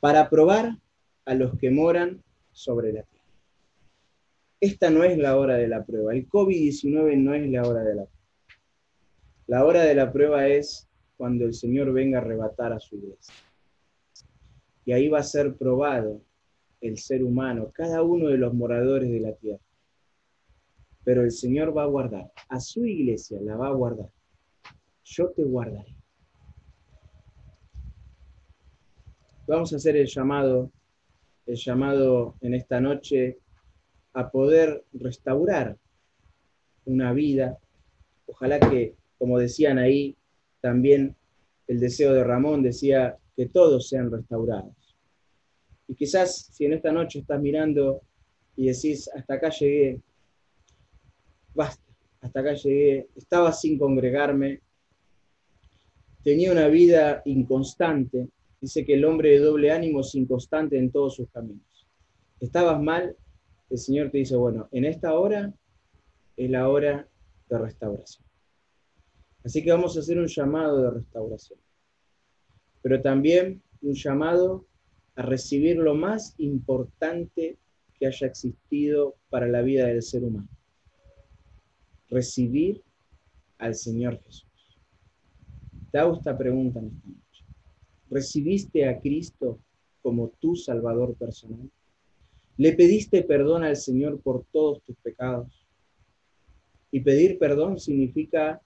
para 0.00 0.28
probar 0.28 0.76
a 1.24 1.34
los 1.34 1.56
que 1.58 1.70
moran 1.70 2.22
sobre 2.50 2.92
la 2.92 3.02
tierra. 3.02 3.24
Esta 4.60 4.90
no 4.90 5.04
es 5.04 5.16
la 5.16 5.38
hora 5.38 5.56
de 5.56 5.68
la 5.68 5.84
prueba, 5.84 6.12
el 6.12 6.28
COVID-19 6.28 7.16
no 7.18 7.34
es 7.34 7.48
la 7.48 7.62
hora 7.62 7.82
de 7.82 7.94
la 7.94 8.04
prueba. 8.04 8.20
La 9.46 9.64
hora 9.64 9.82
de 9.82 9.94
la 9.94 10.12
prueba 10.12 10.46
es 10.46 10.88
cuando 11.16 11.44
el 11.44 11.54
Señor 11.54 11.92
venga 11.92 12.18
a 12.18 12.22
arrebatar 12.22 12.72
a 12.72 12.80
su 12.80 12.96
iglesia 12.96 13.34
y 14.90 14.92
ahí 14.92 15.06
va 15.06 15.20
a 15.20 15.22
ser 15.22 15.54
probado 15.54 16.20
el 16.80 16.98
ser 16.98 17.22
humano, 17.22 17.70
cada 17.72 18.02
uno 18.02 18.26
de 18.26 18.36
los 18.36 18.52
moradores 18.52 19.08
de 19.08 19.20
la 19.20 19.32
tierra. 19.34 19.62
Pero 21.04 21.22
el 21.22 21.30
Señor 21.30 21.76
va 21.76 21.84
a 21.84 21.86
guardar, 21.86 22.32
a 22.48 22.58
su 22.58 22.84
iglesia 22.84 23.38
la 23.40 23.54
va 23.54 23.68
a 23.68 23.72
guardar. 23.72 24.10
Yo 25.04 25.28
te 25.30 25.44
guardaré. 25.44 25.94
Vamos 29.46 29.72
a 29.72 29.76
hacer 29.76 29.96
el 29.96 30.08
llamado, 30.08 30.72
el 31.46 31.54
llamado 31.54 32.34
en 32.40 32.54
esta 32.54 32.80
noche 32.80 33.38
a 34.12 34.28
poder 34.28 34.84
restaurar 34.92 35.78
una 36.84 37.12
vida. 37.12 37.60
Ojalá 38.26 38.58
que, 38.58 38.96
como 39.18 39.38
decían 39.38 39.78
ahí, 39.78 40.16
también 40.60 41.14
el 41.68 41.78
deseo 41.78 42.12
de 42.12 42.24
Ramón 42.24 42.64
decía, 42.64 43.20
que 43.40 43.46
todos 43.46 43.88
sean 43.88 44.10
restaurados. 44.10 44.79
Y 45.90 45.96
quizás 45.96 46.46
si 46.52 46.66
en 46.66 46.74
esta 46.74 46.92
noche 46.92 47.18
estás 47.18 47.40
mirando 47.40 48.02
y 48.54 48.68
decís, 48.68 49.10
hasta 49.12 49.34
acá 49.34 49.50
llegué, 49.50 50.00
basta, 51.52 51.82
hasta 52.20 52.40
acá 52.40 52.54
llegué, 52.54 53.08
estaba 53.16 53.52
sin 53.52 53.76
congregarme, 53.76 54.60
tenía 56.22 56.52
una 56.52 56.68
vida 56.68 57.22
inconstante, 57.24 58.28
dice 58.60 58.84
que 58.84 58.94
el 58.94 59.04
hombre 59.04 59.30
de 59.30 59.38
doble 59.40 59.72
ánimo 59.72 60.02
es 60.02 60.14
inconstante 60.14 60.78
en 60.78 60.92
todos 60.92 61.16
sus 61.16 61.28
caminos. 61.30 61.88
Estabas 62.38 62.80
mal, 62.80 63.16
el 63.68 63.78
Señor 63.78 64.12
te 64.12 64.18
dice, 64.18 64.36
bueno, 64.36 64.68
en 64.70 64.84
esta 64.84 65.14
hora 65.14 65.52
es 66.36 66.50
la 66.50 66.68
hora 66.68 67.08
de 67.48 67.58
restauración. 67.58 68.24
Así 69.42 69.64
que 69.64 69.72
vamos 69.72 69.96
a 69.96 70.00
hacer 70.00 70.18
un 70.18 70.28
llamado 70.28 70.82
de 70.82 70.90
restauración 70.90 71.58
pero 72.82 73.00
también 73.00 73.62
un 73.82 73.94
llamado 73.94 74.66
a 75.16 75.22
recibir 75.22 75.76
lo 75.76 75.94
más 75.94 76.34
importante 76.38 77.58
que 77.98 78.06
haya 78.06 78.26
existido 78.26 79.16
para 79.28 79.46
la 79.46 79.62
vida 79.62 79.86
del 79.86 80.02
ser 80.02 80.24
humano, 80.24 80.48
recibir 82.08 82.82
al 83.58 83.74
Señor 83.74 84.20
Jesús. 84.22 84.46
Te 85.90 85.98
hago 85.98 86.16
esta 86.16 86.36
pregunta 86.36 86.78
en 86.78 86.86
esta 86.86 87.08
noche. 87.08 87.44
¿Recibiste 88.10 88.88
a 88.88 89.00
Cristo 89.00 89.60
como 90.02 90.28
tu 90.40 90.56
Salvador 90.56 91.14
personal? 91.14 91.70
¿Le 92.56 92.72
pediste 92.72 93.22
perdón 93.22 93.64
al 93.64 93.76
Señor 93.76 94.20
por 94.20 94.44
todos 94.52 94.82
tus 94.82 94.96
pecados? 94.96 95.66
Y 96.90 97.00
pedir 97.00 97.38
perdón 97.38 97.78
significa 97.78 98.60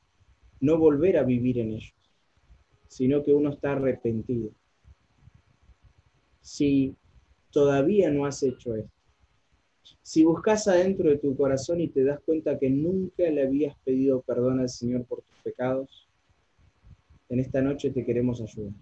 no 0.60 0.78
volver 0.78 1.18
a 1.18 1.24
vivir 1.24 1.58
en 1.58 1.72
ellos, 1.72 1.94
sino 2.88 3.22
que 3.22 3.32
uno 3.32 3.50
está 3.50 3.72
arrepentido. 3.72 4.50
Si 6.44 6.94
todavía 7.50 8.10
no 8.10 8.26
has 8.26 8.42
hecho 8.42 8.74
esto, 8.74 8.92
si 10.02 10.24
buscas 10.24 10.68
adentro 10.68 11.08
de 11.08 11.16
tu 11.16 11.34
corazón 11.34 11.80
y 11.80 11.88
te 11.88 12.04
das 12.04 12.20
cuenta 12.20 12.58
que 12.58 12.68
nunca 12.68 13.22
le 13.30 13.42
habías 13.42 13.74
pedido 13.78 14.20
perdón 14.20 14.60
al 14.60 14.68
Señor 14.68 15.06
por 15.06 15.22
tus 15.22 15.38
pecados, 15.42 16.06
en 17.30 17.40
esta 17.40 17.62
noche 17.62 17.90
te 17.90 18.04
queremos 18.04 18.42
ayudar. 18.42 18.74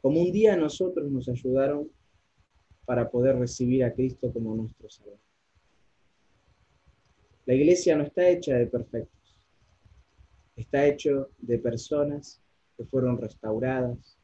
Como 0.00 0.22
un 0.22 0.32
día 0.32 0.56
nosotros 0.56 1.10
nos 1.10 1.28
ayudaron 1.28 1.90
para 2.86 3.10
poder 3.10 3.36
recibir 3.36 3.84
a 3.84 3.92
Cristo 3.92 4.32
como 4.32 4.56
nuestro 4.56 4.88
Salvador. 4.88 5.20
La 7.44 7.52
iglesia 7.52 7.98
no 7.98 8.04
está 8.04 8.30
hecha 8.30 8.54
de 8.54 8.66
perfectos, 8.66 9.36
está 10.56 10.86
hecho 10.86 11.28
de 11.36 11.58
personas 11.58 12.40
que 12.78 12.84
fueron 12.86 13.18
restauradas, 13.20 14.16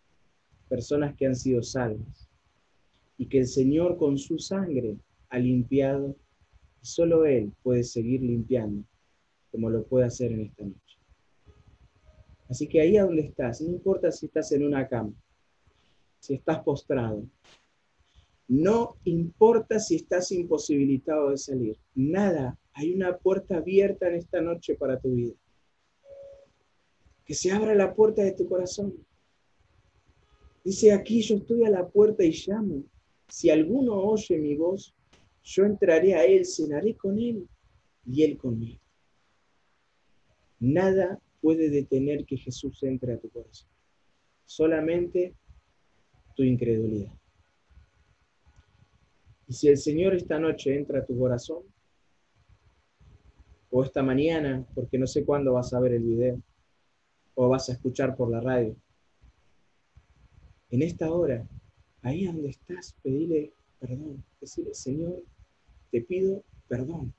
personas 0.71 1.15
que 1.15 1.27
han 1.27 1.37
sido 1.37 1.63
salvas 1.63 2.22
y 3.17 3.27
que 3.27 3.39
el 3.39 3.47
Señor 3.47 3.97
con 3.97 4.19
su 4.19 4.39
sangre 4.39 4.97
ha 5.29 5.39
limpiado 5.39 6.17
y 6.83 6.87
solo 6.87 7.25
Él 7.25 7.53
puede 7.63 7.85
seguir 7.85 8.23
limpiando 8.23 8.85
como 9.53 9.69
lo 9.69 9.85
puede 9.85 10.07
hacer 10.07 10.33
en 10.33 10.41
esta 10.41 10.65
noche. 10.65 10.99
Así 12.49 12.67
que 12.67 12.81
ahí 12.81 12.97
donde 12.97 13.23
estás, 13.23 13.61
no 13.61 13.71
importa 13.71 14.11
si 14.11 14.27
estás 14.27 14.51
en 14.53 14.65
una 14.67 14.89
cama, 14.89 15.13
si 16.19 16.35
estás 16.35 16.61
postrado, 16.61 17.25
no 18.49 18.97
importa 19.05 19.79
si 19.79 19.97
estás 19.97 20.33
imposibilitado 20.33 21.31
de 21.31 21.39
salir, 21.39 21.79
nada, 21.95 22.59
hay 22.73 22.95
una 22.95 23.17
puerta 23.17 23.59
abierta 23.59 24.09
en 24.09 24.17
esta 24.17 24.41
noche 24.41 24.75
para 24.75 24.99
tu 24.99 25.15
vida. 25.15 25.35
Que 27.25 27.35
se 27.35 27.51
abra 27.51 27.75
la 27.75 27.95
puerta 27.95 28.23
de 28.23 28.33
tu 28.33 28.49
corazón. 28.49 28.95
Dice 30.65 30.93
aquí, 30.93 31.23
yo 31.23 31.37
estoy 31.37 31.65
a 31.65 31.71
la 31.71 31.89
puerta 31.89 32.25
y 32.25 32.33
llamo. 32.47 32.85
Si 33.33 33.49
alguno 33.49 33.95
oye 33.95 34.37
mi 34.37 34.55
voz, 34.57 34.95
yo 35.43 35.65
entraré 35.65 36.15
a 36.15 36.27
él, 36.27 36.45
cenaré 36.45 36.95
con 36.95 37.19
él 37.19 37.49
y 38.05 38.25
él 38.25 38.37
conmigo. 38.37 38.79
Nada 40.61 41.19
puede 41.41 41.71
detener 41.71 42.27
que 42.27 42.37
Jesús 42.37 42.83
entre 42.83 43.15
a 43.15 43.19
tu 43.19 43.31
corazón. 43.31 43.71
Solamente 44.45 45.35
tu 46.37 46.43
incredulidad. 46.43 47.11
Y 49.49 49.55
si 49.55 49.69
el 49.69 49.79
Señor 49.79 50.15
esta 50.15 50.39
noche 50.39 50.77
entra 50.77 50.99
a 50.99 51.07
tu 51.07 51.19
corazón, 51.19 51.63
o 53.71 53.83
esta 53.83 54.03
mañana, 54.03 54.67
porque 54.75 54.99
no 54.99 55.07
sé 55.07 55.25
cuándo 55.25 55.55
vas 55.55 55.73
a 55.73 55.81
ver 55.81 55.95
el 55.95 56.03
video, 56.03 56.39
o 57.35 57.49
vas 57.49 57.71
a 57.71 57.73
escuchar 57.73 58.15
por 58.15 58.31
la 58.31 58.43
radio, 58.43 58.77
en 60.69 60.83
esta 60.83 61.11
hora, 61.11 61.49
ahí 62.03 62.27
donde 62.27 62.51
estás, 62.51 62.95
pedile 63.03 63.53
perdón. 63.79 64.25
Decirle, 64.41 64.75
Señor, 64.75 65.23
te 65.91 66.03
pido 66.03 66.45
perdón. 66.69 67.15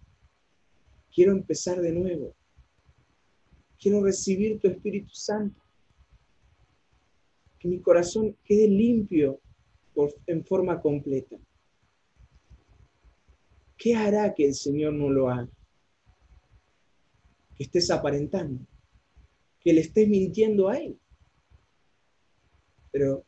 Quiero 1.14 1.32
empezar 1.32 1.82
de 1.82 1.92
nuevo. 1.92 2.36
Quiero 3.80 4.04
recibir 4.04 4.60
tu 4.60 4.68
Espíritu 4.68 5.14
Santo. 5.14 5.62
Que 7.60 7.68
mi 7.68 7.82
corazón 7.82 8.38
quede 8.44 8.68
limpio 8.68 9.40
en 10.28 10.44
forma 10.46 10.82
completa. 10.82 11.38
¿Qué 13.78 13.96
hará 13.96 14.34
que 14.34 14.46
el 14.46 14.56
Señor 14.56 14.94
no 14.94 15.10
lo 15.10 15.30
haga? 15.30 15.50
Que 17.56 17.64
estés 17.64 17.92
aparentando, 17.92 18.66
que 19.60 19.74
le 19.74 19.82
estés 19.82 20.08
mintiendo 20.08 20.70
a 20.70 20.78
Él. 20.78 20.98
Pero 22.92 23.26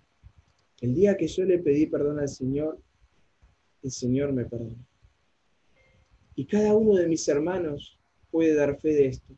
el 0.81 0.93
día 0.93 1.17
que 1.17 1.27
yo 1.27 1.45
le 1.45 1.59
pedí 1.59 1.85
perdón 1.85 2.19
al 2.19 2.29
Señor, 2.29 2.79
el 3.83 3.91
Señor 3.91 4.33
me 4.33 4.45
perdonó. 4.45 4.85
Y 6.35 6.45
cada 6.45 6.75
uno 6.75 6.95
de 6.95 7.07
mis 7.07 7.27
hermanos 7.27 7.99
puede 8.29 8.53
dar 8.55 8.79
fe 8.79 8.89
de 8.89 9.07
esto 9.07 9.35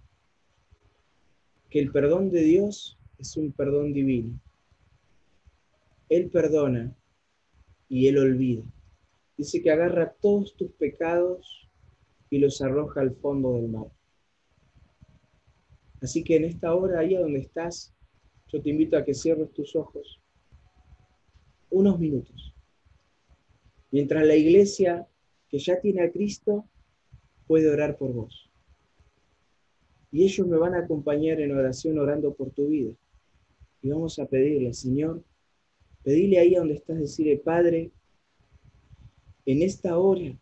que 1.69 1.79
el 1.79 1.91
perdón 1.91 2.29
de 2.29 2.41
Dios 2.41 2.97
es 3.17 3.35
un 3.37 3.51
perdón 3.51 3.93
divino. 3.93 4.39
Él 6.09 6.29
perdona 6.29 6.95
y 7.89 8.07
Él 8.07 8.17
olvida. 8.17 8.63
Dice 9.37 9.61
que 9.61 9.71
agarra 9.71 10.15
todos 10.21 10.55
tus 10.55 10.71
pecados 10.71 11.69
y 12.29 12.39
los 12.39 12.61
arroja 12.61 13.01
al 13.01 13.15
fondo 13.15 13.53
del 13.53 13.67
mar. 13.67 13.87
Así 16.01 16.23
que 16.23 16.37
en 16.37 16.45
esta 16.45 16.73
hora, 16.73 16.99
ahí 16.99 17.15
donde 17.15 17.39
estás, 17.39 17.93
yo 18.47 18.61
te 18.61 18.69
invito 18.69 18.97
a 18.97 19.03
que 19.03 19.13
cierres 19.13 19.51
tus 19.51 19.75
ojos 19.75 20.21
unos 21.69 21.99
minutos. 21.99 22.53
Mientras 23.91 24.25
la 24.25 24.35
iglesia 24.35 25.07
que 25.49 25.59
ya 25.59 25.79
tiene 25.79 26.01
a 26.03 26.11
Cristo 26.11 26.65
puede 27.47 27.69
orar 27.69 27.97
por 27.97 28.13
vos 28.13 28.47
y 30.11 30.23
ellos 30.23 30.47
me 30.47 30.57
van 30.57 30.73
a 30.73 30.79
acompañar 30.79 31.39
en 31.41 31.51
oración 31.51 31.99
orando 31.99 32.33
por 32.33 32.51
tu 32.51 32.67
vida. 32.67 32.93
Y 33.81 33.89
vamos 33.89 34.17
a 34.19 34.25
pedirle, 34.25 34.73
Señor, 34.73 35.23
pedile 36.03 36.39
ahí 36.39 36.55
donde 36.55 36.75
estás, 36.75 36.97
decirle, 36.97 37.37
Padre, 37.37 37.91
en 39.45 39.61
esta 39.61 39.97
hora 39.97 40.37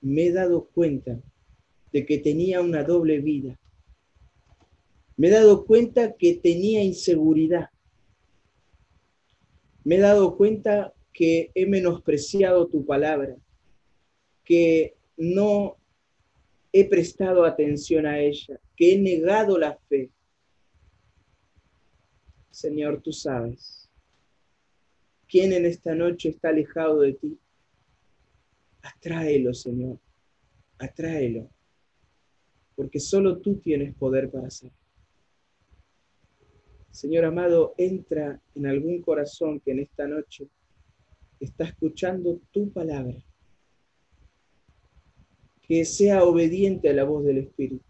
me 0.00 0.26
he 0.26 0.32
dado 0.32 0.66
cuenta 0.66 1.20
de 1.92 2.06
que 2.06 2.18
tenía 2.18 2.60
una 2.60 2.82
doble 2.82 3.20
vida. 3.20 3.58
Me 5.16 5.28
he 5.28 5.30
dado 5.30 5.64
cuenta 5.66 6.14
que 6.16 6.34
tenía 6.36 6.82
inseguridad. 6.82 7.70
Me 9.84 9.96
he 9.96 10.00
dado 10.00 10.36
cuenta 10.36 10.92
que 11.12 11.50
he 11.54 11.66
menospreciado 11.66 12.66
tu 12.66 12.84
palabra, 12.84 13.36
que 14.42 14.96
no 15.16 15.76
he 16.72 16.88
prestado 16.88 17.44
atención 17.44 18.06
a 18.06 18.18
ella, 18.18 18.58
que 18.76 18.94
he 18.94 18.98
negado 18.98 19.58
la 19.58 19.76
fe. 19.88 20.10
Señor, 22.50 23.00
tú 23.00 23.12
sabes. 23.12 23.88
¿Quién 25.28 25.52
en 25.52 25.66
esta 25.66 25.94
noche 25.94 26.30
está 26.30 26.48
alejado 26.48 27.00
de 27.00 27.12
ti? 27.14 27.38
Atráelo, 28.82 29.54
Señor. 29.54 29.98
Atráelo. 30.78 31.50
Porque 32.74 33.00
solo 33.00 33.38
tú 33.38 33.56
tienes 33.58 33.94
poder 33.94 34.30
para 34.30 34.48
hacerlo. 34.48 34.83
Señor 36.94 37.24
amado, 37.24 37.74
entra 37.76 38.40
en 38.54 38.66
algún 38.66 39.02
corazón 39.02 39.60
que 39.60 39.72
en 39.72 39.80
esta 39.80 40.06
noche 40.06 40.48
está 41.40 41.64
escuchando 41.64 42.40
tu 42.50 42.70
palabra. 42.70 43.16
Que 45.62 45.84
sea 45.84 46.24
obediente 46.24 46.88
a 46.88 46.92
la 46.92 47.04
voz 47.04 47.24
del 47.24 47.38
Espíritu 47.38 47.84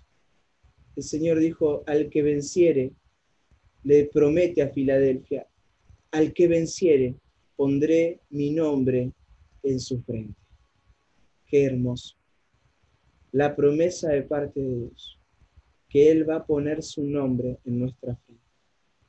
el 0.97 1.03
Señor 1.03 1.39
dijo, 1.39 1.83
al 1.87 2.09
que 2.09 2.23
venciere, 2.23 2.93
le 3.83 4.07
promete 4.07 4.63
a 4.63 4.69
Filadelfia, 4.69 5.47
al 6.13 6.33
que 6.33 6.47
venciere, 6.47 7.17
pondré 7.57 8.21
mi 8.31 8.51
nombre 8.51 9.11
en 9.63 9.81
su 9.81 10.01
frente. 10.03 10.39
Qué 11.47 11.65
hermoso. 11.65 12.17
La 13.33 13.57
promesa 13.57 14.11
de 14.11 14.23
parte 14.23 14.61
de 14.61 14.77
Dios, 14.77 15.19
que 15.89 16.11
Él 16.11 16.29
va 16.29 16.37
a 16.37 16.47
poner 16.47 16.83
su 16.83 17.05
nombre 17.05 17.59
en 17.65 17.81
nuestra 17.81 18.15
frente. 18.15 18.44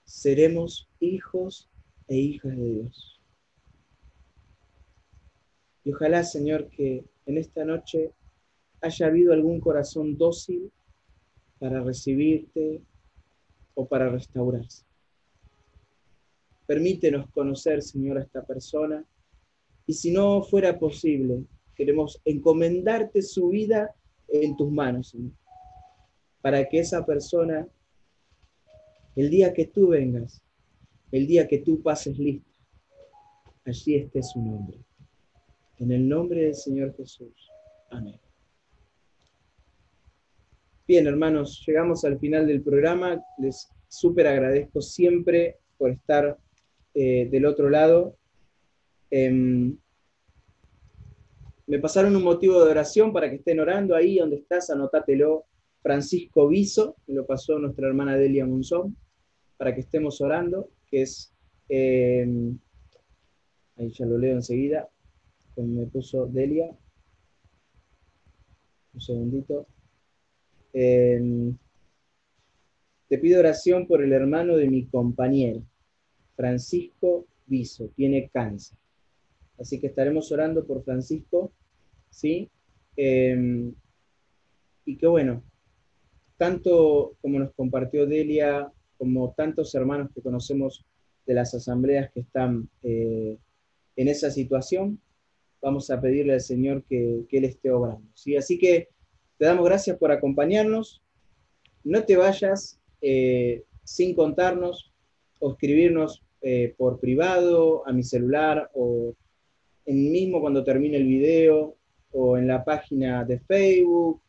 Seremos 0.06 0.90
hijos 1.00 1.70
e 2.08 2.16
hijas 2.16 2.56
de 2.56 2.64
Dios. 2.64 3.22
Y 5.84 5.92
ojalá, 5.92 6.24
Señor, 6.24 6.70
que 6.70 7.06
en 7.26 7.38
esta 7.38 7.66
noche 7.66 8.14
haya 8.82 9.08
habido 9.08 9.34
algún 9.34 9.60
corazón 9.60 10.18
dócil 10.18 10.72
para 11.60 11.82
recibirte 11.82 12.82
o 13.74 13.88
para 13.88 14.10
restaurarse. 14.10 14.86
Permítenos 16.66 17.30
conocer, 17.32 17.82
Señor, 17.82 18.18
a 18.18 18.24
esta 18.24 18.44
persona 18.44 19.06
y 19.88 19.94
si 19.94 20.12
no 20.12 20.42
fuera 20.42 20.80
posible, 20.80 21.46
queremos 21.76 22.20
encomendarte 22.26 23.22
su 23.22 23.50
vida 23.50 23.94
en 24.28 24.56
tus 24.58 24.72
manos, 24.72 25.10
Señor, 25.10 25.34
para 26.42 26.68
que 26.68 26.80
esa 26.80 27.06
persona, 27.06 27.68
el 29.16 29.30
día 29.30 29.54
que 29.54 29.66
tú 29.66 29.90
vengas, 29.90 30.42
el 31.12 31.28
día 31.28 31.48
que 31.48 31.60
tú 31.60 31.82
pases 31.82 32.18
lista, 32.18 32.52
allí 33.66 33.96
esté 33.96 34.22
su 34.22 34.42
nombre. 34.42 34.78
En 35.78 35.92
el 35.92 36.08
nombre 36.08 36.42
del 36.44 36.56
Señor 36.56 36.96
Jesús. 36.96 37.50
Amén. 37.90 38.20
Bien, 40.88 41.08
hermanos, 41.08 41.64
llegamos 41.66 42.06
al 42.06 42.20
final 42.20 42.46
del 42.46 42.62
programa. 42.62 43.20
Les 43.40 43.70
súper 43.88 44.28
agradezco 44.28 44.82
siempre 44.82 45.58
por 45.78 45.90
estar 45.90 46.38
eh, 46.94 47.28
del 47.32 47.46
otro 47.46 47.70
lado. 47.70 48.18
Em, 49.10 49.78
me 51.68 51.80
pasaron 51.80 52.16
un 52.16 52.24
motivo 52.24 52.64
de 52.64 52.72
oración 52.72 53.12
para 53.12 53.30
que 53.30 53.38
estén 53.38 53.60
orando 53.60 53.96
ahí 53.96 54.18
donde 54.18 54.38
estás, 54.38 54.70
anotátelo. 54.70 55.46
Francisco 55.82 56.48
Viso, 56.48 56.96
me 57.06 57.14
lo 57.16 57.26
pasó 57.28 57.60
nuestra 57.60 57.88
hermana 57.88 58.18
Delia 58.18 58.46
Monzón, 58.46 58.98
para 59.58 59.74
que 59.74 59.82
estemos 59.82 60.22
orando, 60.22 60.70
que 60.88 61.04
es, 61.04 61.34
em, 61.70 62.58
ahí 63.78 63.92
ya 63.92 64.06
lo 64.06 64.18
leo 64.18 64.36
enseguida, 64.36 64.90
me 65.58 65.86
puso 65.88 66.26
Delia. 66.28 66.70
Un 68.94 69.02
segundito. 69.02 69.68
Em, 70.74 71.58
te 73.08 73.18
pido 73.18 73.40
oración 73.40 73.88
por 73.88 74.04
el 74.04 74.12
hermano 74.12 74.58
de 74.58 74.70
mi 74.70 74.88
compañero, 74.88 75.64
Francisco 76.36 77.28
Viso, 77.46 77.90
tiene 77.96 78.30
cáncer. 78.30 78.78
Así 79.60 79.80
que 79.80 79.88
estaremos 79.88 80.32
orando 80.32 80.66
por 80.66 80.84
Francisco, 80.84 81.54
¿sí? 82.10 82.50
Em, 82.98 83.74
y 84.86 84.98
qué 84.98 85.08
bueno, 85.08 85.44
tanto 86.38 87.16
como 87.22 87.40
nos 87.40 87.54
compartió 87.54 88.06
Delia, 88.06 88.72
como 88.98 89.34
tantos 89.36 89.74
hermanos 89.76 90.10
que 90.14 90.22
conocemos 90.22 90.86
de 91.26 91.34
las 91.34 91.54
asambleas 91.54 92.12
que 92.12 92.22
están 92.22 92.70
eh, 92.84 93.38
en 93.96 94.08
esa 94.08 94.30
situación, 94.32 95.00
vamos 95.62 95.90
a 95.90 96.00
pedirle 96.00 96.34
al 96.34 96.42
Señor 96.42 96.84
que, 96.84 97.26
Él 97.30 97.46
esté 97.46 97.72
obrando. 97.72 98.08
¿sí? 98.14 98.36
Así 98.36 98.58
que 98.60 98.90
te 99.38 99.46
damos 99.46 99.66
gracias 99.66 99.98
por 99.98 100.12
acompañarnos. 100.12 101.02
No 101.84 102.04
te 102.04 102.18
vayas 102.18 102.80
eh, 103.02 103.64
sin 103.84 104.16
contarnos 104.16 104.92
o 105.40 105.52
escribirnos 105.52 106.24
eh, 106.42 106.76
por 106.78 107.00
privado 107.00 107.88
a 107.88 107.92
mi 107.92 108.04
celular 108.04 108.70
o 108.74 109.14
en 109.86 110.12
mismo 110.12 110.42
cuando 110.42 110.64
termine 110.64 110.98
el 110.98 111.06
video 111.06 111.76
o 112.12 112.38
en 112.38 112.48
la 112.48 112.64
página 112.64 113.24
de 113.24 113.40
Facebook 113.40 114.22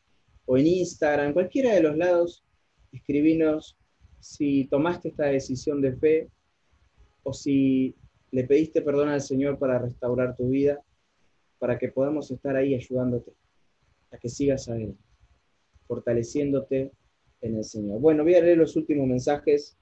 o 0.47 0.57
en 0.57 0.67
Instagram, 0.67 1.33
cualquiera 1.33 1.75
de 1.75 1.83
los 1.83 1.97
lados, 1.97 2.45
escribinos 2.93 3.77
si 4.21 4.67
tomaste 4.67 5.09
esta 5.09 5.27
decisión 5.27 5.81
de 5.81 5.97
fe 5.97 6.29
o 7.23 7.33
si 7.33 7.95
le 8.31 8.45
pediste 8.45 8.83
perdón 8.83 9.09
al 9.09 9.21
Señor 9.21 9.59
para 9.59 9.79
restaurar 9.79 10.37
tu 10.37 10.49
vida, 10.49 10.83
para 11.59 11.79
que 11.79 11.89
podamos 11.89 12.31
estar 12.31 12.57
ahí 12.57 12.75
ayudándote 12.75 13.33
a 14.11 14.19
que 14.19 14.29
sigas 14.29 14.69
adelante, 14.69 15.03
fortaleciéndote 15.87 16.93
en 17.41 17.57
el 17.57 17.65
Señor. 17.65 18.01
Bueno, 18.01 18.25
voy 18.25 18.35
a 18.35 18.41
leer 18.41 18.59
los 18.59 18.77
últimos 18.77 19.07
mensajes. 19.07 19.77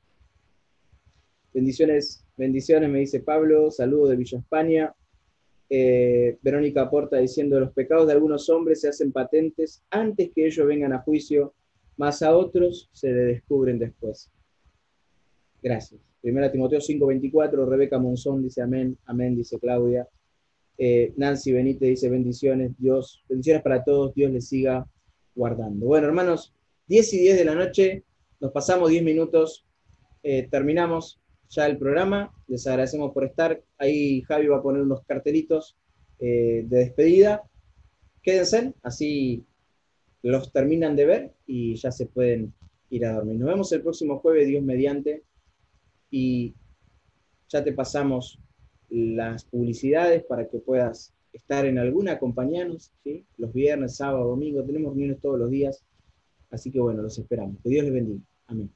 Bendiciones, 1.52 2.24
bendiciones, 2.36 2.90
me 2.90 3.00
dice 3.00 3.20
Pablo, 3.20 3.70
saludo 3.70 4.08
de 4.08 4.16
Villa 4.16 4.38
España. 4.38 4.94
Eh, 5.70 6.38
Verónica 6.42 6.82
aporta 6.82 7.16
diciendo, 7.18 7.58
los 7.58 7.72
pecados 7.72 8.06
de 8.06 8.12
algunos 8.12 8.48
hombres 8.50 8.80
se 8.80 8.88
hacen 8.88 9.12
patentes 9.12 9.82
antes 9.90 10.30
que 10.34 10.46
ellos 10.46 10.66
vengan 10.66 10.92
a 10.92 11.00
juicio, 11.00 11.54
más 11.96 12.22
a 12.22 12.36
otros 12.36 12.88
se 12.92 13.12
le 13.12 13.24
descubren 13.24 13.78
después. 13.78 14.30
Gracias. 15.62 16.00
Primera 16.20 16.50
Timoteo 16.50 16.80
5:24, 16.80 17.66
Rebeca 17.66 17.98
Monzón 17.98 18.42
dice 18.42 18.62
amén, 18.62 18.96
amén, 19.06 19.36
dice 19.36 19.58
Claudia. 19.58 20.08
Eh, 20.76 21.12
Nancy 21.16 21.52
Benítez 21.52 21.88
dice 21.88 22.08
bendiciones, 22.08 22.72
Dios, 22.78 23.24
bendiciones 23.28 23.62
para 23.62 23.84
todos, 23.84 24.14
Dios 24.14 24.32
les 24.32 24.48
siga 24.48 24.86
guardando. 25.34 25.86
Bueno, 25.86 26.06
hermanos, 26.06 26.52
10 26.88 27.14
y 27.14 27.18
10 27.18 27.38
de 27.38 27.44
la 27.44 27.54
noche, 27.54 28.04
nos 28.40 28.52
pasamos 28.52 28.90
10 28.90 29.02
minutos, 29.04 29.66
eh, 30.22 30.48
terminamos 30.50 31.20
ya 31.48 31.66
el 31.66 31.78
programa, 31.78 32.32
les 32.48 32.66
agradecemos 32.66 33.12
por 33.12 33.24
estar, 33.24 33.62
ahí 33.78 34.22
Javi 34.22 34.48
va 34.48 34.56
a 34.56 34.62
poner 34.62 34.82
unos 34.82 35.04
cartelitos 35.04 35.76
eh, 36.18 36.64
de 36.66 36.78
despedida, 36.78 37.42
quédense, 38.22 38.74
así 38.82 39.44
los 40.30 40.52
terminan 40.52 40.96
de 40.96 41.06
ver 41.06 41.34
y 41.46 41.76
ya 41.76 41.92
se 41.92 42.06
pueden 42.06 42.52
ir 42.90 43.06
a 43.06 43.14
dormir. 43.14 43.36
Nos 43.38 43.48
vemos 43.48 43.72
el 43.72 43.82
próximo 43.82 44.18
jueves, 44.18 44.48
Dios 44.48 44.62
mediante, 44.62 45.22
y 46.10 46.54
ya 47.48 47.62
te 47.62 47.72
pasamos 47.72 48.38
las 48.88 49.44
publicidades 49.44 50.24
para 50.24 50.48
que 50.48 50.58
puedas 50.58 51.12
estar 51.32 51.66
en 51.66 51.78
alguna, 51.78 52.12
acompañarnos, 52.12 52.92
los 53.36 53.52
viernes, 53.52 53.96
sábado, 53.96 54.28
domingo, 54.28 54.62
tenemos 54.64 54.92
reuniones 54.92 55.20
todos 55.20 55.38
los 55.38 55.50
días 55.50 55.84
Así 56.54 56.70
que 56.70 56.80
bueno, 56.80 57.02
los 57.02 57.18
esperamos. 57.18 57.60
Que 57.62 57.68
Dios 57.68 57.84
les 57.84 57.92
bendiga. 57.92 58.20
Amén. 58.46 58.70